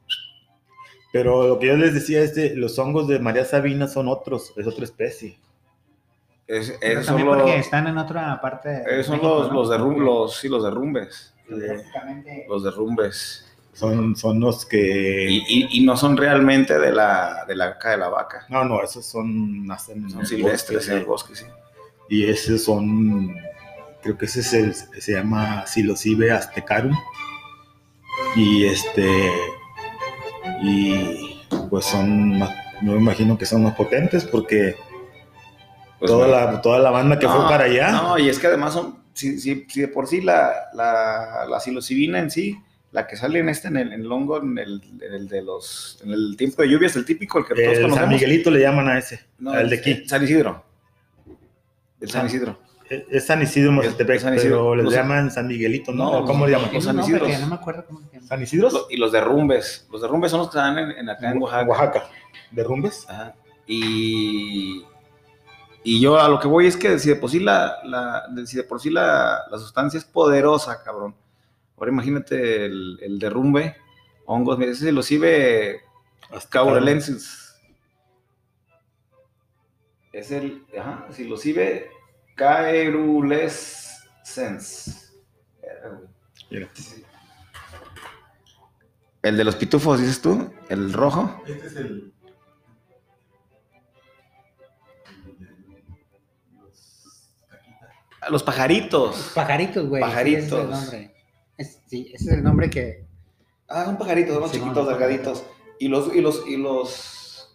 Pero 1.13 1.47
lo 1.47 1.59
que 1.59 1.67
yo 1.69 1.77
les 1.77 1.95
decía 1.95 2.21
es 2.23 2.33
que 2.35 2.55
los 2.55 2.79
hongos 2.79 3.07
de 3.09 3.19
María 3.19 3.45
Sabina 3.45 3.87
son 3.87 4.09
otros, 4.09 4.53
es 4.57 4.67
otra 4.67 4.85
especie. 4.85 5.39
Es, 6.47 6.67
son 6.69 7.05
también 7.07 7.29
porque 7.29 7.43
los, 7.57 7.61
están 7.61 7.87
en 7.87 7.99
otra 7.99 8.41
parte. 8.41 8.83
son 9.05 9.17
México, 9.17 9.39
los, 9.39 9.49
¿no? 9.49 9.55
los, 9.55 9.71
derrum- 9.71 9.99
los, 9.99 10.37
sí, 10.39 10.49
los 10.49 10.65
derrumbes. 10.65 11.32
Los 11.49 12.65
derrumbes. 12.65 13.49
Son, 13.73 14.15
son 14.17 14.39
los 14.39 14.67
que... 14.67 15.31
Y, 15.31 15.39
y, 15.49 15.79
y 15.79 15.85
no 15.85 15.97
son 15.97 16.17
realmente 16.17 16.79
de 16.79 16.93
la, 16.93 17.45
de 17.49 17.57
la 17.57 17.73
caca 17.73 17.93
de 17.93 17.97
la 17.97 18.09
vaca. 18.09 18.45
No, 18.51 18.65
no, 18.65 18.83
esos 18.83 19.07
son... 19.07 19.67
Nacen 19.67 20.05
en 20.05 20.11
Son 20.11 20.21
el 20.21 20.27
silvestres 20.27 20.79
bosque, 20.79 20.93
en 20.93 20.99
el 20.99 21.05
bosque, 21.05 21.35
sí. 21.35 21.45
Y 22.11 22.27
esos 22.27 22.63
son... 22.63 23.35
Creo 24.03 24.19
que 24.19 24.27
ese 24.27 24.41
es 24.41 24.53
el, 24.53 24.75
se 24.75 25.13
llama 25.13 25.67
Psilocibe 25.67 26.33
aztecarum. 26.33 26.95
Y 28.37 28.67
este... 28.67 29.31
Y 30.61 31.41
pues 31.71 31.87
son... 31.87 32.41
Yo 32.41 32.93
me 32.93 32.99
imagino 32.99 33.39
que 33.39 33.47
son 33.47 33.63
más 33.63 33.75
potentes 33.75 34.25
porque 34.25 34.77
Pues 35.99 36.11
toda, 36.11 36.27
no. 36.27 36.33
la, 36.53 36.61
toda 36.61 36.79
la 36.81 36.91
banda 36.91 37.19
que 37.19 37.29
fue 37.29 37.41
para 37.45 37.65
allá... 37.65 37.93
No, 37.93 38.19
y 38.19 38.29
es 38.29 38.39
que 38.39 38.49
además 38.49 38.75
son, 38.75 39.02
si, 39.15 39.39
si, 39.41 39.67
si 39.69 39.81
de 39.83 39.89
por 39.89 40.07
sí 40.07 40.21
la, 40.21 40.53
la, 40.75 41.47
la 41.49 41.61
psilocibina 41.61 42.19
en 42.19 42.31
sí, 42.31 42.57
la 42.93 43.07
que 43.07 43.17
sale 43.17 43.39
en 43.39 43.49
este, 43.49 43.69
en 43.69 43.77
el, 43.79 43.93
en 43.93 44.01
el 44.03 44.13
hongo, 44.13 44.43
en 44.43 44.59
el, 44.59 44.83
en 45.01 45.15
el 45.15 45.29
de 45.29 45.43
los, 45.43 45.99
en 46.05 46.11
el 46.13 46.37
tiempo 46.37 46.63
de 46.63 46.69
lluvias, 46.69 46.95
el 46.97 47.05
típico, 47.05 47.39
el 47.39 47.47
que 47.47 47.55
todos 47.55 47.67
el 47.69 47.75
San 47.75 47.83
conocemos. 47.85 48.11
Miguelito 48.15 48.51
le 48.51 48.61
llaman 48.61 48.89
a 48.89 48.99
ese, 48.99 49.21
No, 49.39 49.53
al 49.53 49.71
de 49.71 49.77
aquí. 49.77 50.05
San 50.07 50.23
Isidro. 50.23 50.65
El 52.01 52.11
San 52.11 52.23
San- 52.23 52.27
Isidro. 52.27 52.59
Es 52.91 53.05
es 53.11 53.25
San 53.27 53.41
Isidro 53.41 53.73
Mazatepec, 53.73 54.17
Es 54.17 54.23
San 54.23 54.35
Isidro. 54.35 54.57
pero 54.59 54.77
le 54.77 54.83
Los- 54.83 54.93
llaman 54.93 55.31
San 55.31 55.47
Miguelito, 55.47 55.93
¿no? 55.93 56.05
No, 56.13 56.19
¿O 56.19 56.25
¿Cómo 56.27 56.45
le 56.47 56.53
llaman? 56.53 56.71
los 56.75 56.85
San 56.85 56.99
Isidros. 57.01 57.41
no 57.41 57.47
me 57.47 57.55
acuerdo 57.55 57.87
cómo 57.87 58.01
se 58.01 58.17
llama. 58.17 58.27
¿San 58.27 58.43
Isidros? 58.43 58.87
Y 58.91 58.97
los 58.99 59.13
derrumbes. 59.13 59.87
Los 59.91 60.03
derrumbes 60.03 60.31
son 60.31 60.41
los 60.41 60.51
que 60.51 60.59
están 60.59 60.79
en, 60.79 60.91
en 60.91 61.09
acá 61.09 61.31
en 61.31 61.41
Oaxaca. 61.41 61.69
Oaxaca. 61.71 62.03
¿Derrumbes? 62.51 63.07
Ajá. 63.09 63.35
Y, 63.67 64.83
y 65.85 66.01
yo 66.01 66.19
a 66.21 66.29
lo 66.29 66.39
que 66.41 66.49
voy 66.49 66.67
es 66.67 66.77
que 66.77 66.99
si 66.99 67.09
de 67.11 67.17
por 67.17 67.31
sí 67.31 67.41
la, 67.41 67.77
la, 67.85 68.25
de- 68.31 68.47
si 68.47 68.57
de 68.57 68.65
por 68.65 68.81
sí 68.81 68.91
la, 68.91 69.43
la 69.51 69.59
sustancia 69.59 69.99
es 69.99 70.05
poderosa, 70.05 70.83
cabrón. 70.83 71.15
Ahora 71.77 71.91
imagínate 71.91 72.67
el, 72.67 72.99
el 73.03 73.19
derrumbe, 73.19 73.77
hongos, 74.27 74.59
mira, 74.59 74.73
ese 74.73 74.93
lo 74.93 75.03
sirve 75.03 75.81
caurelensis. 76.49 77.57
Es 80.13 80.31
el, 80.31 80.65
ajá, 80.79 81.07
si 81.11 81.27
lo 81.27 81.37
sirve 81.37 81.91
caerulescens. 82.37 85.13
Mira. 86.51 86.69
El 89.23 89.37
de 89.37 89.45
los 89.45 89.57
pitufos, 89.57 90.01
dices 90.01 90.21
tú, 90.21 90.53
el 90.69 90.93
rojo. 90.93 91.43
Este 91.47 91.67
es 91.67 91.77
el. 91.77 92.13
Los 98.31 98.43
pajaritos. 98.43 99.33
Pajaritos, 99.35 99.89
güey. 99.89 100.01
Pajaritos. 100.03 100.49
Sí, 100.51 100.57
ese 100.59 100.61
es 100.61 100.69
el 100.69 100.71
nombre. 100.71 101.15
Es- 101.59 101.81
sí, 101.87 102.11
ese 102.15 102.25
es 102.25 102.33
el 102.33 102.43
nombre 102.45 102.71
que. 102.71 103.05
Ah, 103.69 103.85
son 103.87 103.97
pajaritos, 103.99 104.37
son 104.39 104.49
Sí, 104.51 104.59
chiquitos, 104.61 104.87
delgaditos. 104.89 105.45
Y 105.79 105.89
los, 105.89 106.15
y 106.15 106.21
los, 106.21 106.47
y 106.47 106.57
los, 106.57 107.55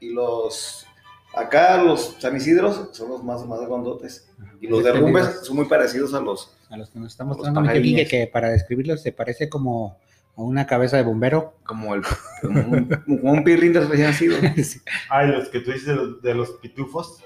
y 0.00 0.10
los, 0.12 0.86
acá 1.34 1.82
los 1.82 2.16
San 2.20 2.36
Isidros 2.36 2.90
son 2.92 3.08
los 3.08 3.24
más, 3.24 3.44
más 3.46 3.60
grandotes. 3.60 4.28
Y 4.60 4.66
los 4.68 4.84
derrumbes 4.84 5.40
son 5.42 5.56
muy 5.56 5.64
parecidos 5.66 6.14
a 6.14 6.20
los, 6.20 6.54
A 6.70 6.76
los 6.76 6.90
que 6.90 6.98
nos 6.98 7.12
está 7.12 7.24
Los 7.24 7.36
mostrando 7.38 7.60
pajarines. 7.62 8.08
que 8.08 8.26
para 8.26 8.50
describirlos 8.50 9.02
se 9.02 9.12
parece 9.12 9.48
como 9.48 9.96
a 10.36 10.42
una 10.42 10.66
cabeza 10.66 10.96
de 10.98 11.02
bombero. 11.02 11.54
como 11.64 11.94
el, 11.94 12.02
como 12.42 12.60
un, 12.60 12.88
como 13.06 13.32
un 13.32 13.42
pirrín 13.44 13.72
de 13.72 13.80
recién 13.80 14.06
nacido. 14.08 14.36
Sí. 14.62 14.80
Ah, 15.10 15.24
los 15.24 15.48
que 15.48 15.60
tú 15.60 15.72
dices 15.72 15.86
de 15.86 15.94
los, 15.96 16.22
de 16.22 16.34
los 16.34 16.50
pitufos. 16.62 17.22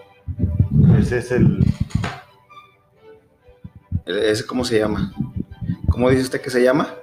Ese 0.99 1.19
es 1.19 1.31
el. 1.33 1.59
¿Ese 4.07 4.47
cómo 4.47 4.65
se 4.65 4.79
llama? 4.79 5.13
¿Cómo 5.89 6.11
dice 6.11 6.23
usted 6.23 6.41
que 6.41 6.51
se 6.51 6.63
llama? 6.63 6.95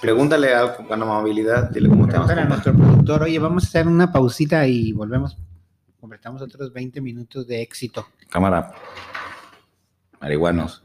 Pregúntale 0.00 0.54
a, 0.54 0.76
con 0.76 1.02
amabilidad, 1.02 1.70
dile 1.70 1.88
cómo 1.88 2.06
te 2.06 2.12
llamas. 2.12 2.30
A 2.30 2.44
nuestro 2.44 2.74
productor, 2.74 3.22
oye, 3.22 3.38
vamos 3.38 3.64
a 3.64 3.66
hacer 3.68 3.88
una 3.88 4.12
pausita 4.12 4.66
y 4.66 4.92
volvemos. 4.92 5.36
Completamos 6.00 6.42
otros 6.42 6.72
20 6.72 7.00
minutos 7.00 7.46
de 7.46 7.62
éxito. 7.62 8.06
Cámara. 8.30 8.72
Marihuanos. 10.20 10.82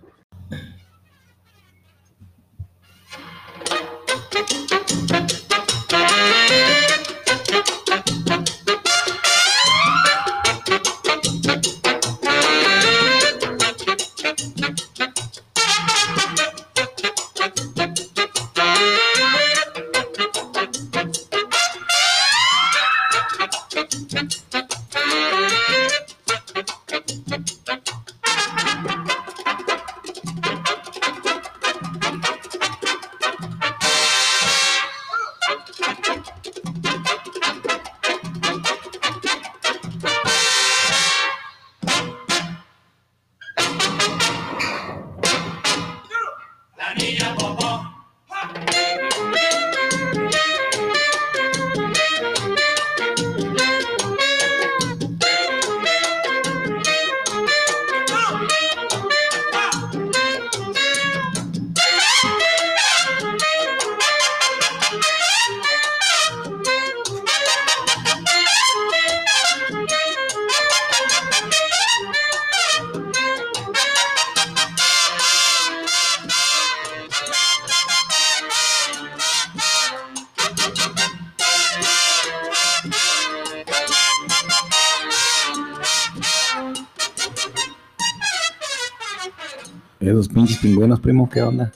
Primo, 91.03 91.29
¿qué 91.29 91.41
onda? 91.43 91.71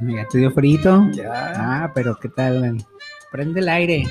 ¿Ya 0.00 0.28
te 0.28 0.38
dio 0.38 0.50
frito? 0.52 1.08
Ya. 1.12 1.52
Ah, 1.56 1.92
pero 1.94 2.16
¿qué 2.20 2.28
tal? 2.28 2.84
Prende 3.32 3.60
el 3.60 3.68
aire. 3.68 4.04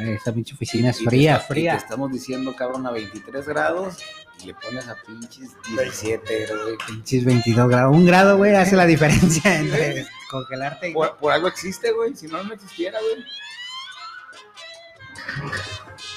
Esta 0.00 0.32
pinche 0.32 0.54
oficina 0.54 0.90
es 0.90 1.00
Y 1.00 1.04
te 1.04 1.10
fría, 1.10 1.32
está- 1.34 1.44
y 1.44 1.48
fría. 1.48 1.72
Te 1.72 1.78
estamos 1.78 2.12
diciendo, 2.12 2.54
cabrón, 2.56 2.86
a 2.86 2.90
23 2.92 3.46
grados 3.46 3.98
y 4.42 4.46
le 4.46 4.54
pones 4.54 4.88
a 4.88 4.96
pinches 5.06 5.50
17, 5.68 6.46
güey. 6.46 6.76
Pinches 6.86 7.24
22 7.24 7.68
grados. 7.68 7.94
Un 7.96 8.06
grado, 8.06 8.36
güey, 8.36 8.54
hace 8.54 8.76
la 8.76 8.86
diferencia 8.86 9.58
entre 9.58 10.06
congelarte 10.30 10.90
y... 10.90 10.92
Por, 10.94 11.16
por 11.16 11.32
algo 11.32 11.48
existe, 11.48 11.92
güey. 11.92 12.14
Si 12.16 12.26
no, 12.26 12.42
no 12.42 12.54
existiera, 12.54 12.98
güey. 13.00 13.24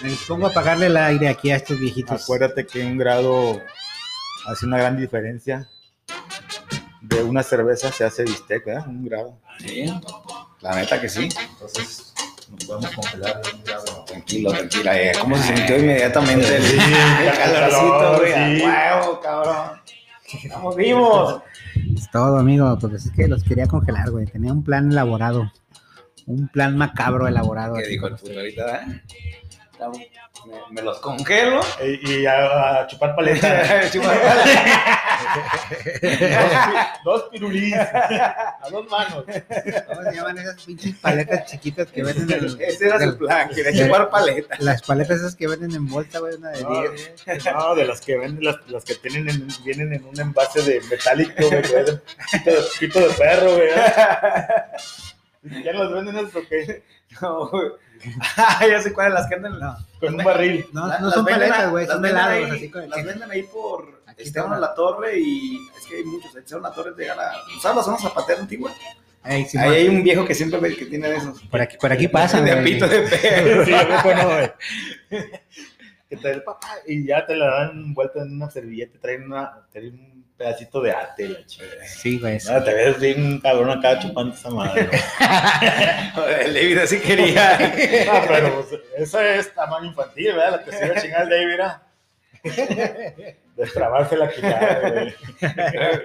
Me 0.03 0.11
pongo 0.27 0.47
a 0.47 0.49
apagarle 0.49 0.87
el 0.87 0.97
aire 0.97 1.27
aquí 1.29 1.49
a 1.51 1.55
estos 1.55 1.79
viejitos. 1.79 2.23
Acuérdate 2.23 2.65
que 2.67 2.85
un 2.85 2.97
grado 2.97 3.61
hace 4.47 4.65
una 4.65 4.77
gran 4.77 4.97
diferencia. 4.97 5.69
De 7.09 7.23
una 7.23 7.43
cerveza 7.43 7.91
se 7.91 8.03
hace 8.03 8.23
bistec, 8.23 8.65
¿verdad? 8.65 8.87
Un 8.87 9.05
grado. 9.05 9.37
Sí. 9.59 9.85
La 10.61 10.75
neta 10.75 10.99
que 10.99 11.07
sí. 11.09 11.29
Entonces, 11.51 12.13
nos 12.49 12.65
podemos 12.65 12.91
congelar 12.95 13.41
un 13.53 13.63
grado. 13.63 14.05
Tranquilo, 14.05 14.51
tranquila. 14.51 15.01
eh. 15.01 15.11
¿Cómo 15.19 15.37
se 15.37 15.55
sintió 15.55 15.77
inmediatamente 15.79 16.55
el, 16.57 16.63
Sí, 16.63 16.75
el 16.77 17.33
calorcito, 17.33 17.91
calor, 17.99 18.19
güey? 18.19 18.33
sí. 18.59 18.63
A 18.63 18.99
huevo, 19.01 19.19
cabrón. 19.21 19.81
Estamos 20.43 20.75
vivos. 20.75 21.41
Es 21.95 22.11
todo, 22.11 22.37
amigo. 22.37 22.77
Pues 22.79 23.05
es 23.05 23.11
que 23.11 23.27
los 23.27 23.43
quería 23.43 23.67
congelar, 23.67 24.09
güey. 24.11 24.25
Tenía 24.25 24.51
un 24.51 24.63
plan 24.63 24.91
elaborado. 24.91 25.51
Un 26.25 26.49
plan 26.49 26.75
macabro 26.77 27.27
elaborado. 27.27 27.75
¿Qué 27.75 27.87
dijo 27.87 28.07
el 28.07 28.15
puto 28.15 28.33
ahorita? 28.37 28.81
eh? 28.83 29.01
Me, 30.45 30.55
me 30.71 30.81
los 30.81 30.99
congelo. 30.99 31.59
Y, 31.83 32.21
y 32.21 32.25
a, 32.25 32.81
a 32.81 32.87
chupar 32.87 33.15
paleta. 33.15 33.81
Chupar- 33.91 34.17
dos 37.03 37.23
pirulís. 37.31 37.73
A 38.67 38.67
dos 38.71 38.89
manos. 38.89 39.23
¿Cómo 39.87 40.03
se 40.03 40.15
llaman 40.15 40.37
esas 40.37 40.63
pinches 40.63 40.95
paletas 40.95 41.45
chiquitas 41.45 41.87
que 41.87 42.03
venden 42.03 42.31
en 42.37 42.45
el- 42.45 42.61
Ese 42.61 42.87
era 42.87 42.99
su 42.99 43.17
plan, 43.17 43.49
quería 43.49 43.85
chupar 43.85 44.09
paleta. 44.09 44.55
Las 44.59 44.81
paletas 44.83 45.17
esas 45.17 45.35
que 45.35 45.47
venden 45.47 45.71
en 45.73 45.87
bolsa, 45.87 46.19
güey, 46.19 46.35
una 46.35 46.49
de 46.51 46.63
No, 46.63 46.81
10. 46.91 47.21
no, 47.53 47.75
de 47.75 47.85
las 47.85 48.01
que 48.01 48.17
venden, 48.17 48.43
las, 48.45 48.55
las 48.67 48.83
que 48.83 48.95
tienen 48.95 49.29
en- 49.29 49.47
vienen 49.63 49.93
en 49.93 50.05
un 50.05 50.19
envase 50.19 50.61
de 50.61 50.81
metálico, 50.89 51.47
güey, 51.49 51.61
pito 52.79 52.99
de 52.99 53.09
perro, 53.17 53.55
güey. 53.55 53.69
¿Ya 55.63 55.73
no 55.73 55.83
las 55.83 55.93
venden 55.93 56.17
eso 56.25 56.39
o 56.39 56.41
qué? 56.47 56.83
No, 57.21 57.47
güey. 57.47 57.69
Ah, 58.37 58.65
ya 58.69 58.81
sé 58.81 58.91
cuáles 58.91 59.13
las 59.13 59.27
que 59.27 59.35
andan. 59.35 59.57
No, 59.59 59.77
Con 60.01 60.15
un 60.15 60.23
barril. 60.25 60.65
no, 60.73 60.87
La- 60.87 60.99
no 60.99 61.09
son 61.09 61.25
paletas, 61.25 61.59
a- 61.59 61.69
güey, 61.69 61.87
son 61.87 62.03
ahí- 62.05 62.43
Así 62.43 62.69
con 62.69 62.89
Las 62.89 63.05
venden 63.05 63.31
ahí 63.31 63.43
por 63.43 64.01
Aquí 64.05 64.23
Esteban. 64.23 64.59
La 64.59 64.73
Torre 64.75 65.17
y 65.17 65.57
es 65.77 65.85
que 65.87 65.95
hay 65.97 66.03
muchos. 66.03 66.35
Esteban 66.35 66.63
La 66.63 66.71
Torre 66.73 66.91
de 66.93 67.07
la. 67.07 67.33
¿Sabes 67.61 67.77
la 67.77 67.83
zona 67.83 67.97
zapatera 67.97 68.41
antigua? 68.41 68.71
Sí, 69.47 69.57
ahí 69.57 69.75
hay 69.75 69.87
un 69.89 70.03
viejo 70.03 70.25
que 70.25 70.33
siempre 70.35 70.59
ve 70.59 70.75
que 70.75 70.85
tiene 70.85 71.09
de 71.09 71.15
esos. 71.17 71.41
Por 71.43 71.59
aquí, 71.61 71.77
por 71.77 71.91
aquí 71.91 72.07
pasan, 72.09 72.43
de 72.45 72.51
apito 72.51 72.87
de 72.87 73.01
perro. 73.09 73.65
Sí, 73.65 73.73
¿a 73.73 73.87
poco 74.01 74.13
no, 74.15 74.25
güey? 74.29 74.51
Que 76.09 76.15
te 76.17 76.31
el 76.31 76.43
papá 76.43 76.69
y 76.85 77.05
ya 77.05 77.25
te 77.25 77.35
la 77.35 77.47
dan 77.47 77.71
envuelta 77.71 78.21
en 78.21 78.33
una 78.33 78.49
servilleta, 78.49 78.97
traen, 78.99 79.23
una, 79.23 79.65
traen 79.71 79.93
un 79.99 80.16
pedacito 80.37 80.81
de 80.81 80.91
ate, 80.91 81.29
la 81.29 81.45
chingada. 81.45 81.83
Sí, 81.85 82.19
güey. 82.19 82.39
sí. 82.39 82.49
Ah, 82.51 82.63
te 82.63 82.73
ves 82.73 82.99
bien 82.99 83.39
cabrón 83.39 83.71
acá 83.71 83.99
chupando 83.99 84.35
esa 84.35 84.49
madre. 84.49 84.89
¿no? 86.15 86.25
El 86.27 86.53
David 86.53 86.77
así 86.77 86.99
quería. 86.99 87.57
Ah, 88.09 88.23
pero 88.27 88.61
pues, 88.61 88.79
esa 88.97 89.35
es 89.35 89.53
tamaño 89.53 89.87
infantil, 89.87 90.33
¿verdad? 90.33 90.51
La 90.51 90.63
que 90.63 90.71
se 90.71 90.85
iba 90.85 90.95
a 90.95 91.01
chingar 91.01 91.23
el 91.23 91.29
David 91.29 91.53
era. 91.53 91.81
Destrabarse 93.55 94.15
la 94.15 94.29
quijada, 94.29 94.89
güey. 94.89 95.15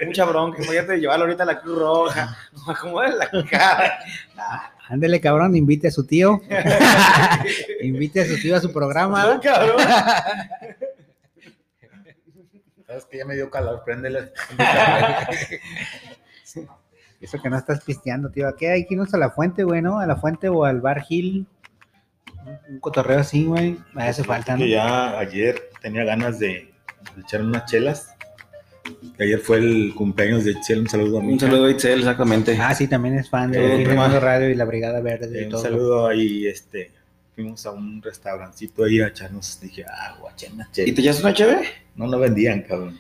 Mucha 0.06 0.24
bronca. 0.24 0.62
Imagínate 0.62 0.96
llevarlo 0.98 1.26
ahorita 1.26 1.42
a 1.42 1.46
la 1.46 1.60
Cruz 1.60 1.78
Roja. 1.78 2.36
Como 2.80 3.02
la 3.02 3.30
cara. 3.48 3.98
Ándele, 4.88 5.20
cabrón, 5.20 5.54
invite 5.54 5.88
a 5.88 5.90
su 5.90 6.06
tío. 6.06 6.40
invite 7.82 8.22
a 8.22 8.24
su 8.24 8.40
tío 8.40 8.56
a 8.56 8.60
su 8.60 8.72
programa. 8.72 9.26
¿verdad? 9.26 9.42
cabrón. 9.42 9.76
Sabes 12.92 13.06
que 13.06 13.16
ya 13.16 13.24
me 13.24 13.34
dio 13.34 13.48
calor, 13.48 13.82
préndele. 13.86 14.32
Eso 17.22 17.40
que 17.40 17.48
no 17.48 17.56
estás 17.56 17.82
pisteando, 17.84 18.30
tío. 18.30 18.54
¿Qué 18.58 18.68
hay 18.70 18.84
que 18.84 18.92
irnos 18.92 19.14
a 19.14 19.18
la 19.18 19.30
fuente, 19.30 19.64
güey, 19.64 19.80
no? 19.80 19.98
A 19.98 20.06
la 20.06 20.16
fuente 20.16 20.50
o 20.50 20.64
al 20.66 20.82
bar 20.82 21.02
Hill. 21.08 21.46
Un, 22.44 22.58
un 22.74 22.80
cotorreo 22.80 23.20
así, 23.20 23.46
güey. 23.46 23.78
Me 23.94 24.02
hace 24.08 24.24
falta, 24.24 24.52
¿no? 24.52 24.58
Que 24.58 24.68
ya 24.70 25.18
ayer 25.18 25.70
tenía 25.80 26.04
ganas 26.04 26.38
de, 26.38 26.74
de 27.16 27.22
echar 27.22 27.40
unas 27.40 27.64
chelas. 27.64 28.14
Que 29.16 29.24
ayer 29.24 29.38
fue 29.38 29.56
el 29.56 29.94
cumpleaños 29.96 30.44
de 30.44 30.50
Itzel, 30.50 30.80
un 30.80 30.88
saludo 30.88 31.20
a 31.20 31.22
mi 31.22 31.32
Un 31.32 31.40
saludo 31.40 31.64
a 31.66 31.70
Itzel, 31.70 32.00
exactamente. 32.00 32.58
Ah, 32.60 32.74
sí, 32.74 32.88
también 32.88 33.16
es 33.16 33.30
fan 33.30 33.54
Eh, 33.54 33.58
de 33.86 34.20
Radio 34.20 34.50
y 34.50 34.54
la 34.54 34.66
Brigada 34.66 35.00
Verde 35.00 35.28
Eh, 35.38 35.42
y 35.42 35.44
un 35.44 35.50
todo. 35.52 35.62
saludo 35.62 36.06
ahí, 36.08 36.46
este, 36.46 36.90
fuimos 37.34 37.64
a 37.66 37.70
un 37.72 38.02
restaurancito 38.02 38.84
ahí 38.84 39.00
a 39.00 39.08
echarnos, 39.08 39.58
dije, 39.60 39.84
ah, 39.88 40.16
guachen, 40.20 40.52
unas 40.54 40.68
¿Y 40.70 40.72
chelas. 40.72 40.94
te 40.94 41.00
echas 41.00 41.20
una 41.20 41.34
chévere? 41.34 41.68
No 41.94 42.06
lo 42.06 42.18
vendían, 42.18 42.62
cabrón. 42.62 42.98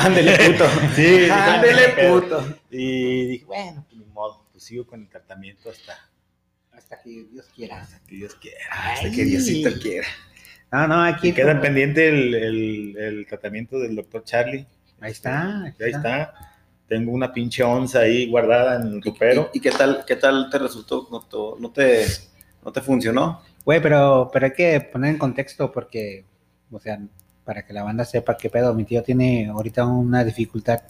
Ándele, 0.00 0.36
puto. 0.52 0.64
Sí, 0.96 1.28
Ándele, 1.30 1.82
pero- 1.94 2.20
puto. 2.20 2.58
Y 2.70 3.26
dije, 3.26 3.44
bueno, 3.44 3.84
pues 3.88 3.98
ni 4.00 4.06
modo, 4.06 4.44
pues 4.52 4.64
sigo 4.64 4.86
con 4.86 5.00
el 5.02 5.08
tratamiento 5.08 5.70
hasta, 5.70 5.96
Hasta 6.72 7.00
que 7.02 7.24
Dios 7.30 7.46
quiera. 7.54 7.80
hasta 7.82 8.00
que 8.06 8.16
Dios 8.16 8.34
quiera. 8.36 8.58
Hasta 8.70 9.10
que 9.10 9.24
Diosito 9.24 9.70
quiera. 9.80 10.06
No, 10.72 10.88
no, 10.88 11.02
aquí. 11.04 11.28
Y 11.28 11.32
queda 11.32 11.60
pendiente 11.60 12.08
el, 12.08 12.34
el- 12.34 12.96
el 12.98 13.26
tratamiento 13.26 13.78
del 13.78 13.94
doctor 13.94 14.24
Charlie. 14.24 14.66
Ahí 15.00 15.12
está. 15.12 15.62
Ahí 15.64 15.72
está. 15.92 16.34
Tengo 16.88 17.12
una 17.12 17.32
pinche 17.32 17.62
onza 17.62 18.00
ahí 18.00 18.28
guardada 18.28 18.76
en 18.76 18.94
el 18.94 19.02
ropero. 19.02 19.50
¿Y, 19.54 19.58
y 19.58 19.60
qué 19.60 19.70
tal, 19.70 20.04
qué 20.06 20.16
tal 20.16 20.48
te 20.50 20.58
resultó? 20.58 21.08
¿No 21.10 21.26
no 21.60 21.70
te, 21.70 22.04
no 22.64 22.72
te 22.72 22.80
funcionó? 22.80 23.42
Güey, 23.64 23.80
pero, 23.80 24.30
pero 24.32 24.46
hay 24.46 24.52
que 24.52 24.80
poner 24.80 25.10
en 25.10 25.18
contexto 25.18 25.70
porque, 25.70 26.24
o 26.70 26.80
sea, 26.80 26.98
para 27.44 27.64
que 27.64 27.72
la 27.72 27.82
banda 27.82 28.04
sepa 28.04 28.36
qué 28.36 28.50
pedo, 28.50 28.74
mi 28.74 28.84
tío 28.84 29.02
tiene 29.02 29.48
ahorita 29.48 29.84
una 29.86 30.24
dificultad 30.24 30.80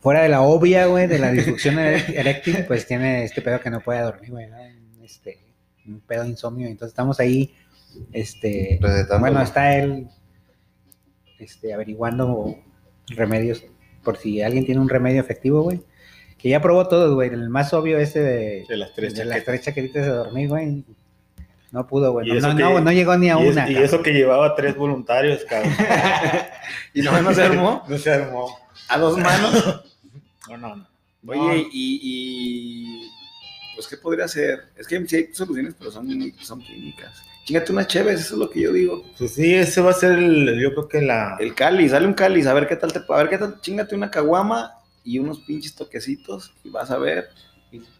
fuera 0.00 0.22
de 0.22 0.28
la 0.28 0.42
obvia, 0.42 0.86
güey, 0.86 1.06
de 1.06 1.18
la 1.18 1.30
disfunción 1.30 1.78
eréctil, 1.78 2.64
pues 2.66 2.86
tiene 2.86 3.24
este 3.24 3.40
pedo 3.40 3.60
que 3.60 3.70
no 3.70 3.80
puede 3.80 4.00
dormir, 4.00 4.30
güey, 4.30 4.48
¿no? 4.48 4.56
este, 5.02 5.38
un 5.86 6.00
pedo 6.00 6.24
de 6.24 6.30
insomnio, 6.30 6.66
entonces 6.66 6.92
estamos 6.92 7.20
ahí, 7.20 7.54
este, 8.12 8.80
bueno, 9.20 9.40
está 9.40 9.76
él, 9.76 10.08
este, 11.38 11.72
averiguando 11.72 12.56
remedios, 13.08 13.64
por 14.02 14.16
si 14.16 14.42
alguien 14.42 14.64
tiene 14.64 14.80
un 14.80 14.88
remedio 14.88 15.20
efectivo, 15.20 15.62
güey, 15.62 15.82
que 16.42 16.48
ya 16.48 16.60
probó 16.60 16.88
todos, 16.88 17.14
güey, 17.14 17.30
el 17.30 17.48
más 17.48 17.72
obvio 17.72 17.98
ese 17.98 18.20
de, 18.20 18.64
De 18.68 18.76
las 18.76 18.92
tres 18.94 19.14
de 19.14 19.24
las 19.24 19.44
tres 19.44 19.62
chaquetitas 19.62 20.04
de 20.04 20.10
dormir, 20.10 20.48
güey. 20.48 20.84
No 21.70 21.86
pudo, 21.86 22.12
güey. 22.12 22.28
No, 22.28 22.34
no, 22.50 22.56
que- 22.56 22.62
no, 22.62 22.80
no 22.80 22.92
llegó 22.92 23.16
ni 23.16 23.30
a 23.30 23.38
Y, 23.40 23.46
es- 23.46 23.52
una. 23.52 23.70
y 23.70 23.76
eso 23.76 24.02
que 24.02 24.12
llevaba 24.12 24.54
tres 24.54 24.76
voluntarios, 24.76 25.42
cabrón. 25.48 25.72
¿Y 26.94 27.00
no, 27.02 27.22
no 27.22 27.32
se 27.32 27.42
armó? 27.42 27.82
No 27.88 27.96
se 27.96 28.10
armó. 28.10 28.58
¿A 28.88 28.98
dos 28.98 29.16
manos? 29.18 29.84
No, 30.48 30.56
no, 30.58 30.76
no. 30.76 30.86
Oye, 31.28 31.68
y, 31.72 32.00
y 32.02 33.10
pues 33.76 33.86
qué 33.86 33.96
podría 33.96 34.26
ser? 34.26 34.64
Es 34.76 34.86
que 34.88 35.06
sí 35.06 35.16
hay 35.16 35.28
soluciones, 35.32 35.74
pero 35.78 35.90
son, 35.92 36.06
muy- 36.06 36.32
son 36.42 36.60
químicas. 36.60 37.22
Chingate 37.44 37.72
unas 37.72 37.86
chéves, 37.86 38.20
eso 38.20 38.34
es 38.34 38.38
lo 38.40 38.50
que 38.50 38.60
yo 38.62 38.72
digo. 38.72 39.02
Pues 39.16 39.32
sí, 39.34 39.54
ese 39.54 39.80
va 39.80 39.92
a 39.92 39.94
ser 39.94 40.12
el, 40.12 40.60
yo 40.60 40.72
creo 40.74 40.88
que 40.88 41.00
la... 41.00 41.36
El 41.40 41.54
cáliz, 41.54 41.92
dale 41.92 42.06
un 42.08 42.14
cáliz, 42.14 42.46
a 42.46 42.54
ver 42.54 42.66
qué 42.66 42.74
tal 42.76 42.92
te 42.92 43.00
a 43.08 43.16
ver 43.16 43.28
qué 43.30 43.38
tal, 43.38 43.60
chingate 43.60 43.94
una 43.94 44.10
caguama 44.10 44.72
y 45.04 45.18
unos 45.18 45.40
pinches 45.40 45.74
toquecitos 45.74 46.52
y 46.64 46.70
vas 46.70 46.90
a 46.90 46.98
ver. 46.98 47.28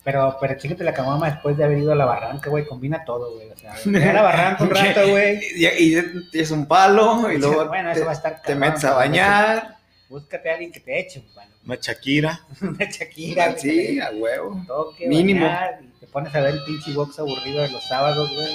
Pero, 0.05 0.37
pero 0.39 0.59
chícate 0.59 0.85
la 0.85 0.93
caguama 0.93 1.31
después 1.31 1.57
de 1.57 1.65
haber 1.65 1.79
ido 1.79 1.93
a 1.93 1.95
la 1.95 2.05
barranca, 2.05 2.51
güey. 2.51 2.67
Combina 2.67 3.05
todo, 3.07 3.35
güey. 3.35 3.51
O 3.51 3.57
sea, 3.57 3.73
a 4.11 4.13
la 4.13 4.23
barranca 4.23 4.65
un 4.65 4.71
rato, 4.75 5.09
güey. 5.09 5.41
Y, 5.57 5.67
y- 5.67 6.29
y 6.33 6.39
es 6.41 6.51
un 6.51 6.67
palo 6.67 7.33
y 7.33 7.39
luego 7.39 7.67
bueno, 7.69 7.91
te, 7.93 7.97
eso 7.97 8.05
va 8.05 8.13
a 8.13 8.15
estar 8.15 8.37
te 8.37 8.41
cabrón, 8.53 8.59
metes 8.61 8.85
a 8.85 8.95
bañar. 8.95 9.77
Búscate 10.11 10.51
a 10.51 10.53
alguien 10.55 10.71
que 10.73 10.81
te 10.81 11.01
eche, 11.01 11.21
un 11.21 11.35
palo. 11.35 11.51
Una 11.65 11.77
Shakira. 11.81 12.41
Una 12.61 12.85
Shakira. 12.85 13.57
Sí, 13.57 13.99
a 13.99 14.11
huevo. 14.11 14.63
toque, 14.67 15.09
mínimo. 15.09 15.47
bañar, 15.47 15.81
y 15.83 15.87
te 16.01 16.07
pones 16.09 16.35
a 16.35 16.41
ver 16.41 16.55
el 16.55 16.65
pinche 16.65 16.93
box 16.93 17.19
aburrido 17.19 17.63
de 17.63 17.71
los 17.71 17.83
sábados, 17.89 18.31
güey. 18.35 18.49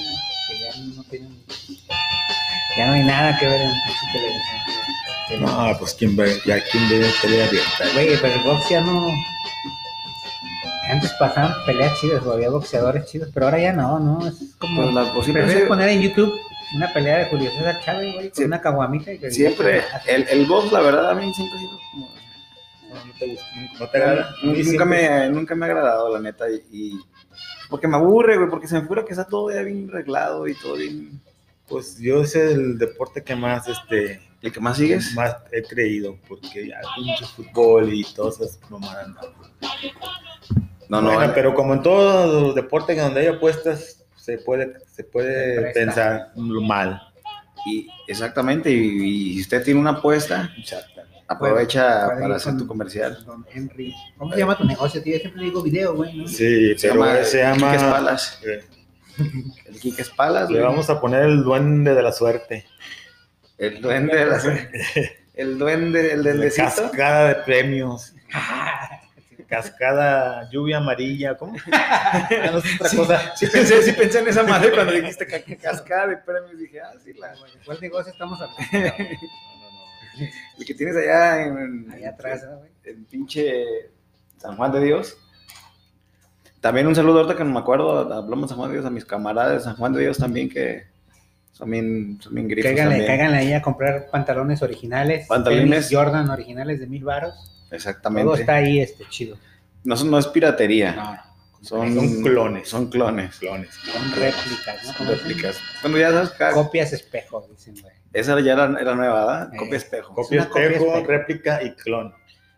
Que 0.49 0.59
ya 0.59 0.95
no 0.95 1.03
tienen. 1.05 1.43
Ya 2.77 2.87
no 2.87 2.93
hay 2.93 3.03
nada 3.03 3.35
que 3.39 3.45
ver 3.47 3.61
en 3.61 3.69
pinche 3.71 4.05
televisión, 4.13 4.59
güey. 4.67 5.06
No, 5.39 5.75
pues 5.77 5.93
quién 5.93 6.15
ve, 6.15 6.37
ya 6.45 6.63
quién 6.71 6.89
ve 6.89 7.05
tele 7.21 7.43
abierta. 7.43 7.83
Güey, 7.93 8.17
pero 8.21 8.33
el 8.33 8.43
box 8.43 8.69
ya 8.69 8.81
no. 8.81 9.11
Antes 10.89 11.11
pasaban 11.19 11.53
peleas 11.65 11.99
chidas, 11.99 12.23
o 12.25 12.31
había 12.31 12.49
boxeadores 12.49 13.05
chidos, 13.05 13.29
pero 13.33 13.47
ahora 13.47 13.59
ya 13.59 13.73
no, 13.73 13.99
¿no? 13.99 14.25
Es 14.25 14.55
como. 14.57 14.89
Pues 14.91 15.07
pues 15.13 15.25
Prefieres 15.25 15.63
se- 15.63 15.67
poner 15.67 15.89
en 15.89 16.01
YouTube 16.01 16.33
una 16.75 16.91
pelea 16.93 17.17
de 17.19 17.25
Julio 17.25 17.51
César 17.51 17.81
Chávez, 17.83 18.13
güey, 18.13 18.29
con 18.29 18.35
Sí. 18.37 18.43
una 18.45 18.61
caguamita 18.61 19.11
y 19.11 19.19
que 19.19 19.29
siempre, 19.31 19.83
el, 20.05 20.25
el 20.29 20.45
box, 20.45 20.71
la 20.71 20.79
verdad, 20.81 21.09
a 21.11 21.15
mí 21.15 21.33
siempre 21.33 21.57
ha 21.57 21.61
sido 21.61 21.79
como. 21.91 22.07
No, 22.07 23.13
te 23.19 23.27
gusta, 23.27 23.45
no 23.79 23.89
te 23.89 23.97
agrada. 23.97 24.29
Nunca 24.43 24.63
siempre- 24.63 24.85
me, 24.85 25.29
nunca 25.29 25.55
me 25.55 25.65
ha 25.65 25.69
agradado, 25.69 26.13
la 26.13 26.19
neta, 26.21 26.45
y, 26.49 26.63
y- 26.71 26.99
porque 27.69 27.87
me 27.89 27.97
aburre, 27.97 28.37
güey, 28.37 28.49
porque 28.49 28.67
se 28.69 28.75
me 28.75 28.81
figura 28.81 29.03
que 29.03 29.11
está 29.11 29.25
todo 29.25 29.51
ya 29.53 29.61
bien 29.63 29.89
arreglado 29.89 30.47
y 30.47 30.53
todo 30.55 30.75
bien. 30.75 31.19
Pues 31.67 31.99
yo 31.99 32.21
es 32.21 32.33
el 32.33 32.77
deporte 32.77 33.23
que 33.23 33.35
más, 33.35 33.67
este, 33.67 34.21
¿El 34.41 34.51
que 34.51 34.59
más 34.59 34.77
sigues? 34.77 35.13
más 35.15 35.35
he 35.51 35.63
creído, 35.63 36.15
porque 36.27 36.67
ya 36.67 36.79
pinche 36.95 37.25
fútbol 37.25 37.91
y 37.93 38.03
todas 38.15 38.39
esas 38.39 38.59
mamadas, 38.69 39.07
no. 39.09 39.21
No, 40.89 41.01
no, 41.01 41.13
Bueno, 41.13 41.31
pero 41.35 41.53
como 41.53 41.73
en 41.73 41.81
todos 41.81 42.41
los 42.43 42.55
deportes 42.55 42.97
donde 42.97 43.21
hay 43.21 43.27
apuestas, 43.27 44.05
se 44.15 44.37
puede, 44.37 44.73
se 44.91 45.03
puede 45.03 45.71
pensar 45.73 46.31
mal. 46.35 47.01
y, 47.65 47.89
exactamente, 48.07 48.71
y, 48.71 48.75
y 49.31 49.33
si 49.35 49.41
usted 49.41 49.63
tiene 49.63 49.79
una 49.79 49.91
apuesta, 49.91 50.49
aprovecha 51.27 52.07
para 52.19 52.35
hacer 52.35 52.51
con 52.53 52.59
tu 52.59 52.67
comercial. 52.67 53.23
Don 53.25 53.45
Henry. 53.53 53.93
¿Cómo 54.17 54.31
se 54.33 54.39
llama 54.39 54.57
tu 54.57 54.63
negocio, 54.63 55.01
tío? 55.03 55.15
Yo 55.15 55.21
siempre 55.21 55.43
digo 55.43 55.61
video, 55.61 55.95
güey, 55.95 56.15
¿no? 56.15 56.27
Sí, 56.27 56.77
Se 56.77 56.87
pero 56.89 57.03
llama, 57.05 57.23
se 57.23 57.37
llama. 57.39 57.71
Quique 57.71 57.75
Espalas. 57.85 58.39
eh, 58.45 58.65
El 59.65 59.79
Quique 59.79 60.01
Espalas, 60.03 60.49
le 60.49 60.59
güey. 60.59 60.69
vamos 60.69 60.89
a 60.89 61.01
poner 61.01 61.23
el 61.23 61.43
duende 61.43 61.93
de 61.93 62.01
la 62.01 62.11
suerte. 62.13 62.65
El 63.57 63.81
duende 63.81 64.15
de 64.15 64.25
la 64.25 64.37
El 65.33 65.57
duende, 65.57 66.11
el 66.13 66.23
La 66.23 66.31
duendecito. 66.31 66.65
cascada 66.65 67.27
de 67.29 67.35
premios. 67.43 68.13
cascada, 69.47 70.49
lluvia 70.51 70.77
amarilla, 70.77 71.35
¿cómo? 71.37 71.53
No 72.51 72.57
es 72.59 72.75
otra 72.75 72.89
cosa. 72.95 73.35
Sí 73.35 73.47
pensé, 73.47 73.81
sí 73.81 73.91
pensé 73.93 74.19
en 74.19 74.27
esa 74.27 74.43
madre 74.43 74.71
cuando 74.71 74.91
dijiste 74.91 75.25
ca- 75.25 75.41
ca- 75.41 75.55
cascada 75.55 76.07
de 76.07 76.17
premios. 76.17 76.57
Dije, 76.57 76.81
ah, 76.81 76.91
sí, 77.03 77.13
la, 77.13 77.33
¿Cuál 77.65 77.79
negocio 77.81 78.11
estamos 78.11 78.39
hablando? 78.41 79.05
el 80.57 80.65
que 80.65 80.73
tienes 80.73 80.95
allá 80.97 81.43
en, 81.43 81.91
Allá 81.91 82.09
atrás, 82.09 82.43
¿no, 82.49 82.57
güey? 82.57 82.71
en 82.83 83.05
pinche 83.05 83.63
San 84.37 84.55
Juan 84.57 84.71
de 84.71 84.81
Dios. 84.83 85.17
También 86.59 86.87
un 86.87 86.95
saludo 86.95 87.19
ahorita 87.19 87.37
que 87.37 87.43
no 87.43 87.51
me 87.53 87.59
acuerdo, 87.59 88.11
hablamos 88.11 88.45
de 88.45 88.47
San 88.49 88.57
Juan 88.57 88.69
de 88.71 88.77
Dios 88.77 88.85
a 88.85 88.89
mis 88.89 89.05
camaradas 89.05 89.53
de 89.53 89.59
San 89.61 89.75
Juan 89.75 89.93
de 89.93 90.01
Dios 90.01 90.17
también 90.17 90.49
que 90.49 90.87
son 91.57 91.71
bien, 91.71 92.19
son 92.21 92.35
bien 92.35 92.47
grifos 92.47 92.69
Cáiganle, 92.69 92.91
también. 92.97 93.07
cáiganle 93.07 93.37
ahí 93.39 93.53
a 93.53 93.61
comprar 93.61 94.09
pantalones 94.11 94.61
originales. 94.61 95.27
Pantalones. 95.27 95.89
Jordan 95.91 96.29
originales 96.29 96.79
de 96.79 96.87
mil 96.87 97.03
varos. 97.03 97.33
Exactamente. 97.71 98.25
Todo 98.25 98.35
está 98.35 98.55
ahí, 98.55 98.79
este, 98.79 99.05
chido. 99.09 99.37
No, 99.83 99.97
son- 99.97 100.11
no 100.11 100.19
es 100.19 100.27
piratería, 100.27 100.93
No, 100.95 101.13
no. 101.13 101.19
son, 101.61 101.95
Son 101.95 102.21
clones. 102.23 102.69
Son 102.69 102.89
clones. 102.89 103.35
Clones. 103.37 103.69
Son 103.73 104.11
réplicas, 104.11 104.83
¿no? 104.85 104.93
Son 104.93 105.07
réplicas. 105.07 105.59
Bueno, 105.81 105.97
ya 105.97 106.11
sabes, 106.11 106.53
Copias 106.53 106.93
espejo, 106.93 107.47
dicen, 107.49 107.75
güey. 107.81 107.93
esa 108.13 108.39
ya 108.39 108.53
era, 108.53 108.77
era 108.79 108.95
nueva, 108.95 109.25
¿verdad? 109.25 109.53
Eh. 109.53 109.57
Copia 109.57 109.77
espejo. 109.77 110.13
Copia 110.13 110.47
copia 110.47 110.63
espejo, 110.67 110.85
espejo. 110.85 111.07
réplica 111.07 111.63
y 111.63 111.71
clon. 111.73 112.13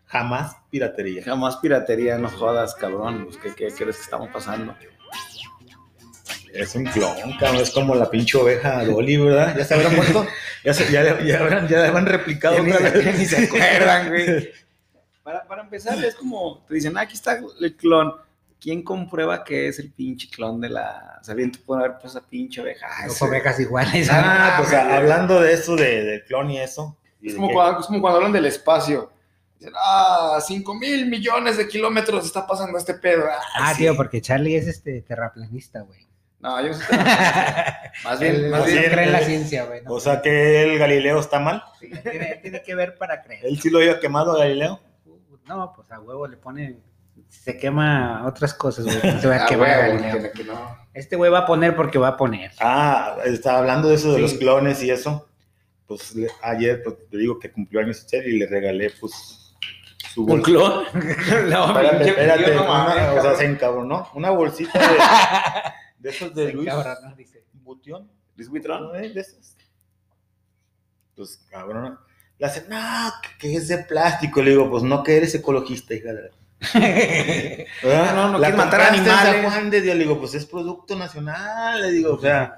Jamás 0.06 0.56
piratería. 0.70 1.22
Jamás 1.24 1.56
piratería, 1.58 2.18
no 2.18 2.28
jodas, 2.28 2.74
cabrón. 2.74 3.24
Pues, 3.26 3.36
¿qué, 3.38 3.48
qué 3.54 3.72
crees 3.74 3.96
que 3.96 4.02
estamos 4.02 4.28
pasando? 4.32 4.74
Es 6.52 6.74
un 6.74 6.84
clon, 6.84 7.14
cabrón. 7.38 7.60
Es 7.62 7.70
como 7.70 7.94
la 7.94 8.10
pinche 8.10 8.36
oveja 8.38 8.84
Dolly, 8.84 9.16
¿verdad? 9.16 9.56
Ya 9.56 9.64
se 9.64 9.74
habrán 9.74 9.96
muerto. 9.96 10.26
Ya, 10.62 10.74
se, 10.74 10.92
ya, 10.92 11.18
ya, 11.24 11.38
habrán, 11.38 11.66
ya 11.68 11.86
habrán 11.88 12.04
replicado 12.04 12.56
Ya 12.56 12.62
ni 12.62 12.72
otra 12.72 12.90
se- 12.90 12.98
vez. 12.98 13.18
ni 13.18 13.24
se 13.24 13.44
acuerdan, 13.44 14.08
güey. 14.10 14.50
Para, 15.22 15.46
para 15.46 15.62
empezar, 15.62 16.02
es 16.04 16.14
como, 16.14 16.64
te 16.66 16.74
dicen, 16.74 16.96
ah, 16.98 17.02
aquí 17.02 17.14
está 17.14 17.38
el 17.60 17.76
clon. 17.76 18.12
¿Quién 18.60 18.82
comprueba 18.82 19.42
que 19.44 19.68
es 19.68 19.78
el 19.78 19.90
pinche 19.90 20.28
clon 20.28 20.60
de 20.60 20.68
la... 20.70 21.18
O 21.20 21.24
sea, 21.24 21.34
bien, 21.34 21.50
tú 21.52 21.60
puedes 21.64 21.84
haber 21.84 21.98
puesto 21.98 22.18
esa 22.18 22.26
pinche 22.28 22.60
oveja. 22.60 22.86
Ah, 22.90 23.06
Dos 23.06 23.16
ese- 23.16 23.24
ovejas 23.24 23.58
iguales. 23.60 24.08
Ah, 24.10 24.56
pues 24.58 24.70
güey. 24.70 24.82
hablando 24.92 25.40
de 25.40 25.52
eso, 25.54 25.76
de, 25.76 26.04
del 26.04 26.24
clon 26.24 26.50
y 26.50 26.58
eso. 26.60 26.96
y 27.22 27.28
Es 27.28 27.34
como, 27.36 27.52
cuando, 27.52 27.80
es 27.80 27.86
como 27.86 28.00
cuando 28.02 28.16
hablan 28.18 28.32
del 28.32 28.46
espacio. 28.46 29.10
Dicen, 29.58 29.72
ah, 29.76 30.38
5 30.46 30.74
mil 30.74 31.06
millones 31.06 31.56
de 31.58 31.68
kilómetros 31.68 32.26
está 32.26 32.46
pasando 32.46 32.76
este 32.76 32.94
pedo. 32.94 33.24
Ah, 33.54 33.72
sí. 33.72 33.78
tío, 33.82 33.96
porque 33.96 34.20
Charlie 34.20 34.56
es 34.56 34.66
este 34.66 35.00
terraplanista, 35.02 35.80
güey. 35.82 36.06
No, 36.40 36.66
yo 36.66 36.72
sé. 36.74 36.84
Más 38.04 38.18
bien, 38.18 38.50
más 38.50 38.64
bien. 38.64 38.84
cree 38.90 39.04
en 39.04 39.12
la 39.12 39.20
ciencia, 39.20 39.64
güey. 39.64 39.82
¿no? 39.82 39.92
O 39.92 40.00
sea 40.00 40.22
que 40.22 40.62
el 40.62 40.78
Galileo 40.78 41.18
está 41.20 41.38
mal. 41.38 41.62
Sí, 41.78 41.90
tiene, 42.02 42.36
tiene 42.40 42.62
que 42.62 42.74
ver 42.74 42.96
para 42.96 43.20
creer. 43.22 43.44
Él 43.44 43.60
sí 43.60 43.68
lo 43.68 43.78
había 43.78 44.00
quemado 44.00 44.32
a 44.32 44.38
Galileo. 44.38 44.80
No, 45.46 45.72
pues 45.74 45.90
a 45.90 46.00
huevo 46.00 46.26
le 46.26 46.36
pone. 46.38 46.78
Se 47.28 47.58
quema 47.58 48.24
otras 48.26 48.54
cosas, 48.54 48.84
güey. 48.86 49.20
Se 49.20 49.28
va 49.28 49.44
a 49.44 49.46
quemar 49.48 49.90
güey, 49.90 50.02
Galileo. 50.02 50.22
que- 50.32 50.38
que 50.38 50.44
no. 50.44 50.78
Este 50.94 51.16
güey 51.16 51.30
va 51.30 51.40
a 51.40 51.46
poner 51.46 51.76
porque 51.76 51.98
va 51.98 52.08
a 52.08 52.16
poner. 52.16 52.52
Ah, 52.60 53.16
estaba 53.24 53.58
hablando 53.58 53.88
de 53.88 53.96
eso 53.96 54.10
de 54.10 54.16
Sí. 54.16 54.22
los 54.22 54.34
clones 54.34 54.82
y 54.82 54.90
eso. 54.90 55.28
Pues 55.86 56.14
le- 56.14 56.30
ayer 56.42 56.82
pues, 56.82 56.96
te 57.10 57.18
digo 57.18 57.38
que 57.38 57.50
cumplió 57.52 57.80
años 57.80 58.06
y 58.12 58.38
le 58.38 58.46
regalé 58.46 58.90
pues 59.00 59.54
su 60.14 60.22
¿Un 60.22 60.26
bolsa. 60.28 60.44
clon? 60.44 60.84
no, 61.50 61.66
Espérate, 61.66 62.08
espérate. 62.08 62.54
no 62.54 62.62
una- 62.64 63.12
o 63.18 63.22
sea, 63.22 63.34
se 63.34 63.44
encabronó. 63.44 64.08
Una 64.14 64.30
bolsita 64.30 64.78
de, 64.78 64.96
de 66.00 66.10
esos 66.10 66.34
de 66.34 66.52
Luis 66.52 66.72
dice. 67.16 67.44
Butión. 67.52 68.10
Luis 68.34 68.48
Buitrón. 68.48 68.84
¿no 68.84 68.94
es 68.94 69.14
de 69.14 69.20
esos? 69.20 69.56
Pues 71.14 71.46
cabrón. 71.50 71.98
Le 72.38 72.46
hace, 72.46 72.66
no, 72.68 73.12
que, 73.38 73.54
es 73.54 73.68
de 73.68 73.78
plástico. 73.78 74.42
Le 74.42 74.52
digo, 74.52 74.70
pues 74.70 74.82
no, 74.82 75.02
que 75.02 75.18
eres 75.18 75.34
ecologista, 75.34 75.94
hija 75.94 76.12
de 76.12 76.22
la. 76.22 76.30
Ah, 77.84 78.12
no, 78.14 78.32
no 78.32 78.38
la 78.38 78.50
matar 78.50 78.80
animales. 78.80 79.44
Juan 79.44 79.70
de 79.70 79.82
Dios. 79.82 79.96
Le 79.96 80.04
digo, 80.04 80.18
pues 80.18 80.34
es 80.34 80.46
producto 80.46 80.96
nacional. 80.96 81.82
Le 81.82 81.90
digo, 81.90 82.14
o 82.14 82.18
sea, 82.18 82.56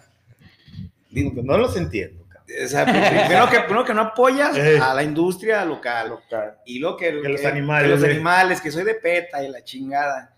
digo 1.10 1.34
que 1.34 1.42
no 1.42 1.58
los 1.58 1.76
entiendo. 1.76 2.22
O 2.64 2.68
sea, 2.68 2.84
primero 2.84 3.48
que, 3.48 3.60
primero 3.60 3.84
que 3.84 3.94
no 3.94 4.02
apoyas 4.02 4.56
Eh. 4.56 4.78
a 4.80 4.94
la 4.94 5.02
industria 5.02 5.64
local. 5.64 6.18
Y 6.64 6.78
luego 6.78 6.96
que, 6.96 7.20
Que 7.20 7.28
los 7.28 7.44
animales, 7.44 7.88
que 7.88 7.94
los 7.96 8.04
eh. 8.04 8.10
animales, 8.12 8.60
que 8.60 8.70
soy 8.70 8.84
de 8.84 8.94
PETA 8.94 9.42
y 9.42 9.48
la 9.48 9.64
chingada. 9.64 10.34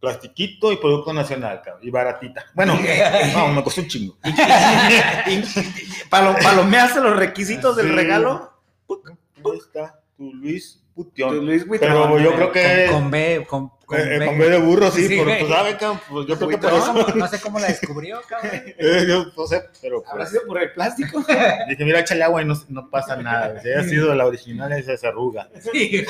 Plastiquito 0.00 0.70
y 0.72 0.76
producto 0.76 1.12
nacional, 1.12 1.60
cabrón. 1.64 1.86
Y 1.86 1.90
baratita. 1.90 2.46
Bueno, 2.54 2.78
no, 3.34 3.48
me 3.48 3.62
costó 3.64 3.80
un 3.80 3.88
chingo. 3.88 4.16
Y, 4.24 5.30
y- 5.30 5.34
y 5.34 6.08
palo- 6.08 6.36
palomeaste 6.42 7.00
los 7.00 7.16
requisitos 7.16 7.76
del 7.76 7.88
Sí. 7.88 7.92
regalo. 7.94 8.52
Ahí 8.88 9.58
está, 9.58 10.00
tu 10.16 10.32
Luis 10.34 10.80
Butión. 10.94 11.30
Tu 11.30 11.42
Luis 11.42 11.66
Buitrón. 11.66 11.90
Pero 11.92 12.18
yo 12.18 12.34
creo 12.34 12.52
que. 12.52 12.86
Con, 12.90 13.02
con 13.02 13.10
B, 13.10 13.46
con, 13.48 13.68
con 13.86 13.98
eh, 13.98 14.02
eh, 14.14 14.18
B. 14.18 14.26
con 14.26 14.38
B 14.38 14.50
de 14.50 14.58
burro, 14.58 14.90
sí, 14.90 15.06
Sí, 15.06 15.16
pero 15.24 15.38
pues, 15.38 15.48
¿sabe, 15.48 15.76
cabrón? 15.76 16.00
Pues 16.08 16.26
yo 16.26 16.36
creo 16.36 16.48
que 16.48 16.58
por 16.58 16.70
No, 16.72 16.78
eso. 16.78 16.92
¿cómo? 16.92 17.06
no 17.16 17.28
sé 17.28 17.40
cómo 17.40 17.58
la 17.60 17.66
descubrió, 17.68 18.20
cabrón. 18.28 18.50
Eh, 18.54 19.04
yo 19.08 19.26
no 19.36 19.46
sé, 19.46 19.62
pero 19.80 20.02
¿Habrá 20.06 20.24
pues, 20.24 20.30
sido 20.30 20.42
por 20.46 20.60
el 20.62 20.72
plástico? 20.72 21.24
dije, 21.68 21.84
mira, 21.84 22.00
échale 22.00 22.24
agua 22.24 22.42
y 22.42 22.44
no, 22.46 22.54
no 22.68 22.90
pasa 22.90 23.16
nada. 23.16 23.60
Si 23.62 23.68
haya 23.68 23.84
sido 23.84 24.14
la 24.14 24.26
original, 24.26 24.72
esa 24.72 24.96
se 24.96 25.06
arruga. 25.06 25.48
Sí, 25.72 26.04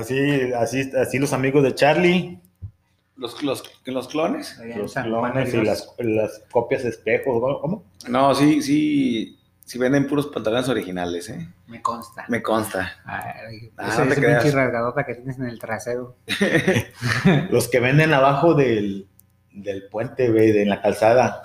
Así, 0.00 0.52
así, 0.52 0.90
así 0.96 1.18
los 1.18 1.32
amigos 1.32 1.62
de 1.62 1.74
Charlie, 1.74 2.40
¿Los, 3.16 3.42
los, 3.42 3.62
los 3.84 4.08
clones? 4.08 4.58
los 4.76 4.94
clones 4.94 5.54
y 5.54 5.58
las, 5.62 5.88
las 5.98 6.42
copias 6.50 6.84
espejos, 6.84 7.58
¿cómo? 7.60 7.84
No, 8.08 8.34
sí, 8.34 8.62
sí. 8.62 9.38
Sí 9.64 9.78
venden 9.78 10.08
puros 10.08 10.26
pantalones 10.26 10.68
originales, 10.68 11.30
¿eh? 11.30 11.48
Me 11.68 11.80
consta. 11.80 12.24
Me 12.28 12.42
consta. 12.42 12.92
Ay, 13.04 13.70
Ah, 13.76 13.88
ese 13.90 13.98
no 14.00 14.06
te 14.06 14.12
ese 14.14 14.20
creas. 14.20 14.42
pinche 14.42 14.56
rasgadota 14.56 15.06
que 15.06 15.14
tienes 15.14 15.38
en 15.38 15.46
el 15.46 15.58
trasero. 15.58 16.16
Los 17.50 17.68
que 17.68 17.78
venden 17.80 18.12
abajo 18.12 18.54
del, 18.54 19.06
del 19.52 19.88
puente, 19.88 20.30
güey, 20.30 20.50
de 20.52 20.62
en 20.62 20.68
la 20.68 20.82
calzada. 20.82 21.44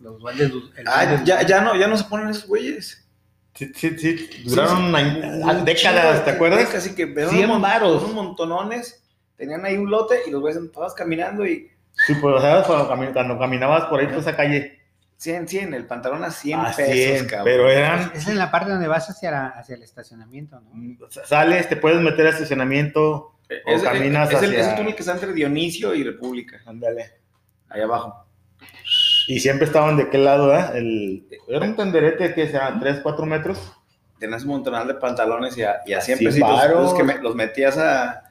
Los 0.00 0.18
duendes. 0.18 0.50
Ah, 0.86 1.22
ya, 1.24 1.46
ya, 1.46 1.60
no, 1.60 1.76
ya 1.76 1.86
no 1.86 1.96
se 1.96 2.04
ponen 2.04 2.28
esos 2.30 2.48
güeyes. 2.48 3.01
Sí, 3.54 3.70
sí, 3.74 3.98
sí, 3.98 4.42
duraron 4.44 4.92
décadas, 5.64 6.24
¿te 6.24 6.30
acuerdas? 6.30 6.68
Casi 6.70 6.94
que 6.94 7.02
eran 7.02 7.28
100 7.30 7.44
unos 7.44 7.48
mon- 7.48 7.62
varos. 7.62 8.02
unos 8.02 8.14
montonones. 8.14 9.04
Tenían 9.36 9.64
ahí 9.64 9.76
un 9.76 9.90
lote 9.90 10.20
y 10.26 10.30
los 10.30 10.40
güeyes 10.40 10.62
estabas 10.62 10.94
caminando 10.94 11.46
y 11.46 11.68
Sí, 12.06 12.14
pues, 12.14 12.40
¿sabes? 12.40 12.66
Cuando, 12.66 12.88
cami- 12.88 13.12
cuando 13.12 13.38
caminabas 13.38 13.84
por 13.84 14.00
ahí 14.00 14.06
por 14.06 14.18
esa 14.18 14.34
calle. 14.34 14.80
100, 15.18 15.46
100, 15.46 15.74
el 15.74 15.86
pantalón 15.86 16.24
a 16.24 16.30
100 16.30 16.60
a 16.60 16.72
pesos, 16.72 16.94
100, 16.94 17.26
cabrón. 17.26 17.44
pero 17.44 17.70
eran 17.70 18.10
Es 18.14 18.26
en 18.26 18.38
la 18.38 18.50
parte 18.50 18.70
donde 18.70 18.88
vas 18.88 19.08
hacia, 19.10 19.30
la- 19.30 19.46
hacia 19.48 19.74
el 19.76 19.82
estacionamiento, 19.82 20.60
¿no? 20.60 21.06
sales, 21.24 21.68
te 21.68 21.76
puedes 21.76 22.00
meter 22.00 22.26
a 22.26 22.30
estacionamiento, 22.30 23.34
Es, 23.48 23.82
o 23.82 23.84
caminas 23.84 24.30
es 24.32 24.42
el, 24.42 24.48
hacia- 24.48 24.60
es 24.60 24.66
el 24.68 24.74
túnel 24.76 24.94
que 24.96 25.00
está 25.02 25.12
entre 25.12 25.32
Dionisio 25.34 25.94
y 25.94 26.02
República, 26.02 26.60
ándale. 26.66 27.12
ahí 27.68 27.82
abajo. 27.82 28.26
Y 29.28 29.40
siempre 29.40 29.66
estaban 29.66 29.96
de 29.96 30.08
qué 30.10 30.18
lado, 30.18 30.54
¿eh? 30.56 30.64
El, 30.74 31.26
era 31.48 31.64
un 31.66 31.76
tenderete 31.76 32.34
que 32.34 32.48
sea 32.48 32.76
3, 32.80 33.00
4 33.02 33.26
metros. 33.26 33.58
Tenías 34.18 34.42
un 34.42 34.48
montonal 34.50 34.86
de 34.86 34.94
pantalones 34.94 35.56
y 35.58 35.62
a, 35.62 35.80
y 35.86 35.92
a 35.94 36.00
100 36.00 36.18
100 36.18 36.28
pesitos. 36.28 36.50
varos. 36.50 36.82
Los 36.82 36.94
que 36.94 37.02
me- 37.02 37.18
los 37.18 37.34
metías 37.34 37.76
a, 37.78 38.24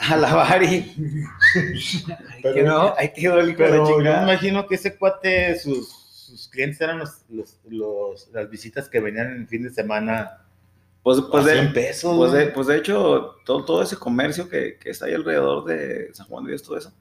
a 0.00 0.16
lavar 0.16 0.62
y 0.62 0.94
Pero- 2.42 2.54
que 2.54 2.62
no. 2.62 2.94
ahí 2.96 3.12
quedó 3.12 3.40
el 3.40 3.50
hijo 3.50 3.62
de 3.62 3.68
Pero 3.70 3.84
la 4.00 4.10
yo 4.10 4.16
me 4.16 4.22
imagino 4.32 4.66
que 4.66 4.74
ese 4.76 4.96
cuate, 4.96 5.58
sus, 5.58 5.88
sus 5.90 6.48
clientes 6.48 6.80
eran 6.80 6.98
los, 6.98 7.22
los, 7.28 7.58
los- 7.68 8.28
las 8.32 8.50
visitas 8.50 8.88
que 8.88 9.00
venían 9.00 9.28
en 9.32 9.40
el 9.42 9.48
fin 9.48 9.62
de 9.62 9.70
semana. 9.70 10.38
Pues, 11.02 11.20
pues, 11.30 11.44
de, 11.46 11.52
100 11.52 11.72
pesos. 11.72 12.16
pues, 12.16 12.32
de, 12.32 12.46
pues 12.48 12.66
de 12.66 12.76
hecho, 12.76 13.36
todo, 13.44 13.64
todo 13.64 13.82
ese 13.82 13.96
comercio 13.96 14.48
que, 14.48 14.76
que 14.78 14.90
está 14.90 15.06
ahí 15.06 15.14
alrededor 15.14 15.64
de 15.64 16.12
San 16.12 16.26
Juan 16.26 16.44
de 16.44 16.50
Dios, 16.50 16.62
todo 16.62 16.76
eso, 16.76 16.92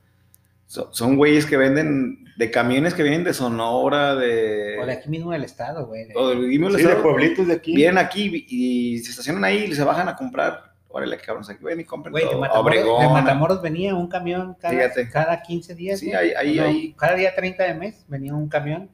son, 0.68 0.88
son 0.94 1.16
güeyes 1.16 1.46
que 1.46 1.58
venden 1.58 2.26
de 2.38 2.52
camiones 2.52 2.94
que 2.94 3.02
vienen 3.02 3.24
de 3.24 3.34
Sonora, 3.34 4.16
de... 4.16 4.78
O 4.80 4.86
de 4.86 4.94
aquí 4.94 5.10
mismo 5.10 5.32
del 5.32 5.44
estado, 5.44 5.88
güey. 5.88 6.06
de- 6.06 6.14
o 6.16 6.30
del 6.30 6.40
mismo 6.40 6.70
Sí, 6.72 6.84
de 6.84 6.96
pueblitos 6.98 7.48
de 7.48 7.54
aquí. 7.56 7.74
Vienen 7.76 7.98
aquí 7.98 8.46
y 8.48 9.00
se 9.00 9.10
estacionan 9.12 9.44
ahí 9.44 9.64
y 9.66 9.74
se 9.74 9.84
bajan 9.84 10.08
a 10.08 10.16
comprar. 10.16 10.74
Órale, 10.90 11.18
cabrones, 11.18 11.50
aquí 11.50 11.64
ven 11.64 11.80
y 11.80 11.84
compren 11.84 12.12
Güey, 12.12 12.26
de. 12.26 12.36
Matamoros, 12.36 12.66
Obregón. 12.66 13.02
de 13.02 13.10
Matamoros 13.10 13.62
venía 13.62 13.94
un 13.96 14.08
camión 14.08 14.56
cada, 14.60 14.74
Fíjate. 14.74 15.10
cada 15.10 15.42
15 15.42 15.74
días. 15.76 16.00
Sí, 16.00 16.08
güey. 16.12 16.18
ahí- 16.18 16.32
ahí- 16.38 16.60
ahí. 16.60 16.96
Cada 16.98 17.16
día 17.16 17.34
30 17.36 17.64
de 17.64 17.74
mes 17.74 18.06
venía 18.08 18.34
un 18.36 18.48
camión 18.48 18.90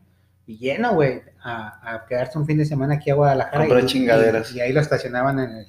y 0.47 0.57
lleno, 0.57 0.93
güey, 0.93 1.21
a, 1.43 1.95
a 1.95 2.05
quedarse 2.05 2.37
un 2.39 2.45
fin 2.45 2.57
de 2.57 2.65
semana 2.65 2.95
aquí 2.95 3.09
a 3.09 3.15
Guadalajara. 3.15 3.57
Comprar 3.59 3.83
y, 3.83 3.87
chingaderas. 3.87 4.51
Y, 4.53 4.57
y 4.57 4.61
ahí 4.61 4.73
lo 4.73 4.79
estacionaban 4.81 5.39
en 5.39 5.51
el, 5.51 5.67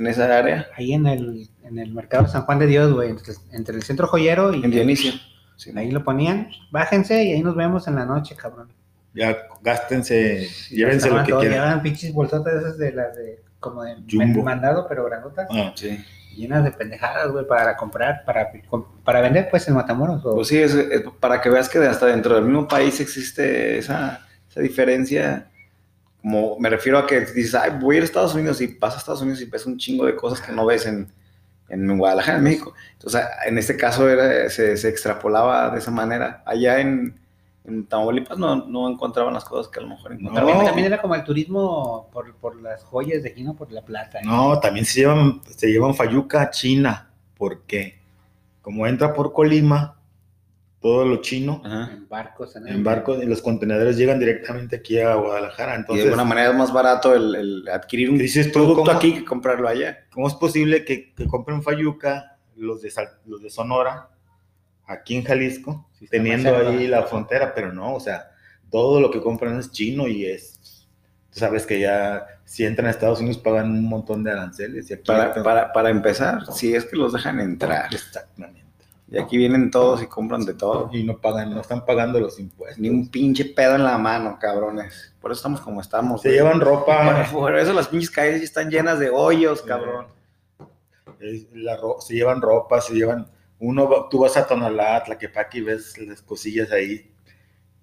En 0.00 0.06
esa 0.06 0.36
área, 0.38 0.66
ahí 0.76 0.94
en 0.94 1.06
el, 1.06 1.48
en 1.62 1.78
el 1.78 1.92
mercado 1.92 2.24
de 2.24 2.30
San 2.30 2.42
Juan 2.46 2.58
de 2.58 2.66
Dios, 2.66 2.90
güey, 2.92 3.10
entre, 3.10 3.34
entre 3.52 3.76
el 3.76 3.82
centro 3.82 4.06
joyero 4.06 4.54
y 4.54 4.64
en 4.64 4.70
Dionisio. 4.70 5.12
Sí. 5.56 5.72
ahí 5.76 5.90
lo 5.90 6.02
ponían. 6.02 6.48
Bájense 6.70 7.22
y 7.22 7.32
ahí 7.32 7.42
nos 7.42 7.54
vemos 7.54 7.86
en 7.86 7.96
la 7.96 8.06
noche, 8.06 8.34
cabrón. 8.34 8.72
Ya 9.12 9.36
gástense, 9.62 10.48
llévense 10.70 11.10
lo 11.10 11.22
que 11.22 11.28
todos, 11.32 11.42
quieran. 11.42 11.58
Llevaban 11.58 11.82
pinches 11.82 12.14
bolsotas 12.14 12.54
esas 12.54 12.78
de 12.78 12.92
las 12.92 13.14
de, 13.14 13.42
como 13.58 13.82
de 13.82 13.96
Jumbo. 14.10 14.42
mandado, 14.42 14.86
pero 14.88 15.04
grandotas. 15.04 15.48
Ah, 15.50 15.72
Sí. 15.74 16.02
llenas 16.34 16.64
de 16.64 16.70
pendejadas, 16.70 17.30
güey, 17.30 17.46
para 17.46 17.76
comprar, 17.76 18.24
para, 18.24 18.48
para 19.04 19.20
vender, 19.20 19.48
pues, 19.50 19.68
en 19.68 19.74
Matamoros. 19.74 20.24
o- 20.24 20.34
Pues 20.36 20.48
sí, 20.48 20.56
es, 20.58 20.72
es 20.74 21.02
para 21.20 21.42
que 21.42 21.50
veas 21.50 21.68
que 21.68 21.78
hasta 21.78 22.06
dentro 22.06 22.36
del 22.36 22.44
mismo 22.44 22.66
país 22.66 23.00
existe 23.00 23.76
esa, 23.76 24.26
esa 24.48 24.60
diferencia 24.60 25.49
como 26.22 26.58
me 26.58 26.68
refiero 26.68 26.98
a 26.98 27.06
que 27.06 27.20
dices, 27.20 27.54
ay, 27.54 27.72
voy 27.80 27.94
a 27.94 27.98
ir 27.98 28.02
a 28.02 28.06
Estados 28.06 28.34
Unidos 28.34 28.60
y 28.60 28.66
vas 28.78 28.94
a 28.94 28.98
Estados 28.98 29.22
Unidos 29.22 29.40
y 29.40 29.46
ves 29.46 29.66
un 29.66 29.78
chingo 29.78 30.06
de 30.06 30.14
cosas 30.16 30.40
que 30.40 30.52
no 30.52 30.66
ves 30.66 30.86
en, 30.86 31.10
en 31.68 31.98
Guadalajara, 31.98 32.38
en 32.38 32.44
México. 32.44 32.74
Entonces, 32.94 33.22
en 33.46 33.56
este 33.58 33.76
caso 33.76 34.08
era, 34.08 34.48
se, 34.50 34.76
se 34.76 34.88
extrapolaba 34.88 35.70
de 35.70 35.78
esa 35.78 35.90
manera. 35.90 36.42
Allá 36.44 36.80
en, 36.80 37.18
en 37.64 37.86
Tamaulipas 37.86 38.38
no, 38.38 38.56
no 38.66 38.88
encontraban 38.90 39.32
las 39.34 39.44
cosas 39.44 39.70
que 39.72 39.78
a 39.78 39.82
lo 39.82 39.88
mejor 39.88 40.12
encontraban. 40.12 40.36
También, 40.46 40.58
No. 40.58 40.64
también 40.64 40.86
era 40.86 41.00
como 41.00 41.14
el 41.14 41.24
turismo 41.24 42.08
por, 42.12 42.34
por 42.36 42.60
las 42.60 42.82
joyas 42.84 43.22
de 43.22 43.30
aquí, 43.30 43.42
¿no? 43.42 43.54
Por 43.54 43.70
la 43.72 43.82
plata. 43.82 44.18
¿eh? 44.18 44.22
No, 44.24 44.58
también 44.60 44.84
se 44.84 45.00
llevan, 45.00 45.40
se 45.44 45.68
llevan 45.68 45.94
Fayuca 45.94 46.42
a 46.42 46.50
China, 46.50 47.10
porque 47.38 47.98
como 48.62 48.86
entra 48.86 49.14
por 49.14 49.32
Colima, 49.32 49.96
todo 50.80 51.04
lo 51.04 51.16
chino, 51.20 51.60
Ajá. 51.64 51.90
En 51.92 52.08
barcos. 52.08 52.56
En, 52.56 52.66
en 52.66 52.82
barcos, 52.82 53.22
los 53.24 53.42
contenedores 53.42 53.96
llegan 53.98 54.18
directamente 54.18 54.76
aquí 54.76 54.98
a 54.98 55.14
Guadalajara. 55.14 55.84
y 55.90 55.96
de 55.96 56.02
alguna 56.04 56.24
manera 56.24 56.50
es 56.50 56.56
más 56.56 56.72
barato 56.72 57.14
el, 57.14 57.34
el 57.34 57.68
adquirir 57.68 58.10
un 58.10 58.16
Dices 58.18 58.48
producto 58.48 58.84
¿cómo? 58.84 58.90
aquí 58.90 59.14
que 59.14 59.24
comprarlo 59.24 59.68
allá. 59.68 60.06
¿cómo 60.10 60.26
es 60.26 60.34
posible 60.34 60.84
que, 60.84 61.12
que 61.14 61.26
compren 61.26 61.62
Fayuca 61.62 62.38
los 62.56 62.80
de, 62.80 62.90
los 63.26 63.42
de 63.42 63.50
Sonora 63.50 64.08
aquí 64.86 65.16
en 65.16 65.24
Jalisco, 65.24 65.88
Sí, 65.98 66.06
teniendo 66.08 66.56
ahí 66.56 66.86
la 66.86 67.02
frontera? 67.02 67.54
Pero 67.54 67.72
no, 67.72 67.94
o 67.94 68.00
sea, 68.00 68.30
todo 68.70 69.00
lo 69.00 69.10
que 69.10 69.20
compran 69.20 69.58
es 69.58 69.70
chino 69.70 70.08
y 70.08 70.24
es, 70.24 70.88
tú 71.30 71.40
sabes 71.40 71.66
que 71.66 71.78
ya 71.78 72.26
si 72.46 72.64
entran 72.64 72.88
a 72.88 72.90
Estados 72.90 73.20
Unidos 73.20 73.38
pagan 73.38 73.70
un 73.70 73.84
montón 73.84 74.24
de 74.24 74.32
aranceles. 74.32 74.90
Y 74.90 74.94
aquí 74.94 75.04
Para, 75.06 75.34
para, 75.42 75.72
para 75.72 75.90
empezar, 75.90 76.44
si 76.52 76.74
es 76.74 76.86
que 76.86 76.96
los 76.96 77.12
dejan 77.12 77.38
entrar. 77.38 77.92
Exactamente. 77.94 78.59
Y 79.10 79.18
aquí 79.18 79.36
vienen 79.36 79.70
todos 79.72 80.02
y 80.02 80.06
compran 80.06 80.44
de 80.44 80.54
todo. 80.54 80.88
Y 80.92 81.02
no 81.02 81.18
pagan, 81.18 81.52
no 81.52 81.60
están 81.60 81.84
pagando 81.84 82.20
los 82.20 82.38
impuestos. 82.38 82.78
Ni 82.78 82.88
un 82.88 83.08
pinche 83.08 83.44
pedo 83.44 83.74
en 83.74 83.82
la 83.82 83.98
mano, 83.98 84.38
cabrones. 84.40 85.12
Por 85.20 85.32
eso 85.32 85.40
estamos 85.40 85.60
como 85.60 85.80
estamos. 85.80 86.22
Se 86.22 86.28
güey. 86.28 86.38
llevan 86.38 86.60
ropa, 86.60 87.28
por 87.32 87.56
eso 87.58 87.72
las 87.72 87.88
pinches 87.88 88.10
calles 88.10 88.38
ya 88.38 88.44
están 88.44 88.70
llenas 88.70 89.00
de 89.00 89.10
hoyos, 89.10 89.62
cabrón. 89.62 90.06
la 91.54 91.78
se 91.98 92.14
llevan 92.14 92.40
ropa, 92.40 92.80
se 92.80 92.94
llevan, 92.94 93.26
uno, 93.58 94.08
tú 94.08 94.20
vas 94.20 94.36
a 94.36 94.46
Tonalá, 94.46 95.02
Tlaquepaque 95.02 95.58
y 95.58 95.62
ves 95.62 95.98
las 95.98 96.22
cosillas 96.22 96.70
ahí, 96.70 97.12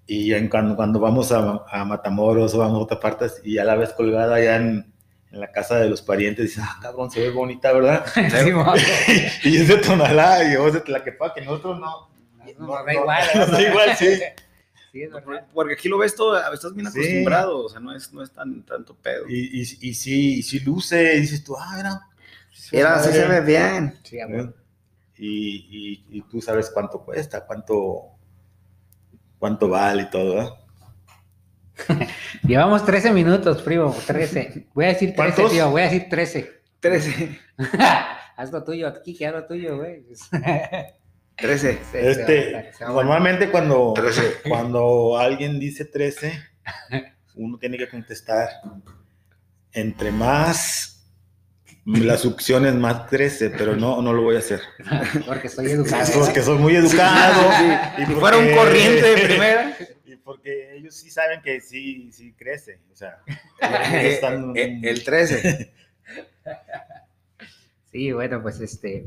y 0.07 0.34
en 0.34 0.47
cuando, 0.47 0.75
cuando 0.75 0.99
vamos 0.99 1.32
a, 1.34 1.65
a 1.69 1.86
Matamoros 1.86 2.55
o 2.55 2.59
vamos 2.59 2.80
a 2.80 2.84
otras 2.84 2.99
partes 3.01 3.41
y 3.43 3.55
ya 3.55 3.65
la 3.65 3.75
ves 3.75 3.91
colgada 3.91 4.36
allá 4.36 4.55
en, 4.55 4.93
en 5.32 5.39
la 5.41 5.51
casa 5.51 5.78
de 5.80 5.89
los 5.89 6.01
parientes, 6.01 6.45
dices, 6.45 6.63
ah, 6.65 6.80
cabrón, 6.82 7.11
se 7.11 7.19
ve 7.21 7.30
bonita, 7.30 7.71
¿verdad? 7.73 8.05
Sí, 9.43 9.49
y 9.49 9.57
es 9.57 9.67
de 9.67 9.78
Tonalá 9.78 10.43
y 10.51 10.55
vos 10.55 10.73
de 10.73 10.80
Tlaquepaque, 10.82 11.41
nosotros 11.41 11.80
no. 11.80 12.09
no, 12.59 12.67
nos 12.67 12.86
da 12.86 12.93
igual. 12.93 13.25
Nos 13.36 13.51
da 13.51 13.61
igual, 13.61 13.95
sí. 13.97 14.19
Sí, 14.91 15.01
es 15.03 15.11
verdad. 15.11 15.45
Porque 15.53 15.73
aquí 15.73 15.89
lo 15.89 15.97
ves 15.97 16.15
todo, 16.15 16.38
estás 16.53 16.73
bien 16.73 16.89
Sí. 16.91 16.99
acostumbrado, 16.99 17.65
o 17.65 17.69
sea, 17.69 17.80
no 17.82 17.93
es, 17.95 18.11
no 18.13 18.23
es 18.23 18.32
tan, 18.32 18.63
tanto 18.63 18.95
pedo. 18.95 19.25
Y, 19.28 19.61
y, 19.61 19.61
y 19.61 19.93
sí, 19.93 20.36
y 20.39 20.43
sí 20.43 20.59
luce, 20.61 21.15
y 21.15 21.21
dices 21.21 21.43
tú, 21.43 21.55
ah, 21.57 21.73
mira. 21.75 22.01
Era, 22.71 22.95
así 22.95 23.09
madre". 23.09 23.21
se 23.21 23.28
ve 23.28 23.41
bien. 23.41 23.99
Sí, 24.03 24.19
amor. 24.19 24.55
y, 25.17 26.05
y, 26.09 26.17
y 26.17 26.21
tú 26.23 26.41
sabes 26.41 26.69
cuánto 26.69 27.03
cuesta, 27.03 27.45
cuánto, 27.45 28.11
cuánto 29.38 29.67
vale 29.69 30.03
y 30.03 30.09
todo, 30.09 30.41
¿eh? 30.41 30.49
Llevamos 32.43 32.86
13 32.86 33.11
minutos, 33.11 33.61
primo. 33.61 33.95
13. 34.05 34.67
Voy 34.73 34.86
a 34.86 34.88
decir 34.89 35.09
13, 35.09 35.15
¿Cuántos? 35.15 35.51
tío. 35.51 35.69
Voy 35.69 35.82
a 35.82 35.86
decir 35.86 36.07
13. 36.09 36.51
13. 36.80 37.39
haz 38.38 38.51
lo 38.51 38.63
tuyo, 38.63 38.88
aquí, 38.88 39.23
haz 39.23 39.34
lo 39.34 39.45
tuyo, 39.45 39.78
güey. 39.78 40.03
13. 41.38 41.80
Se- 41.80 41.80
se 41.91 42.01
va 42.01 42.07
a 42.07 42.11
Este, 42.11 42.71
normalmente 42.82 43.49
cuando, 43.51 43.93
Trece. 43.93 44.38
cuando 44.47 45.17
alguien 45.17 45.59
dice 45.59 45.86
13, 45.86 46.34
uno 47.36 47.57
tiene 47.59 47.78
que 47.78 47.88
contestar, 47.89 48.49
entre 49.71 50.11
más 50.11 50.93
la 51.86 52.17
succión 52.17 52.65
es 52.65 52.73
más 52.73 53.05
13, 53.07 53.51
pero 53.51 53.75
no, 53.75 54.01
no 54.01 54.11
lo 54.13 54.23
voy 54.23 54.36
a 54.36 54.39
hacer. 54.39 54.61
Porque 55.25 55.47
soy 55.47 55.67
educado. 55.67 56.05
Porque 56.19 56.41
soy 56.41 56.57
muy 56.57 56.75
educado. 56.75 57.49
y 57.99 58.05
Si 58.05 58.11
fuera 58.13 58.38
un 58.38 58.43
porque- 58.45 58.55
corriente 58.55 59.15
de 59.15 59.21
primera. 59.25 59.78
Porque 60.28 60.75
ellos 60.75 60.93
sí 60.93 61.09
saben 61.09 61.41
que 61.41 61.61
sí, 61.61 62.11
sí 62.11 62.34
crece. 62.34 62.82
O 62.91 62.95
sea, 62.97 63.19
Eh, 63.61 64.09
están- 64.11 64.51
eh, 64.57 64.82
el 64.84 65.01
13. 65.03 65.73
Sí, 67.91 68.11
bueno, 68.11 68.41
pues 68.41 68.59
este. 68.59 69.05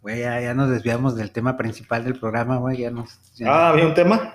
Güey, 0.00 0.20
ya, 0.20 0.40
ya 0.40 0.54
nos 0.54 0.70
desviamos 0.70 1.14
del 1.14 1.30
tema 1.30 1.56
principal 1.58 2.02
del 2.04 2.18
programa, 2.18 2.56
güey. 2.56 2.78
Ya 2.78 2.90
nos. 2.90 3.20
ya- 3.34 3.46
Ah, 3.48 3.68
¿había 3.68 3.86
un 3.86 3.92
tema? 3.94 4.34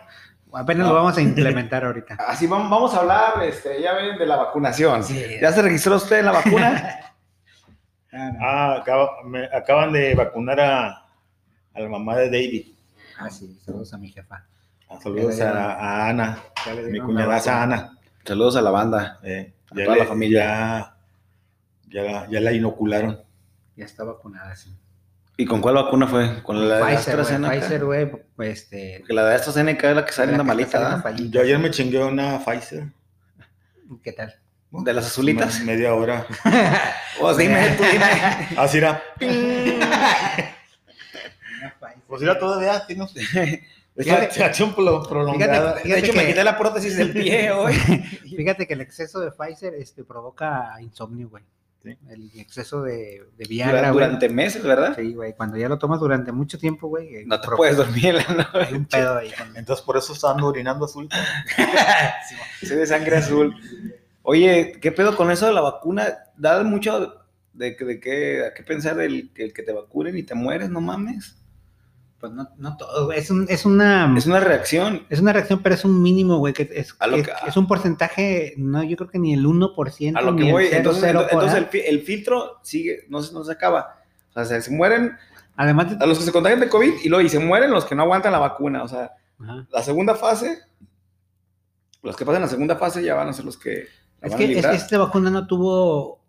apenas 0.53 0.87
lo 0.87 0.93
vamos 0.93 1.17
a 1.17 1.21
implementar 1.31 1.83
ahorita. 1.83 2.15
Así 2.27 2.45
vamos, 2.47 2.69
vamos 2.69 2.93
a 2.93 2.99
hablar, 2.99 3.43
este, 3.43 3.81
ya 3.81 3.93
ven, 3.93 4.17
de 4.19 4.25
la 4.27 4.35
vacunación. 4.37 5.03
Sí. 5.03 5.21
¿Ya 5.41 5.51
se 5.51 5.61
registró 5.63 5.95
usted 5.95 6.19
en 6.19 6.25
la 6.25 6.31
vacuna? 6.33 6.99
Ah, 8.13 8.31
no. 8.31 8.39
Ah, 8.41 8.75
acaba- 8.81 9.23
me 9.25 9.45
acaban 9.51 9.91
de 9.91 10.13
vacunar 10.15 10.59
a, 10.61 10.87
a 11.73 11.79
la 11.79 11.89
mamá 11.89 12.15
de 12.17 12.25
David. 12.27 12.67
Ah, 13.19 13.29
sí, 13.31 13.59
saludos 13.65 13.91
a 13.93 13.97
mi 13.97 14.09
jefa. 14.09 14.45
Saludos 15.01 15.39
a, 15.41 15.73
a 15.73 16.09
Ana, 16.09 16.39
mi 16.89 16.99
cuñadaza. 16.99 17.61
Ana. 17.63 17.97
Saludos 18.25 18.55
a 18.57 18.61
la 18.61 18.71
banda. 18.71 19.19
Eh, 19.23 19.53
A 19.71 19.75
ya, 19.75 19.83
toda 19.85 19.95
le- 19.97 20.03
la 20.03 20.07
familia. 20.09 20.43
Ya, 20.45 20.95
ya, 21.89 22.03
la- 22.03 22.27
ya 22.29 22.39
la 22.41 22.51
inocularon. 22.53 23.21
Ya 23.75 23.85
está 23.85 24.03
vacunada, 24.03 24.55
sí. 24.55 24.75
¿Y 25.37 25.45
con 25.45 25.61
cuál 25.61 25.75
vacuna 25.75 26.07
fue? 26.07 26.41
¿Con 26.41 26.67
la 26.67 26.77
de 26.77 26.83
Pfizer. 26.83 26.97
AstraZeneca? 27.19 27.53
Pfizer, 27.53 27.85
güey, 27.85 28.11
pues 28.35 28.63
este. 28.63 28.95
Porque 28.99 29.13
la 29.13 29.25
de 29.25 29.35
AstraZeneca 29.35 29.89
es 29.91 29.95
la 29.95 30.05
que 30.05 30.11
sale 30.13 30.31
en 30.31 30.37
la 30.39 30.43
malita. 30.43 31.03
Yo 31.29 31.41
ayer 31.41 31.59
me 31.59 31.69
chingué 31.69 32.03
una 32.03 32.39
Pfizer. 32.43 32.87
¿Qué 34.03 34.13
tal? 34.13 34.33
¿De 34.71 34.93
las 34.93 35.05
azulitas? 35.05 35.59
Me- 35.59 35.73
Media 35.73 35.93
hora. 35.93 36.25
Pues 37.19 37.35
dime, 37.37 37.69
tú 37.77 37.83
dime. 37.83 38.05
Así 38.57 38.77
era. 38.77 39.01
Pues 42.07 42.21
era 42.21 42.37
todavía, 42.39 42.83
sí, 42.87 42.95
no 42.95 43.07
sé. 43.07 43.21
Fíjate- 44.03 44.27
prolongada. 45.09 45.73
Fíjate- 45.73 45.89
De 45.89 45.99
hecho, 45.99 46.11
que- 46.13 46.17
me 46.19 46.27
quité 46.27 46.43
la 46.43 46.57
prótesis 46.57 46.97
del 46.97 47.11
pie 47.13 47.51
hoy. 47.51 47.73
Fíjate 47.73 48.67
que 48.67 48.73
el 48.73 48.81
exceso 48.81 49.19
de 49.19 49.31
Pfizer 49.31 49.73
este, 49.75 50.03
provoca 50.03 50.73
insomnio, 50.81 51.29
güey. 51.29 51.43
Sí. 51.83 51.95
El 52.09 52.31
exceso 52.39 52.81
de, 52.81 53.23
de 53.37 53.45
Viagra, 53.47 53.91
Durante, 53.91 54.25
güey. 54.27 54.35
meses, 54.35 54.63
¿verdad? 54.63 54.95
Sí, 54.97 55.13
güey. 55.13 55.33
Cuando 55.35 55.57
ya 55.57 55.69
lo 55.69 55.77
tomas 55.77 55.99
durante 55.99 56.31
mucho 56.31 56.57
tiempo, 56.57 56.87
güey. 56.87 57.15
eh, 57.17 57.23
No 57.27 57.39
te 57.39 57.47
puedes 57.55 57.77
dormir 57.77 58.15
en 58.27 58.37
la 58.37 58.49
Hay 58.53 58.73
un 58.73 58.85
pedo 58.85 59.17
ahí. 59.17 59.31
con- 59.37 59.55
Entonces 59.55 59.85
por 59.85 59.95
eso 59.95 60.13
estaban 60.13 60.41
orinando 60.43 60.85
azul. 60.85 61.07
Sí, 62.61 62.67
de 62.75 62.85
sangre 62.87 63.17
azul. 63.17 63.55
Oye, 64.23 64.77
¿qué 64.81 64.91
pedo 64.91 65.15
con 65.15 65.31
eso 65.31 65.45
de 65.45 65.53
la 65.53 65.61
vacuna? 65.61 66.17
Da 66.35 66.61
mucho 66.63 67.23
de, 67.53 67.75
que- 67.77 67.85
de 67.85 67.99
qué, 67.99 68.45
a 68.45 68.53
qué 68.53 68.63
pensar 68.63 68.95
del 68.95 69.31
el 69.35 69.53
que 69.53 69.63
te 69.63 69.71
vacunen 69.71 70.17
y 70.17 70.23
te 70.23 70.35
mueres, 70.35 70.69
no 70.69 70.81
mames. 70.81 71.37
Pues 72.19 72.31
no, 72.33 72.49
no 72.57 72.77
todo, 72.77 73.05
güey. 73.05 73.19
Es, 73.19 73.29
un, 73.29 73.45
es 73.47 73.63
una. 73.65 74.11
Es 74.17 74.25
una 74.25 74.39
reacción. 74.39 75.05
Es 75.09 75.19
una 75.19 75.33
reacción, 75.33 75.61
pero 75.61 75.75
es 75.75 75.85
un 75.85 76.01
mínimo, 76.01 76.37
güey. 76.39 76.53
Que 76.53 76.67
es, 76.73 76.95
A 76.99 77.05
lo 77.07 77.17
que- 77.17 77.23
que- 77.23 77.31
es 77.47 77.55
un 77.57 77.67
porcentaje, 77.67 78.55
no, 78.57 78.83
yo 78.83 78.97
creo 78.97 79.09
que 79.09 79.19
ni 79.19 79.33
el 79.33 79.45
1%. 79.45 80.17
A 80.17 80.21
lo 80.21 80.31
ni 80.31 80.41
que 80.41 80.47
el 80.47 80.51
voy, 80.53 80.65
0, 80.69 80.77
entonces, 80.77 81.13
por 81.13 81.23
entonces 81.31 81.57
el, 81.59 81.65
fi- 81.67 81.83
el 81.85 82.01
filtro 82.01 82.59
sigue, 82.63 83.05
no, 83.09 83.21
se- 83.21 83.33
no 83.33 83.43
se 83.43 83.51
acaba. 83.51 83.97
O 84.29 84.33
sea, 84.33 84.45
se, 84.45 84.61
se 84.63 84.71
mueren 84.71 85.15
Además 85.55 85.91
de. 85.97 86.03
a 86.03 86.07
los 86.07 86.17
que 86.17 86.25
se 86.25 86.31
contagian 86.31 86.59
de 86.59 86.69
COVID 86.69 86.93
y 87.03 87.09
luego 87.09 87.23
y 87.25 87.29
se 87.29 87.39
mueren 87.39 87.69
los 87.71 87.85
que 87.85 87.93
no 87.95 88.01
aguantan 88.03 88.31
la 88.31 88.39
vacuna. 88.39 88.81
O 88.83 88.87
sea, 88.87 89.11
Ajá. 89.39 89.67
la 89.71 89.83
segunda 89.83 90.15
fase, 90.15 90.59
los 92.01 92.15
que 92.15 92.25
pasan 92.25 92.41
la 92.41 92.47
segunda 92.47 92.75
fase 92.77 93.03
ya 93.03 93.15
van 93.15 93.29
a 93.29 93.33
ser 93.33 93.45
los 93.45 93.57
que 93.57 93.87
Es 94.21 94.35
que, 94.35 94.57
es 94.57 94.65
que 94.65 94.75
esta 94.75 94.97
vacuna 94.97 95.29
no 95.29 95.45
tuvo 95.47 96.21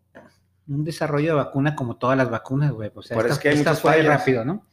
un 0.66 0.84
desarrollo 0.84 1.28
de 1.28 1.34
vacuna 1.34 1.74
como 1.74 1.96
todas 1.96 2.16
las 2.18 2.28
vacunas, 2.30 2.72
güey. 2.72 2.90
O 2.94 3.02
sea, 3.02 3.14
Por 3.16 3.24
eso 3.24 3.34
esta, 3.34 3.42
que 3.42 3.48
hay 3.50 3.56
esta 3.58 3.74
fue 3.74 3.92
fallas. 3.92 4.06
rápido, 4.06 4.44
¿no? 4.44 4.66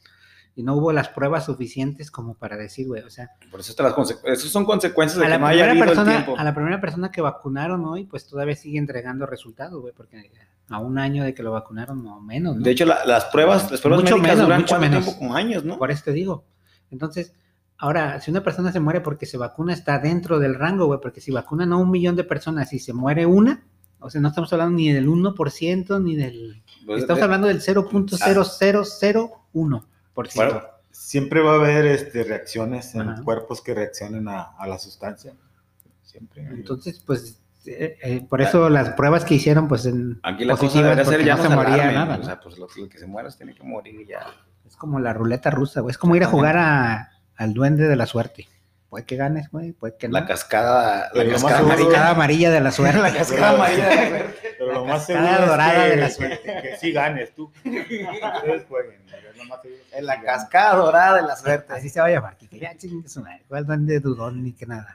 Y 0.58 0.62
no 0.62 0.74
hubo 0.74 0.90
las 0.90 1.10
pruebas 1.10 1.44
suficientes 1.44 2.10
como 2.10 2.32
para 2.34 2.56
decir, 2.56 2.86
güey, 2.86 3.02
o 3.02 3.10
sea, 3.10 3.28
Por 3.50 3.60
eso, 3.60 3.74
las 3.82 3.94
esos 4.24 4.50
son 4.50 4.64
consecuencias 4.64 5.18
de 5.20 5.26
a 5.26 5.28
que 5.28 5.34
la, 5.34 5.38
no 5.38 5.46
haya 5.46 5.70
el 5.70 5.78
persona, 5.78 6.12
tiempo. 6.12 6.34
a 6.38 6.42
la 6.44 6.54
primera 6.54 6.80
persona 6.80 7.10
que 7.12 7.20
vacunaron 7.20 7.84
hoy, 7.84 8.04
pues 8.06 8.26
todavía 8.26 8.56
sigue 8.56 8.78
entregando 8.78 9.26
resultados, 9.26 9.78
güey, 9.82 9.92
porque 9.94 10.30
a 10.70 10.78
un 10.78 10.96
año 10.98 11.24
de 11.24 11.34
que 11.34 11.42
lo 11.42 11.52
vacunaron 11.52 12.06
o 12.06 12.20
menos, 12.20 12.56
¿no? 12.56 12.62
De 12.64 12.70
hecho, 12.70 12.86
la- 12.86 13.04
las 13.04 13.26
pruebas, 13.26 13.70
las 13.70 13.82
pruebas 13.82 14.02
Mucho 14.02 14.16
médicas 14.16 14.36
menos, 14.36 14.46
duran 14.46 14.60
mucho 14.62 14.78
menos. 14.80 15.04
tiempo, 15.04 15.18
como 15.20 15.36
años, 15.36 15.62
¿no? 15.64 15.76
Por 15.78 15.90
eso 15.90 16.04
te 16.06 16.12
digo. 16.12 16.44
Entonces, 16.90 17.34
ahora, 17.76 18.18
si 18.22 18.30
una 18.30 18.42
persona 18.42 18.72
se 18.72 18.80
muere 18.80 19.02
porque 19.02 19.26
se 19.26 19.36
vacuna, 19.36 19.74
está 19.74 19.98
dentro 19.98 20.38
del 20.38 20.54
rango, 20.54 20.86
güey, 20.86 21.00
porque 21.02 21.20
si 21.20 21.32
vacunan 21.32 21.74
a 21.74 21.76
un 21.76 21.90
millón 21.90 22.16
de 22.16 22.24
personas 22.24 22.72
y 22.72 22.78
se 22.78 22.94
muere 22.94 23.26
una, 23.26 23.62
o 24.00 24.08
sea, 24.08 24.22
no 24.22 24.28
estamos 24.28 24.50
hablando 24.54 24.74
ni 24.78 24.90
del 24.90 25.06
1% 25.06 26.02
ni 26.02 26.16
del... 26.16 26.62
Pues, 26.86 27.02
Estamos 27.02 27.18
de- 27.18 27.24
hablando 27.24 27.46
del 27.48 27.60
0.0001%. 27.60 29.82
Bueno, 30.34 30.62
Siempre 30.90 31.40
va 31.42 31.52
a 31.52 31.54
haber 31.56 31.86
este, 31.86 32.24
reacciones 32.24 32.94
en 32.94 33.08
Ajá. 33.08 33.22
cuerpos 33.22 33.60
que 33.62 33.74
reaccionen 33.74 34.26
a, 34.28 34.42
a 34.58 34.66
la 34.66 34.78
sustancia. 34.78 35.34
Siempre. 36.02 36.42
Entonces, 36.42 37.00
pues, 37.06 37.38
eh, 37.66 37.98
eh, 38.02 38.26
por 38.28 38.40
eso 38.40 38.70
las 38.70 38.90
pruebas 38.90 39.24
que 39.24 39.34
hicieron, 39.34 39.68
pues, 39.68 39.84
en 39.86 40.18
Aquí 40.22 40.44
la 40.44 40.54
cosa 40.54 40.64
positivas, 40.66 40.96
debería 40.96 41.04
ser 41.18 41.24
ya 41.26 41.36
no 41.36 41.42
se 41.42 41.48
moría 41.54 41.74
alarmen, 41.74 41.94
nada, 41.94 42.14
O 42.14 42.18
¿no? 42.18 42.24
sea, 42.24 42.40
pues 42.40 42.58
lo, 42.58 42.66
lo 42.76 42.88
que 42.88 42.98
se 42.98 43.06
muera 43.06 43.30
tiene 43.30 43.54
que 43.54 43.62
morir 43.62 44.00
y 44.00 44.06
ya. 44.06 44.26
Es 44.66 44.76
como 44.76 44.98
la 44.98 45.12
ruleta 45.12 45.50
rusa, 45.50 45.80
güey. 45.80 45.90
Es 45.90 45.98
como 45.98 46.16
ir 46.16 46.24
a 46.24 46.28
jugar 46.28 46.56
a- 46.56 47.10
al 47.36 47.52
duende 47.52 47.86
de 47.88 47.96
la 47.96 48.06
suerte. 48.06 48.48
puede 48.88 49.04
que 49.04 49.16
ganes, 49.16 49.50
güey, 49.50 49.72
puede 49.72 49.96
que 49.98 50.08
no. 50.08 50.14
La 50.14 50.24
cascada, 50.26 51.10
la 51.12 51.28
cascada 51.30 51.58
amarilla. 51.58 51.88
cascada 51.90 52.10
amarilla 52.10 52.50
de 52.50 52.60
la 52.62 52.70
suerte. 52.72 52.98
La 52.98 53.12
cascada 53.12 53.50
amarilla. 53.50 53.88
de 53.88 53.96
la 53.96 54.08
suerte. 54.08 54.55
Pero 54.68 54.80
lo 54.80 54.86
La 54.86 54.92
más 54.92 55.06
cascada 55.06 55.28
seguro 55.36 55.50
dorada 55.50 55.74
es 55.76 55.82
que, 55.84 55.90
de 55.90 55.96
la 55.96 56.10
suerte. 56.10 56.60
que 56.62 56.76
sí 56.78 56.92
ganes 56.92 57.34
tú. 57.34 57.52
Ustedes 57.64 58.64
jueguen. 58.68 59.02
es 59.30 59.36
lo 59.36 59.44
más 59.44 59.62
seguro 59.62 59.80
que 59.90 59.98
En 59.98 60.06
la 60.06 60.20
cascada 60.22 60.74
dorada 60.76 61.16
de 61.16 61.22
la 61.28 61.36
suerte. 61.36 61.72
Así 61.72 61.88
se 61.88 62.00
va 62.00 62.06
a 62.06 62.10
llamar, 62.10 62.36
Kike. 62.36 62.58
Ya 62.58 62.76
chingue 62.76 63.08
su 63.08 63.20
madre. 63.20 63.44
¿Cuál 63.48 63.66
duende 63.66 64.00
dudón 64.00 64.42
ni 64.42 64.52
que 64.52 64.66
nada? 64.66 64.94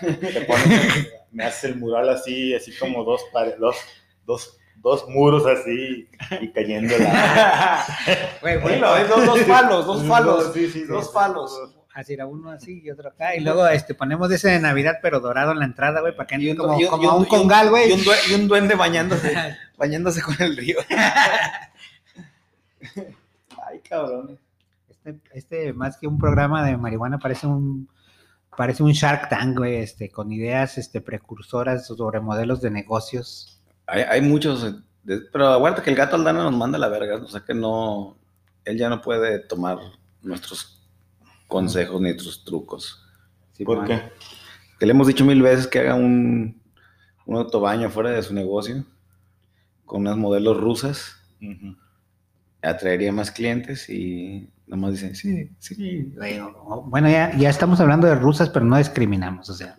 Te 0.00 0.40
pones- 0.46 1.08
me 1.32 1.44
haces 1.44 1.64
el 1.64 1.76
mural 1.76 2.08
así, 2.08 2.54
así 2.54 2.72
como 2.78 3.02
dos, 3.04 3.22
pare- 3.32 3.56
dos, 3.58 3.76
dos, 4.24 4.56
dos 4.76 5.08
muros 5.08 5.44
así 5.46 6.08
y 6.40 6.48
cayendo 6.52 6.96
la. 6.98 7.84
Ves, 8.42 8.62
dos, 9.08 9.26
dos 9.26 9.40
palos, 9.48 9.86
dos 9.86 10.02
palos. 10.04 10.50
Sí, 10.54 10.68
sí, 10.70 10.84
Dos 10.84 11.06
sí. 11.06 11.10
palos. 11.12 11.76
Así 11.94 12.12
era 12.12 12.26
uno 12.26 12.50
así 12.50 12.82
y 12.84 12.90
otro 12.90 13.08
acá. 13.08 13.36
Y 13.36 13.40
luego 13.40 13.68
este, 13.68 13.94
ponemos 13.94 14.28
ese 14.32 14.50
de 14.50 14.58
Navidad, 14.58 14.96
pero 15.00 15.20
dorado 15.20 15.52
en 15.52 15.60
la 15.60 15.64
entrada, 15.64 16.00
güey, 16.00 16.14
para 16.16 16.26
que 16.26 16.34
entre 16.34 16.56
como, 16.56 16.76
un 17.16 17.24
congal, 17.24 17.70
güey. 17.70 17.88
y 18.28 18.34
un 18.34 18.48
duende 18.48 18.74
bañándose, 18.74 19.32
bañándose 19.78 20.20
con 20.20 20.34
el 20.40 20.56
río. 20.56 20.78
Ay, 23.64 23.78
cabrones. 23.88 24.40
Este, 24.88 25.20
este, 25.34 25.72
más 25.72 25.96
que 25.96 26.08
un 26.08 26.18
programa 26.18 26.66
de 26.66 26.76
marihuana, 26.76 27.18
parece 27.18 27.46
un 27.46 27.88
parece 28.56 28.82
un 28.82 28.90
Shark 28.90 29.28
Tank, 29.28 29.58
güey, 29.58 29.76
este, 29.76 30.10
con 30.10 30.32
ideas 30.32 30.78
este, 30.78 31.00
precursoras 31.00 31.86
sobre 31.86 32.18
modelos 32.18 32.60
de 32.60 32.70
negocios. 32.70 33.60
Hay, 33.86 34.02
hay 34.02 34.20
muchos, 34.20 34.64
eh, 34.64 35.20
pero 35.32 35.46
aguarda 35.48 35.82
que 35.82 35.90
el 35.90 35.96
gato 35.96 36.16
Aldana 36.16 36.42
nos 36.42 36.56
manda 36.56 36.76
la 36.76 36.88
verga, 36.88 37.16
o 37.16 37.28
sea 37.28 37.44
que 37.44 37.54
no, 37.54 38.16
él 38.64 38.78
ya 38.78 38.88
no 38.88 39.00
puede 39.00 39.38
tomar 39.38 39.78
nuestros 40.22 40.83
consejos 41.48 42.00
ni 42.00 42.08
nuestros 42.10 42.44
trucos. 42.44 43.04
Sí, 43.52 43.64
¿Por 43.64 43.78
man. 43.78 43.86
qué? 43.86 44.02
Que 44.78 44.86
le 44.86 44.92
hemos 44.92 45.06
dicho 45.06 45.24
mil 45.24 45.40
veces 45.42 45.66
que 45.66 45.78
haga 45.80 45.94
un, 45.94 46.60
un 47.26 47.36
autobaño 47.36 47.88
fuera 47.90 48.10
de 48.10 48.22
su 48.22 48.34
negocio 48.34 48.84
con 49.84 50.00
unas 50.00 50.16
modelos 50.16 50.58
rusas, 50.60 51.16
atraería 52.62 53.12
más 53.12 53.30
clientes 53.30 53.88
y 53.90 54.50
nomás 54.66 54.92
dicen, 54.92 55.14
sí, 55.14 55.50
sí. 55.58 56.14
Bueno, 56.86 57.08
ya, 57.10 57.36
ya 57.36 57.50
estamos 57.50 57.80
hablando 57.80 58.06
de 58.06 58.14
rusas, 58.14 58.48
pero 58.48 58.64
no 58.64 58.78
discriminamos, 58.78 59.50
o 59.50 59.54
sea, 59.54 59.76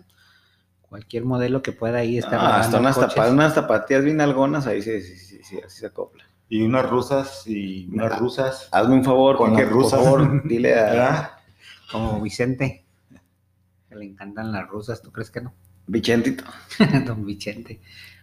cualquier 0.82 1.26
modelo 1.26 1.62
que 1.64 1.72
pueda 1.72 1.98
ahí 2.00 2.18
estar. 2.20 2.36
Ah, 2.40 2.60
hasta 2.60 2.80
unas, 2.80 2.96
coches. 2.96 3.16
tapa- 3.16 3.32
unas 3.32 3.54
zapatillas 3.56 4.04
bien 4.04 4.22
algonas, 4.22 4.68
ahí 4.68 4.82
sí, 4.82 5.02
sí, 5.02 5.18
sí, 5.18 5.40
sí, 5.44 5.60
así 5.66 5.80
se 5.80 5.88
acopla. 5.88 6.24
Y 6.48 6.62
unas 6.62 6.88
rusas 6.88 7.48
y 7.48 7.90
unas 7.92 8.20
rusas. 8.20 8.70
Hazme 8.72 8.94
un 8.94 9.04
favor, 9.04 9.38
Con 9.38 9.50
Quique, 9.52 9.64
las 9.64 9.72
por 9.74 9.82
rusas. 9.82 10.00
favor, 10.04 10.48
dile 10.48 10.76
a. 10.80 11.35
Como 11.92 12.22
Vicente, 12.22 12.86
que 13.90 13.96
le 13.96 14.06
encantan 14.06 14.52
las 14.52 14.68
rusas, 14.68 15.02
¿tú 15.02 15.12
crees 15.12 15.30
que 15.32 15.42
no? 15.42 15.54
Vicentito. 15.88 16.44
Don 17.06 17.26
Vicente. 17.26 17.80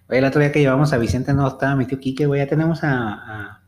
Oye, 0.08 0.18
el 0.18 0.24
otro 0.24 0.40
día 0.40 0.50
que 0.52 0.60
llevamos 0.60 0.92
a 0.92 0.98
Vicente 0.98 1.32
no 1.32 1.46
estaba 1.46 1.76
mi 1.76 1.86
tío 1.86 1.98
Quique, 2.00 2.26
güey, 2.26 2.40
ya 2.40 2.48
tenemos 2.48 2.82
a, 2.84 3.12
a 3.14 3.62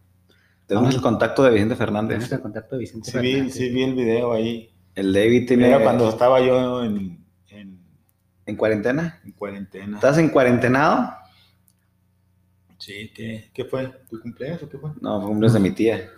Tenemos 0.67 0.95
el 0.95 1.01
contacto 1.01 1.43
de 1.45 1.51
Vicente 1.51 1.77
tenemos 1.77 1.79
Fernández. 1.79 2.33
el 2.33 2.41
contacto 2.41 2.75
de 2.77 2.81
Vicente. 2.81 3.11
Sí 3.11 3.19
vi, 3.19 3.33
Fernández. 3.33 3.55
sí 3.55 3.69
vi 3.71 3.83
el 3.85 3.95
video 3.95 4.33
ahí. 4.33 4.71
El 4.95 5.13
David 5.13 5.47
tiene... 5.49 5.69
Era 5.69 5.83
cuando 5.83 6.09
estaba 6.09 6.41
yo 6.41 6.85
en, 6.85 7.25
en, 7.49 7.81
¿En 8.47 8.57
cuarentena? 8.57 9.21
en 9.25 9.33
cuarentena. 9.33 9.97
¿Estás 9.97 10.19
en 10.19 10.29
cuarentenado? 10.31 11.13
Sí, 12.79 13.11
¿qué, 13.15 13.51
¿qué 13.55 13.65
fue? 13.65 13.89
¿Tu 14.11 14.21
cumpleaños 14.21 14.63
o 14.63 14.69
qué 14.69 14.79
fue? 14.79 14.91
No, 15.01 15.21
fue 15.21 15.29
cumpleaños 15.31 15.55
de 15.55 15.61
mi 15.61 15.71
tía. 15.71 16.11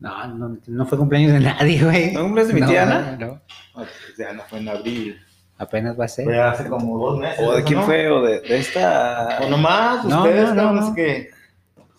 No, 0.00 0.26
no, 0.28 0.58
no 0.66 0.86
fue 0.86 0.96
cumpleaños 0.98 1.32
de 1.32 1.40
nadie, 1.40 1.82
güey. 1.82 2.12
¿No 2.12 2.22
cumpleaños 2.22 2.54
de 2.54 2.60
mi 2.60 2.66
tía, 2.66 2.82
Ana? 2.84 3.16
no. 3.18 3.26
No, 3.26 3.40
pues 3.74 3.88
ya 4.16 4.32
no 4.32 4.42
fue 4.44 4.60
en 4.60 4.68
abril. 4.68 5.18
Apenas 5.56 5.98
va 5.98 6.04
a 6.04 6.08
ser. 6.08 6.24
Fue 6.24 6.40
hace 6.40 6.68
como 6.68 6.98
dos 6.98 7.18
meses. 7.18 7.44
¿O 7.44 7.52
de 7.52 7.60
¿no? 7.60 7.66
quién 7.66 7.82
fue? 7.82 8.08
¿O 8.08 8.22
de, 8.22 8.40
de 8.40 8.58
esta...? 8.58 9.38
O 9.42 9.48
nomás, 9.50 10.04
No, 10.04 10.22
ustedes, 10.22 10.48
no, 10.50 10.54
no, 10.54 10.72
no, 10.72 10.80
no. 10.90 10.94
que 10.94 11.30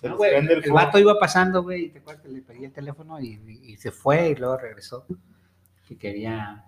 se 0.02 0.08
No, 0.08 0.16
güey, 0.16 0.34
el, 0.34 0.50
el, 0.50 0.72
vato 0.72 0.98
iba 0.98 1.20
pasando, 1.20 1.62
güey, 1.62 1.86
y 1.86 1.90
te 1.90 2.00
acuerdas 2.00 2.24
que 2.24 2.30
le 2.30 2.42
pedí 2.42 2.64
el 2.66 2.72
teléfono 2.72 3.20
y, 3.20 3.34
y- 3.46 3.74
y 3.74 3.78
se 3.78 3.92
fue 3.92 4.30
y 4.30 4.36
luego 4.36 4.56
regresó. 4.58 5.06
Que 5.88 5.98
quería. 5.98 6.64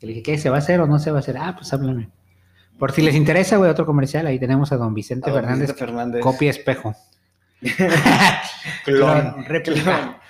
Que 0.00 0.06
le 0.06 0.12
dije, 0.14 0.22
¿qué? 0.24 0.38
¿Se 0.38 0.50
va 0.50 0.56
a 0.56 0.58
hacer 0.58 0.80
o 0.80 0.86
no 0.88 0.98
se 0.98 1.12
va 1.12 1.18
a 1.18 1.20
hacer? 1.20 1.36
Ah, 1.38 1.54
pues 1.56 1.72
háblame. 1.72 2.10
Por 2.76 2.90
si 2.90 3.02
les 3.02 3.14
interesa, 3.14 3.56
güey, 3.58 3.70
otro 3.70 3.84
comercial, 3.86 4.26
ahí 4.26 4.38
tenemos 4.40 4.72
a 4.72 4.78
don 4.78 4.94
Vicente 4.94 5.28
A 5.30 5.32
don 5.32 5.42
Fernández, 5.42 5.68
Vicente 5.68 5.84
Fernández. 5.86 6.22
copia 6.22 6.50
espejo. 6.50 6.94
Clon. 8.84 9.44
réplica. 9.44 10.20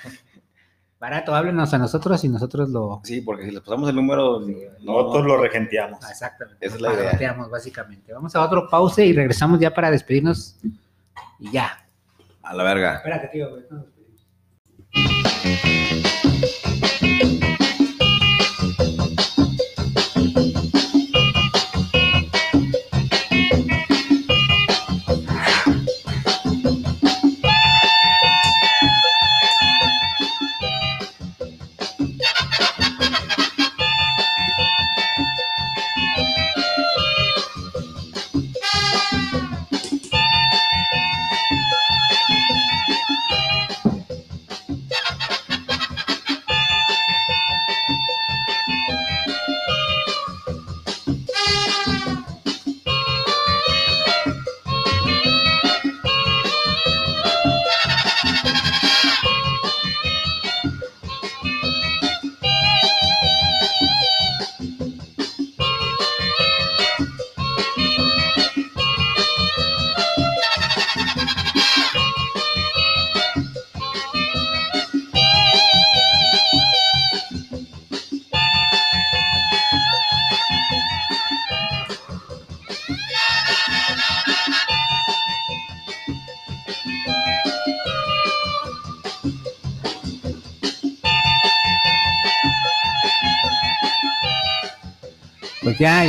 Barato, 0.99 1.35
háblenos 1.35 1.73
a 1.73 1.79
nosotros 1.79 2.23
y 2.25 2.29
nosotros 2.29 2.69
lo. 2.69 3.01
Sí, 3.05 3.23
porque 3.23 3.47
si 3.47 3.51
les 3.53 3.61
pasamos 3.63 3.89
el 3.89 3.97
número... 3.97 4.41
no- 4.41 4.55
Nosotros 4.81 5.25
lo 5.27 5.37
regenteamos. 5.39 5.99
Ah, 6.05 6.11
Exactamente. 6.11 6.67
Esa 6.67 6.77
es 6.77 6.83
la 6.83 6.93
idea. 6.93 7.33
Básicamente. 7.51 8.13
Vamos 8.13 8.35
a 8.37 8.43
otro 8.43 8.69
pause 8.69 8.99
y 9.07 9.13
regresamos 9.15 9.59
ya 9.61 9.73
para 9.73 9.91
despedirnos. 9.91 10.57
Y 11.39 11.51
ya. 11.53 11.87
A 12.43 12.55
la 12.55 12.63
verga. 12.65 12.97
Espérate, 12.97 13.29
tío, 13.29 13.49
nos 13.71 13.85
despedimos. 14.93 16.10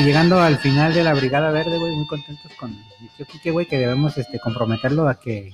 Llegando 0.03 0.39
al 0.39 0.57
final 0.57 0.93
de 0.93 1.03
la 1.03 1.13
Brigada 1.13 1.51
Verde, 1.51 1.77
güey, 1.77 1.95
muy 1.95 2.07
contentos 2.07 2.51
con 2.59 2.71
mi 2.71 3.07
tío 3.17 3.25
Quique, 3.25 3.51
güey, 3.51 3.65
que 3.65 3.77
debemos 3.77 4.17
este, 4.17 4.39
comprometerlo 4.39 5.07
a 5.07 5.19
que, 5.19 5.51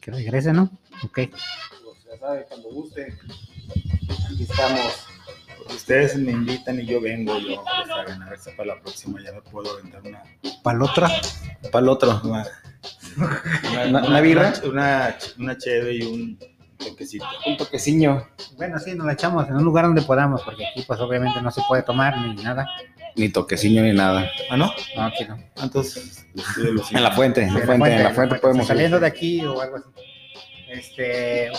que 0.00 0.10
regrese, 0.10 0.52
¿no? 0.52 0.70
Ok. 1.04 1.20
Pues 1.30 2.04
ya 2.08 2.18
sabe, 2.18 2.46
cuando 2.48 2.68
guste. 2.70 3.16
Aquí 4.32 4.42
estamos. 4.42 5.06
Ustedes 5.68 6.16
me 6.16 6.32
invitan 6.32 6.80
y 6.80 6.86
yo 6.86 7.00
vengo, 7.00 7.38
yo 7.38 7.62
pues, 7.62 7.90
a 7.90 8.04
ganar 8.04 8.32
esa 8.32 8.50
para 8.56 8.74
la 8.74 8.80
próxima, 8.80 9.20
ya 9.22 9.32
me 9.32 9.42
puedo 9.42 9.70
aventar 9.72 10.00
una, 10.02 10.22
Para 10.62 10.82
otra. 10.82 11.10
Para 11.70 11.82
el 11.82 11.88
otro. 11.88 12.20
una, 12.24 12.46
¿Una, 13.88 14.04
una 14.04 14.20
birra? 14.20 14.54
una, 14.64 15.16
una 15.38 15.58
cheve 15.58 15.96
y 15.96 16.02
un 16.02 16.38
toquecito. 16.78 17.26
Un 17.46 17.56
toqueciño. 17.58 18.26
Bueno, 18.56 18.78
sí, 18.78 18.94
nos 18.94 19.06
la 19.06 19.12
echamos 19.12 19.46
en 19.48 19.56
un 19.56 19.64
lugar 19.64 19.84
donde 19.84 20.02
podamos, 20.02 20.42
porque 20.42 20.66
aquí 20.66 20.82
pues 20.86 20.98
obviamente 21.00 21.42
no 21.42 21.50
se 21.50 21.60
puede 21.68 21.82
tomar 21.82 22.16
ni 22.18 22.42
nada. 22.42 22.66
Ni 23.18 23.28
toqueciño 23.28 23.82
ni 23.82 23.92
nada. 23.92 24.30
¿Ah, 24.48 24.56
no? 24.56 24.72
No, 24.96 25.02
aquí 25.02 25.24
no. 25.24 25.36
Entonces, 25.62 26.26
ustedes 26.34 26.72
lo 26.72 26.82
En 26.90 27.02
la 27.02 27.10
fuente, 27.10 27.42
en 27.42 27.52
la 27.52 27.60
en 27.60 27.66
fuente, 27.66 27.96
en 27.96 28.02
la 28.04 28.14
fuente 28.14 28.36
podemos. 28.36 28.66
Saliendo 28.66 29.00
de 29.00 29.06
aquí 29.06 29.44
o 29.44 29.60
algo 29.60 29.76
así. 29.76 29.86
Este, 30.68 31.50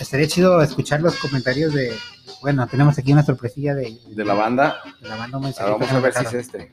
estaría 0.00 0.26
chido 0.26 0.60
escuchar 0.60 1.00
los 1.00 1.16
comentarios 1.16 1.72
de, 1.72 1.96
bueno, 2.42 2.66
tenemos 2.66 2.98
aquí 2.98 3.12
una 3.12 3.22
sorpresilla 3.22 3.74
de, 3.74 3.96
De 4.08 4.24
la 4.24 4.34
banda. 4.34 4.82
de 5.00 5.08
la 5.08 5.16
banda 5.16 5.38
un 5.38 5.44
mensajito 5.44 5.78
vamos 5.78 5.92
a 5.92 6.00
ver 6.00 6.12
si 6.12 6.24
es 6.24 6.34
este. 6.34 6.72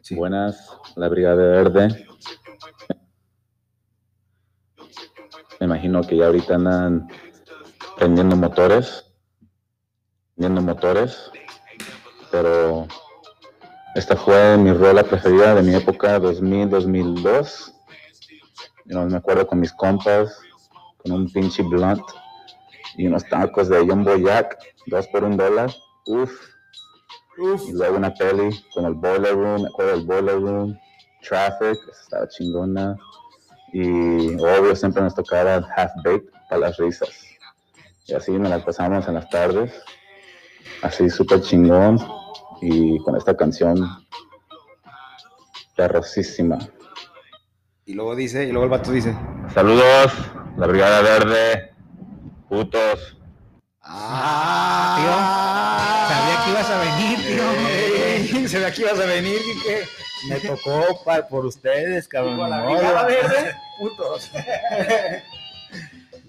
Sí. 0.00 0.14
Buenas, 0.14 0.70
la 0.96 1.08
Brigada 1.08 1.36
Verde. 1.36 2.06
Me 5.60 5.66
imagino 5.66 6.02
que 6.02 6.16
ya 6.16 6.26
ahorita 6.26 6.54
andan 6.54 7.08
prendiendo 7.96 8.36
motores. 8.36 9.04
viendo 10.36 10.62
motores, 10.62 11.30
pero 12.30 12.86
esta 13.94 14.16
fue 14.16 14.56
mi 14.56 14.72
rola 14.72 15.02
preferida 15.02 15.54
de 15.54 15.62
mi 15.62 15.74
época 15.74 16.20
2000-2002. 16.20 17.72
You 18.84 18.94
know, 18.94 19.06
me 19.06 19.16
acuerdo 19.16 19.46
con 19.46 19.60
mis 19.60 19.72
compas, 19.72 20.38
con 20.98 21.12
un 21.12 21.32
pinche 21.32 21.62
blunt 21.62 22.02
y 22.96 23.06
unos 23.06 23.24
tacos 23.28 23.68
de 23.68 23.78
Jumbo 23.80 24.16
Jack, 24.16 24.58
dos 24.86 25.06
por 25.08 25.24
un 25.24 25.36
dólar. 25.36 25.70
Uf. 26.06 26.32
Y 27.68 27.72
luego 27.72 27.96
una 27.96 28.12
peli 28.12 28.50
con 28.74 28.84
el 28.84 28.94
Boiler 28.94 29.34
Room, 29.34 29.62
me 29.62 29.68
acuerdo 29.68 29.92
del 29.92 30.06
Boiler 30.06 30.40
Room, 30.40 30.78
Traffic, 31.22 31.78
estaba 31.92 32.26
chingona. 32.28 32.96
Y 33.72 34.34
obvio 34.34 34.74
siempre 34.74 35.02
nos 35.02 35.14
tocaba 35.14 35.56
Half 35.76 35.92
Baked 36.04 36.30
para 36.48 36.62
las 36.62 36.76
risas. 36.78 37.10
Y 38.06 38.14
así 38.14 38.32
nos 38.32 38.50
la 38.50 38.64
pasamos 38.64 39.06
en 39.06 39.14
las 39.14 39.28
tardes, 39.28 39.72
así 40.82 41.08
súper 41.10 41.42
chingón. 41.42 41.98
Y 42.60 42.98
con 43.00 43.16
esta 43.16 43.36
canción, 43.36 43.78
perrosísima. 45.76 46.58
Y 47.86 47.94
luego 47.94 48.14
dice, 48.16 48.44
y 48.44 48.48
luego 48.52 48.64
el 48.64 48.70
vato 48.70 48.90
dice, 48.92 49.16
Saludos, 49.54 50.12
la 50.56 50.66
Brigada 50.66 51.00
Verde, 51.02 51.72
putos. 52.48 53.16
¡Ah! 53.82 54.96
Sabía 56.10 56.44
que 56.44 56.50
ibas 56.50 56.70
a 56.70 56.78
venir, 56.80 57.18
tío. 57.26 57.44
Ey, 57.68 58.48
Sabía 58.48 58.72
que 58.72 58.80
ibas 58.82 58.98
a 59.00 59.06
venir, 59.06 59.38
Quique. 59.42 59.84
Me 60.28 60.40
tocó 60.40 61.00
pa- 61.04 61.26
por 61.28 61.46
ustedes, 61.46 62.08
cabrón. 62.08 62.50
La 62.50 62.64
brigada 62.66 63.04
verde, 63.06 63.54
putos. 63.78 64.30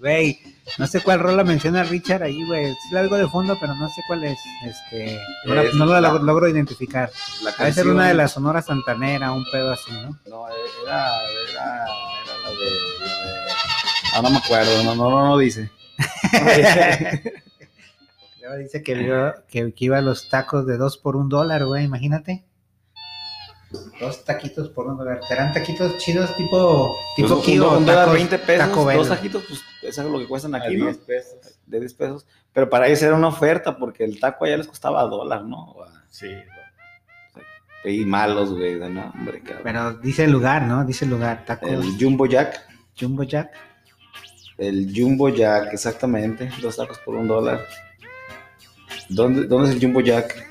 Güey, 0.00 0.40
no 0.78 0.86
sé 0.86 1.02
cuál 1.02 1.20
rola 1.20 1.44
menciona 1.44 1.82
Richard 1.84 2.22
ahí, 2.22 2.42
güey. 2.46 2.72
Sí 2.72 2.88
la 2.94 3.02
oigo 3.02 3.16
de 3.18 3.28
fondo, 3.28 3.58
pero 3.60 3.74
no 3.74 3.86
sé 3.90 4.00
cuál 4.06 4.24
es. 4.24 4.38
Este, 4.64 5.20
no, 5.44 5.54
la- 5.54 5.62
Es 5.64 5.74
no 5.74 5.84
la 5.84 6.00
la- 6.00 6.12
logro, 6.14 6.48
identificar. 6.48 7.10
La 7.42 7.50
Debe 7.52 7.72
ser 7.72 7.86
una 7.86 8.08
de 8.08 8.14
las 8.14 8.32
sonoras 8.32 8.64
santanera, 8.66 9.30
un 9.32 9.44
pedo 9.52 9.72
así, 9.72 9.90
¿no? 9.92 10.18
No, 10.26 10.46
era, 10.48 10.56
era, 10.86 11.18
era 11.52 11.84
la 12.44 12.50
de, 12.50 12.70
la 12.98 13.06
de- 13.10 13.50
Ah, 14.14 14.20
no 14.22 14.30
me 14.30 14.38
acuerdo, 14.38 14.82
no, 14.84 14.94
no, 14.94 15.10
no, 15.10 15.26
no 15.28 15.38
dice. 15.38 15.70
Luego 18.40 18.56
dice 18.56 18.82
que, 18.82 18.94
vio, 18.94 19.34
que, 19.48 19.72
que 19.74 19.84
iba 19.84 19.98
a 19.98 20.02
los 20.02 20.28
tacos 20.30 20.66
de 20.66 20.76
dos 20.78 20.96
por 20.96 21.14
un 21.16 21.28
dólar, 21.28 21.66
güey, 21.66 21.84
imagínate. 21.84 22.42
Dos 24.00 24.24
taquitos 24.24 24.68
por 24.68 24.86
un 24.88 24.96
dólar. 24.96 25.20
¿Serán 25.28 25.52
taquitos 25.52 25.96
chidos 25.98 26.36
tipo, 26.36 26.96
tipo 27.14 27.28
Pues, 27.28 27.40
aquí 27.42 27.58
un, 27.58 27.86
dólar 27.86 28.06
tacos 28.06 28.14
20 28.14 28.38
pesos, 28.38 28.68
Taco 28.68 28.92
dos 28.92 29.08
taquitos, 29.08 29.44
pues 29.46 29.60
eso 29.82 30.02
es 30.02 30.08
lo 30.10 30.18
que 30.18 30.26
cuestan 30.26 30.54
aquí, 30.56 30.76
¿no? 30.76 30.86
10 30.86 30.98
pesos. 30.98 31.58
De 31.66 31.78
10 31.78 31.94
pesos. 31.94 32.26
Pero 32.52 32.68
para 32.68 32.88
ellos 32.88 33.00
era 33.02 33.14
una 33.14 33.28
oferta 33.28 33.76
porque 33.76 34.04
el 34.04 34.18
taco 34.18 34.44
allá 34.44 34.56
les 34.56 34.66
costaba 34.66 35.02
dólar, 35.04 35.44
¿no? 35.44 35.76
Sí. 36.08 36.34
Y 37.84 38.04
malos, 38.04 38.52
güey, 38.52 38.78
de 38.78 38.90
no, 38.90 39.10
hombre, 39.14 39.40
cabrón. 39.40 39.62
Pero 39.62 39.92
dice 39.94 40.24
el 40.24 40.32
lugar, 40.32 40.62
¿no? 40.62 40.84
Dice 40.84 41.04
el 41.04 41.12
lugar, 41.12 41.44
tacos 41.46 41.70
El 41.70 41.96
Jumbo 41.98 42.26
Jack, 42.26 42.60
Jumbo 42.98 43.22
Jack. 43.22 43.52
el 44.58 44.92
Jumbo 44.94 45.28
Jack, 45.28 45.72
exactamente, 45.72 46.50
dos 46.60 46.76
tacos 46.76 46.98
por 46.98 47.14
un 47.14 47.28
dólar. 47.28 47.64
¿Dónde, 49.08 49.46
dónde 49.46 49.70
es 49.70 49.76
el 49.76 49.80
Jumbo 49.80 50.00
Jack? 50.00 50.49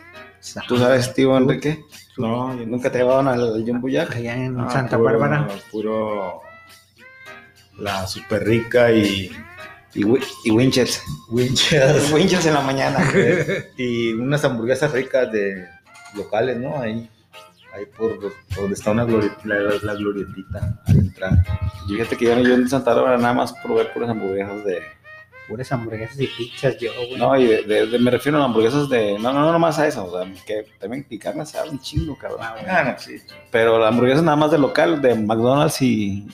¿Tú 0.67 0.77
sabes, 0.77 1.13
tío 1.13 1.37
Enrique? 1.37 1.83
No, 2.17 2.55
yo 2.57 2.65
¿Nunca 2.65 2.91
te 2.91 2.99
llevaban 2.99 3.27
al, 3.27 3.63
Jumbo 3.65 3.87
Jack? 3.89 4.15
Allá 4.15 4.35
en 4.35 4.59
Ah, 4.59 4.69
Santa 4.69 4.97
puro- 4.97 5.09
Bárbara. 5.19 5.47
Puro. 5.71 6.41
La 7.77 8.05
super 8.07 8.43
rica 8.45 8.91
y. 8.91 9.31
Y, 9.95 10.03
y 10.45 10.51
Winchets. 10.51 11.01
Winchas. 11.31 12.11
Winchets 12.11 12.45
en 12.47 12.53
la 12.53 12.61
mañana. 12.61 12.99
y 13.77 14.13
unas 14.13 14.43
hamburguesas 14.45 14.91
ricas 14.91 15.31
de 15.31 15.65
locales, 16.15 16.57
¿no? 16.57 16.79
Ahí. 16.79 17.09
Ahí 17.73 17.85
por, 17.97 18.19
por 18.19 18.33
donde 18.55 18.73
está 18.73 18.91
una 18.91 19.05
glori- 19.05 19.31
la, 19.43 19.55
la 19.83 19.93
glorietita 19.93 20.81
al 20.87 20.97
entrar. 20.97 21.31
Fíjate 21.87 22.17
que 22.17 22.25
yo, 22.25 22.39
yo 22.39 22.55
en 22.55 22.67
Santa 22.67 22.93
Bárbara 22.95 23.17
nada 23.17 23.33
más 23.33 23.53
probé 23.63 23.85
puras 23.85 24.09
hamburguesas 24.09 24.63
de... 24.65 24.81
Puras 25.49 25.71
hamburguesas 25.71 26.19
y 26.19 26.27
pizzas, 26.27 26.77
yo, 26.77 26.91
güey. 26.95 27.17
No, 27.17 27.35
y 27.37 27.47
de, 27.47 27.63
de- 27.63 27.87
de- 27.87 27.99
me 27.99 28.11
refiero 28.11 28.39
a 28.39 28.45
hamburguesas 28.45 28.87
de... 28.87 29.13
No, 29.19 29.33
no, 29.33 29.41
no, 29.41 29.51
nomás 29.51 29.79
a 29.79 29.87
eso. 29.87 30.05
O 30.05 30.11
sea, 30.23 30.31
que 30.45 30.65
también 30.79 31.03
picarme 31.03 31.43
sabe 31.45 31.71
un 31.71 31.79
chingo, 31.79 32.15
cabrón. 32.17 32.39
Ah, 32.41 32.83
no, 32.83 32.99
sí. 32.99 33.17
Pero 33.51 33.79
la 33.79 33.87
hamburguesa 33.87 34.21
nada 34.21 34.37
más 34.37 34.51
de 34.51 34.59
local, 34.59 35.01
de 35.01 35.15
McDonald's 35.15 35.81
y, 35.81 36.27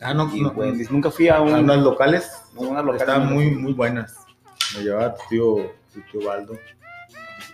Ah, 0.00 0.14
no, 0.14 0.34
y 0.34 0.40
no, 0.40 0.48
Wendy's. 0.50 0.90
Nunca 0.90 1.10
fui 1.10 1.28
a 1.28 1.36
a 1.36 1.40
un... 1.42 1.52
unas 1.52 1.78
locales 1.78 2.28
Unas 2.56 2.82
locales 2.84 3.02
estaban 3.02 3.28
no. 3.28 3.34
muy, 3.34 3.50
muy 3.50 3.72
buenas. 3.74 4.16
Me 4.76 4.82
llevaba 4.84 5.14
tu 5.14 5.22
tío, 5.28 5.72
tu 5.92 6.00
tío 6.10 6.26
Baldo. 6.26 6.58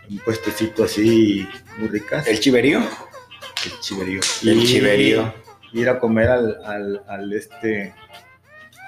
Un 0.08 0.18
puestecito 0.20 0.84
así, 0.84 1.46
muy 1.76 1.88
ricas. 1.88 2.26
¿El 2.26 2.40
chiverío? 2.40 2.78
El 2.80 3.80
chiverío. 3.80 4.20
El 4.44 4.64
chiverío. 4.64 5.34
Ir 5.72 5.88
a 5.90 5.98
comer 5.98 6.28
al, 6.30 6.64
al, 6.64 7.02
al 7.08 7.32
este, 7.34 7.92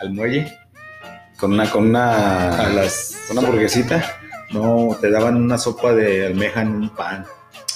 al 0.01 0.11
muelle, 0.15 0.51
Con 1.41 1.53
una... 1.55 1.71
Con 1.71 1.87
una... 1.89 2.67
a 2.67 2.69
las, 2.69 3.17
Una 3.31 3.41
hamburguesita. 3.41 4.19
no, 4.53 4.97
te 5.01 5.11
daban 5.11 5.37
una 5.37 5.57
sopa 5.59 5.93
de 5.95 6.27
almeja 6.27 6.63
en 6.63 6.69
un 6.75 6.91
pan. 6.95 7.25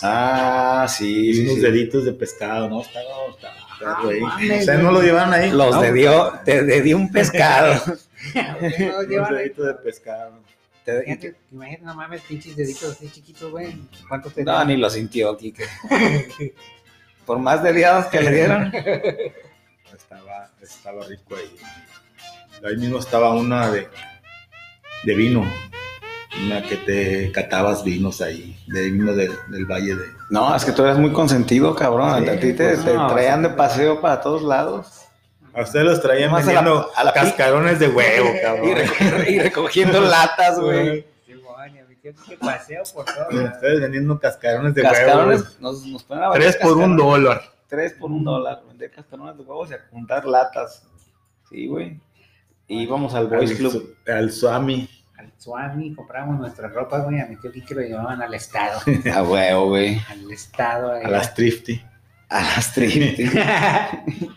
Ah, 0.02 0.86
sí, 0.88 1.30
Y 1.30 1.34
sí, 1.34 1.40
unos 1.44 1.54
sí. 1.54 1.60
deditos 1.62 2.04
de 2.04 2.12
pescado, 2.12 2.68
¿no? 2.68 2.82
Estaba, 2.82 3.04
estaba, 3.34 3.54
estaba 3.54 3.98
Ah, 4.02 4.08
ahí. 4.10 4.20
mames, 4.20 4.62
O 4.62 4.64
sea, 4.64 4.74
no 4.76 4.92
lo 4.92 5.00
llevaban 5.02 5.32
ahí. 5.32 5.50
Los 5.50 5.74
No, 5.74 5.80
de 5.82 5.92
dio, 5.92 6.32
te, 6.44 6.82
dio 6.82 6.96
un 6.96 7.10
pescado. 7.10 7.74
Llevan- 9.08 9.34
deditos 9.34 9.66
de 9.66 9.74
pescado. 9.74 10.38
Te- 10.84 10.96
Imagínate, 10.96 11.34
imagínate, 11.50 11.84
no 11.86 11.94
mames, 11.94 12.20
pinches 12.22 12.54
deditos 12.56 12.92
así 12.92 13.08
chiquitos, 13.10 13.50
güey. 13.50 13.74
¿Cuántos 14.06 14.34
te 14.34 14.44
no, 14.44 14.62
ni 14.66 14.76
lo 14.76 14.90
sintió, 14.90 15.34
Kike. 15.36 15.64
Por 17.24 17.38
más 17.38 17.62
dediados 17.62 18.06
que 18.06 18.20
le 18.20 18.30
dieron. 18.30 18.70
Estaba, 19.94 20.50
estaba 20.60 21.06
rico 21.06 21.36
ahí. 21.36 21.56
Ahí 22.64 22.76
mismo 22.76 22.98
estaba 22.98 23.32
una 23.34 23.70
de, 23.70 23.88
de 25.04 25.14
vino. 25.14 25.44
Una 26.46 26.62
que 26.62 26.76
te 26.76 27.30
catabas 27.32 27.84
vinos 27.84 28.20
ahí. 28.20 28.56
De 28.66 28.90
vino 28.90 29.14
del, 29.14 29.32
del 29.48 29.66
valle 29.66 29.94
de. 29.94 30.04
No, 30.30 30.54
es 30.54 30.64
que 30.64 30.72
tú 30.72 30.82
eres 30.82 30.98
muy 30.98 31.12
consentido, 31.12 31.74
cabrón. 31.76 32.24
Sí, 32.24 32.28
a 32.28 32.40
ti 32.40 32.52
te, 32.54 32.70
pues, 32.70 32.84
te 32.84 32.94
no, 32.94 33.06
traían 33.06 33.42
de 33.42 33.50
paseo 33.50 34.00
para 34.00 34.20
todos 34.20 34.42
lados. 34.42 35.02
A 35.52 35.62
ustedes 35.62 35.86
los 35.86 36.02
traían 36.02 36.32
Más 36.32 36.42
a 36.48 36.52
la- 36.52 36.60
vendiendo 36.62 36.90
a 36.96 37.04
la 37.04 37.12
cascarones 37.12 37.78
de 37.78 37.88
huevo, 37.88 38.28
cabrón. 38.42 38.68
Y, 38.68 38.72
reco- 38.74 39.28
y 39.30 39.38
recogiendo 39.38 40.00
latas, 40.00 40.58
güey. 40.58 41.06
que 42.02 42.36
paseo 42.38 42.82
por 42.92 43.04
todo. 43.04 43.44
Ustedes 43.44 43.80
vendiendo 43.80 44.18
cascarones 44.18 44.74
de 44.74 44.82
huevo. 44.82 44.94
Cascarones, 44.94 45.60
nos, 45.60 45.86
nos 45.86 46.02
ponen 46.02 46.24
a 46.24 46.30
Tres 46.32 46.56
por 46.56 46.76
un 46.78 46.96
dólar. 46.96 47.42
Tres 47.68 47.92
por 47.92 48.10
un 48.10 48.24
dólar. 48.24 48.62
Vender 48.66 48.90
cascarones 48.90 49.36
de 49.36 49.42
huevos 49.44 49.70
y 49.70 49.74
a 49.74 49.78
juntar 49.90 50.24
latas. 50.24 50.82
Sí, 51.48 51.68
güey. 51.68 52.00
Y 52.68 52.82
íbamos 52.82 53.14
al 53.14 53.26
Boys 53.28 53.50
Al, 53.50 53.56
Club. 53.56 53.96
al 54.06 54.30
Swami. 54.32 54.88
Al 55.18 55.32
Swami 55.38 55.94
compramos 55.94 56.38
nuestra 56.38 56.68
ropa, 56.68 56.98
güey. 57.00 57.20
A 57.20 57.26
mi 57.26 57.36
tío 57.36 57.52
Kike 57.52 57.74
lo 57.74 57.80
llevaban 57.82 58.22
al 58.22 58.32
estado. 58.34 58.80
A 59.14 59.22
huevo, 59.22 59.68
güey. 59.68 60.00
al 60.10 60.30
estado. 60.30 60.92
A 60.92 61.08
las 61.08 61.34
Thrifty. 61.34 61.82
A 62.28 62.40
las 62.40 62.72
Trifty. 62.72 63.30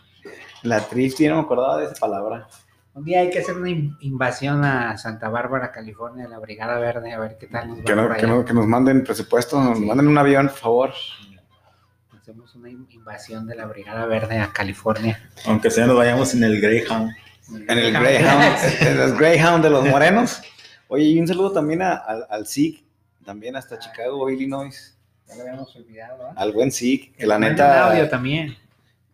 La 0.64 0.82
Trifty, 0.82 1.28
no 1.28 1.36
me 1.36 1.42
acordaba 1.42 1.78
de 1.78 1.86
esa 1.86 1.96
palabra. 1.96 2.48
Un 2.94 3.06
día 3.06 3.20
hay 3.22 3.30
que 3.30 3.40
hacer 3.40 3.56
una 3.56 3.70
in- 3.70 3.96
invasión 4.02 4.66
a 4.66 4.98
Santa 4.98 5.30
Bárbara, 5.30 5.72
California, 5.72 6.28
la 6.28 6.40
Brigada 6.40 6.80
Verde, 6.80 7.14
a 7.14 7.20
ver 7.20 7.38
qué 7.40 7.46
tal 7.48 7.70
nos 7.70 7.80
va 7.80 7.84
Que, 7.84 7.96
no, 7.96 8.16
que, 8.16 8.28
no- 8.28 8.44
que 8.46 8.54
nos 8.54 8.66
manden 8.66 9.04
presupuesto, 9.04 9.62
nos 9.64 9.80
manden 9.80 10.08
un 10.08 10.18
avión, 10.18 10.48
por 10.48 10.58
favor. 10.58 10.94
Hacemos 12.20 12.56
una 12.56 12.70
in- 12.70 12.88
invasión 12.90 13.46
de 13.46 13.56
la 13.56 13.66
Brigada 13.68 14.06
Verde 14.08 14.40
a 14.40 14.52
California. 14.52 15.30
Aunque 15.46 15.70
sea 15.70 15.86
nos 15.86 15.96
vayamos 15.96 16.34
en 16.34 16.44
el 16.44 16.60
Greyhound. 16.60 17.12
En 17.54 17.78
el 17.78 17.92
Greyhound, 17.94 18.58
en 18.82 18.98
los 18.98 19.18
Greyhound 19.18 19.64
de 19.64 19.70
los 19.70 19.86
morenos. 19.86 20.42
Oye, 20.90 21.04
y 21.06 21.20
un 21.20 21.28
saludo 21.28 21.52
también 21.52 21.82
a- 21.82 21.96
al, 21.96 22.26
al 22.30 22.46
SIG, 22.48 22.84
también 23.26 23.56
hasta 23.56 23.78
Chicago, 23.80 24.30
Illinois. 24.30 24.98
Ya 25.28 25.36
lo 25.36 25.42
habíamos 25.42 25.76
olvidado, 25.76 26.18
¿verdad? 26.20 26.34
Al 26.38 26.52
buen 26.54 26.72
SIG, 26.72 27.14
que 27.16 27.28
la 27.28 27.38
Manden 27.38 27.66
audio 27.66 27.96
neta, 28.04 28.10
también. 28.10 28.58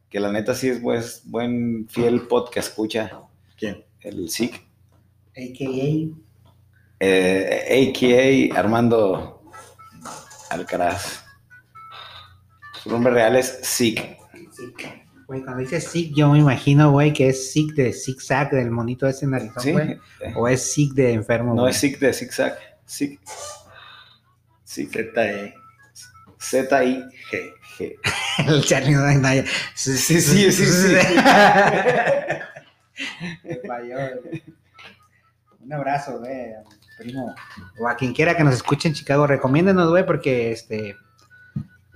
que 0.09 0.19
la 0.19 0.31
neta 0.31 0.53
sí 0.53 0.69
es 0.69 0.79
pues, 0.79 1.21
buen 1.25 1.88
fiel 1.89 2.27
podcast 2.27 2.69
escucha. 2.69 3.11
¿Quién? 3.57 3.84
El 4.01 4.29
SIG. 4.29 4.53
AKA. 5.36 6.15
Eh, 6.99 7.89
AKA 8.51 8.59
Armando 8.59 9.43
Alcaraz. 10.49 11.23
Su 12.84 12.89
nombre 12.89 13.13
real 13.13 13.36
es 13.36 13.59
SIG. 13.63 14.17
Sick. 14.51 15.03
Güey, 15.34 15.43
cuando 15.43 15.61
dices 15.61 15.86
sick, 15.86 16.13
yo 16.13 16.29
me 16.29 16.38
imagino, 16.38 16.91
güey, 16.91 17.11
que 17.11 17.29
es 17.29 17.51
sick 17.51 17.73
de 17.73 17.91
zigzag 17.91 18.51
del 18.51 18.69
monito 18.69 19.07
ese 19.07 19.25
narizón, 19.25 19.63
Sí, 19.63 19.71
güey. 19.71 19.99
O 20.36 20.47
es 20.47 20.61
sick 20.61 20.93
de 20.93 21.11
enfermo, 21.11 21.55
no 21.55 21.67
es 21.67 21.75
SIG 21.77 21.97
de 21.97 22.13
zigzag. 22.13 22.55
SIG. 22.86 23.19
SIG. 24.63 24.91
ZE. 24.91 25.55
Z-I-G. 26.39 27.53
G. 27.79 27.95
El 28.47 28.63
Charlie 28.63 28.93
no 28.93 29.27
hay. 29.27 29.43
Sí, 29.73 29.97
Sí, 29.97 30.21
sí, 30.21 30.51
sí, 30.51 30.65
sí. 30.67 30.95
Un 35.61 35.73
abrazo, 35.73 36.19
güey. 36.19 36.51
primo, 36.99 37.34
o 37.79 37.88
a 37.88 37.95
quien 37.95 38.13
quiera 38.13 38.38
que 38.38 38.43
nos 38.43 38.53
escuche 38.53 38.88
en 38.88 38.93
Chicago, 38.93 39.25
recomiéndenos, 39.25 39.89
güey, 39.89 40.05
porque 40.05 40.51
este 40.51 40.95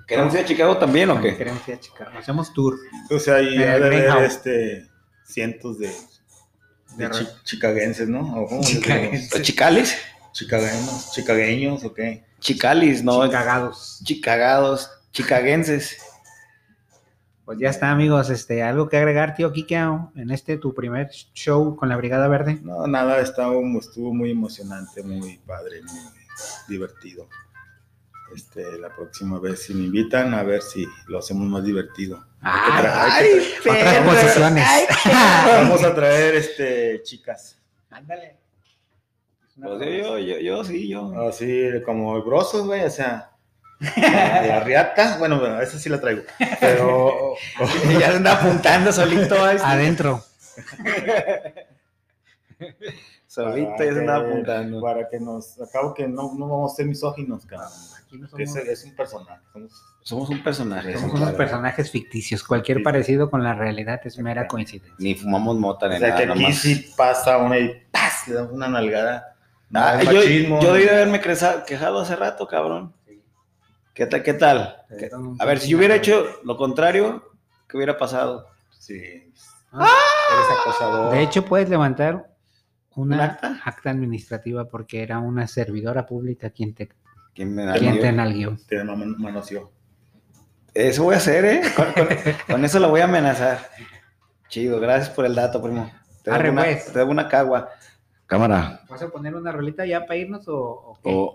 ¿Queremos 0.08 0.34
ir 0.34 0.40
a 0.40 0.46
Chicago 0.46 0.78
también 0.78 1.10
o 1.10 1.20
qué? 1.22 1.36
queremos 1.38 1.68
ir 1.68 1.76
a 1.76 1.80
Chicago. 1.80 2.12
Hacemos 2.18 2.54
tour. 2.54 2.76
O 3.12 3.20
sea, 3.20 3.36
ahí 3.36 3.58
ha 3.62 3.78
de 3.80 3.86
haber 4.10 4.24
este, 4.24 4.88
cientos 5.26 5.78
de, 5.80 5.88
de 6.96 7.08
De 7.10 7.12
chi- 7.12 7.28
chicaguenses, 7.44 8.08
¿no? 8.08 8.22
¿O 8.42 8.48
cómo 8.48 8.62
les 8.62 8.70
digo? 8.72 8.82
Chicaguenses. 8.82 9.34
¿Los 9.34 9.42
chicalis? 9.42 9.98
Chicagueños, 10.32 11.12
chicagueños, 11.14 11.84
¿o 11.84 11.94
qué? 11.94 12.24
Chicalis, 12.40 13.04
no. 13.04 13.30
Cagados. 13.30 14.00
Chicagados, 14.04 14.90
chicaguenses. 15.12 15.98
Pues 17.46 17.60
ya 17.60 17.70
está, 17.70 17.92
amigos. 17.92 18.30
Este, 18.30 18.62
algo 18.62 18.88
que 18.90 18.98
agregar, 18.98 19.34
tío 19.36 19.52
Kikeo, 19.52 20.12
en 20.16 20.32
este 20.32 20.58
tu 20.58 20.74
primer 20.76 21.10
show 21.34 21.76
con 21.76 21.90
la 21.90 21.96
Brigada 21.98 22.28
Verde. 22.28 22.60
No, 22.62 22.86
nada, 22.88 23.20
estaba, 23.22 23.54
estuvo 23.80 24.14
muy 24.14 24.32
emocionante, 24.32 25.02
muy 25.02 25.38
padre, 25.46 25.82
muy 25.82 26.02
divertido. 26.68 27.28
Este, 28.38 28.78
la 28.78 28.94
próxima 28.96 29.40
vez 29.40 29.64
si 29.64 29.74
me 29.74 29.86
invitan, 29.86 30.36
a 30.36 30.44
ver 30.44 30.62
si 30.62 30.86
lo 31.08 31.18
hacemos 31.18 31.48
más 31.48 31.64
divertido. 31.64 32.24
Ay. 32.40 33.52
Vamos 35.48 35.84
a 35.84 35.96
traer 35.96 36.36
este 36.36 37.02
chicas. 37.02 37.58
Ándale. 37.90 38.36
Pues 39.60 39.80
yo, 39.80 40.20
yo, 40.20 40.20
yo, 40.20 40.38
yo, 40.38 40.64
sí, 40.64 40.88
yo. 40.88 41.28
Así 41.28 41.68
como 41.84 42.24
grosos, 42.24 42.68
güey, 42.68 42.84
o 42.84 42.92
sea. 42.92 43.32
La, 43.80 44.42
la 44.48 44.60
riata, 44.60 45.18
bueno, 45.18 45.40
bueno, 45.40 45.60
esa 45.60 45.80
sí 45.80 45.90
la 45.90 46.00
traigo. 46.00 46.22
Pero 46.60 47.34
ya 48.00 48.12
se 48.12 48.18
anda 48.18 48.34
apuntando 48.34 48.94
solito. 48.94 49.36
Adentro. 49.44 50.24
Solito 53.44 53.72
para 53.72 53.86
ya 53.86 53.94
se 53.94 54.00
andaba 54.00 54.24
que- 54.24 54.30
apuntando. 54.32 54.82
Para 54.82 55.10
que 55.10 55.20
nos. 55.20 55.62
Acabo 55.62 55.94
que 55.94 56.08
no, 56.08 56.34
no 56.36 56.48
vamos 56.48 56.74
a 56.74 56.76
ser 56.76 56.86
misóginos, 56.86 57.46
cabrón. 57.46 57.70
Aquí 58.06 58.18
no 58.18 58.26
Es, 58.38 58.52
somos, 58.52 58.68
es 58.68 58.84
un 58.86 58.96
personaje. 58.96 59.42
somos- 59.54 59.84
Somos 60.04 60.30
un 60.30 60.44
personaje. 60.44 60.94
somos 60.94 61.10
unos 61.10 61.20
claro. 61.22 61.38
personajes 61.38 61.92
ficticios. 61.92 62.44
Cualquier 62.44 62.78
Sí. 62.78 62.84
parecido 62.84 63.30
con 63.30 63.44
la 63.44 63.54
realidad 63.54 64.00
es 64.06 64.18
mera 64.20 64.48
coincidencia. 64.48 64.96
Ni 65.00 65.16
fumamos 65.16 65.58
mota 65.58 65.86
O 65.88 65.90
ni 65.90 65.98
sea, 65.98 66.10
nada. 66.10 66.18
que 66.26 66.32
aquí 66.32 66.42
nomás. 66.42 66.58
sí 66.58 66.94
pasa 66.96 67.38
una 67.38 67.60
y 67.60 67.72
¡paz! 67.92 68.28
le 68.28 68.34
damos 68.36 68.54
una 68.54 68.68
nalgada. 68.70 69.36
Ah, 69.74 70.02
yo, 70.02 70.14
machismo, 70.14 70.62
yo 70.62 70.68
¿no? 70.70 70.74
debí 70.76 70.86
de 70.86 70.92
haberme 70.92 71.20
creza- 71.22 71.66
quejado 71.66 72.00
hace 72.00 72.16
rato, 72.16 72.48
cabrón. 72.48 72.94
¿Qué 73.94 74.06
tal? 74.06 74.24
¿Qué 74.24 74.34
tal? 74.34 74.78
¿Qué- 74.98 75.10
A 75.40 75.46
ver, 75.46 75.60
si 75.60 75.70
yo 75.70 75.78
hubiera 75.78 75.96
hecho 75.96 76.26
lo 76.44 76.56
contrario, 76.56 77.24
¿qué 77.68 77.76
hubiera 77.76 77.98
pasado? 77.98 78.48
Sí. 78.80 79.34
Ah. 79.74 79.90
Eres 80.34 80.60
acosador. 80.62 81.12
De 81.14 81.22
hecho, 81.22 81.44
puedes 81.44 81.68
levantar 81.68 82.16
¿Un 82.16 82.24
una 83.02 83.24
acta? 83.24 83.60
acta 83.64 83.90
administrativa 83.90 84.66
porque 84.66 85.02
era 85.04 85.20
una 85.20 85.48
servidora 85.48 86.06
pública 86.06 86.50
quien 86.50 86.74
te, 86.74 86.90
¿Quién 87.34 87.54
me 87.56 87.64
el 87.64 87.74
te 87.74 87.80
lío? 88.08 88.12
nalguió. 88.12 88.58
te 88.68 88.84
man- 88.84 89.16
manoseó. 89.20 89.72
Eso 90.74 91.04
voy 91.06 91.16
a 91.16 91.18
hacer, 91.18 91.46
¿eh? 91.46 91.62
Con, 91.76 91.92
con- 91.94 92.08
con 92.48 92.66
eso 92.66 92.80
lo 92.80 92.90
voy 92.90 93.02
a 93.02 93.06
amenazar. 93.06 93.60
Chido, 94.50 94.80
gracias 94.80 95.10
por 95.10 95.26
el 95.26 95.36
dato, 95.36 95.62
primo. 95.62 95.92
Te 96.24 96.32
Arre, 96.32 96.44
debo 96.46 96.54
una, 96.54 96.64
pues. 96.64 96.86
te 96.92 97.00
debo 97.00 97.12
una 97.12 97.28
cagua. 97.28 97.70
Cámara. 98.26 98.82
¿Vas 98.90 99.02
a 99.02 99.10
poner 99.10 99.34
una 99.36 99.52
rolita 99.52 99.86
ya 99.86 100.02
para 100.06 100.18
irnos 100.18 100.48
o, 100.50 100.56
o 100.58 101.00
qué? 101.02 101.10
O, 101.14 101.32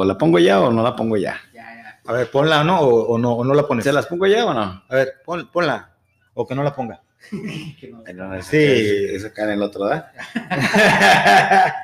o 0.00 0.04
la 0.04 0.16
pongo 0.16 0.38
ya 0.38 0.60
o 0.60 0.70
no 0.72 0.82
la 0.82 0.94
pongo 0.94 1.16
ya. 1.16 1.36
Ya, 1.52 1.62
ya. 1.74 2.00
A 2.06 2.12
ver, 2.12 2.30
ponla, 2.30 2.62
¿no? 2.62 2.80
O, 2.80 3.14
o 3.14 3.18
no, 3.18 3.32
o 3.32 3.44
no 3.44 3.52
la 3.54 3.66
pones. 3.66 3.84
¿Se 3.84 3.92
las 3.92 4.06
pongo 4.06 4.26
ya 4.26 4.46
o 4.46 4.54
no? 4.54 4.60
A 4.88 4.94
ver, 4.94 5.14
pon- 5.24 5.50
ponla. 5.52 5.90
O 6.34 6.46
que 6.46 6.54
no 6.54 6.62
la 6.62 6.72
ponga. 6.74 7.02
Que 7.80 7.88
no- 7.90 8.02
Ay, 8.06 8.14
no, 8.14 8.34
eso- 8.34 8.50
Sí. 8.50 8.56
Eso, 8.58 9.16
eso 9.16 9.26
acá 9.28 9.44
en 9.44 9.50
el 9.50 9.62
otro, 9.62 9.84
¿verdad? 9.84 10.10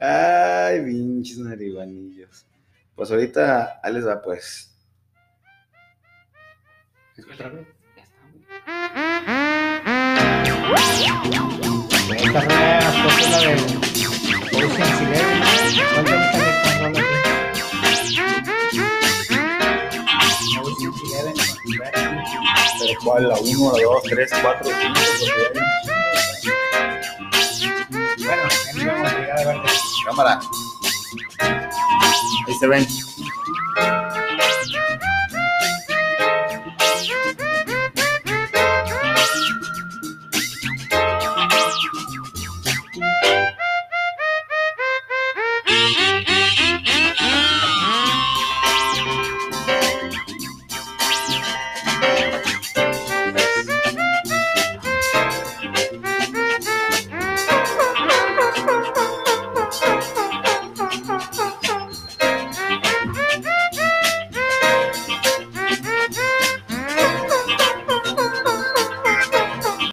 Ay, 0.00 0.80
pinches 0.84 1.38
naribanillos. 1.38 2.46
Pues 2.94 3.10
ahorita, 3.10 3.80
ahí 3.82 3.92
les 3.94 4.06
va, 4.06 4.20
pues. 4.22 4.74
Ya 7.16 7.32
está, 7.32 7.48
güey. 7.48 7.66
Esta 12.16 12.44
la 12.44 12.78
Ocean's 13.06 15.00
Eleven. 15.00 16.39
Pero 21.78 22.94
cuál, 23.04 23.28
la 23.28 23.36
1, 23.36 23.72
la 23.76 23.82
2, 23.82 24.02
3, 24.04 24.30
4, 24.42 24.70
5, 24.80 24.94
Bueno, 28.18 28.42
nos 28.44 28.74
vemos, 28.74 29.14
Brigada 29.14 29.44
Verde. 29.44 29.68
Cámara. 30.06 30.40
Ahí 31.40 32.54
se 32.58 32.66
ven. 32.66 32.86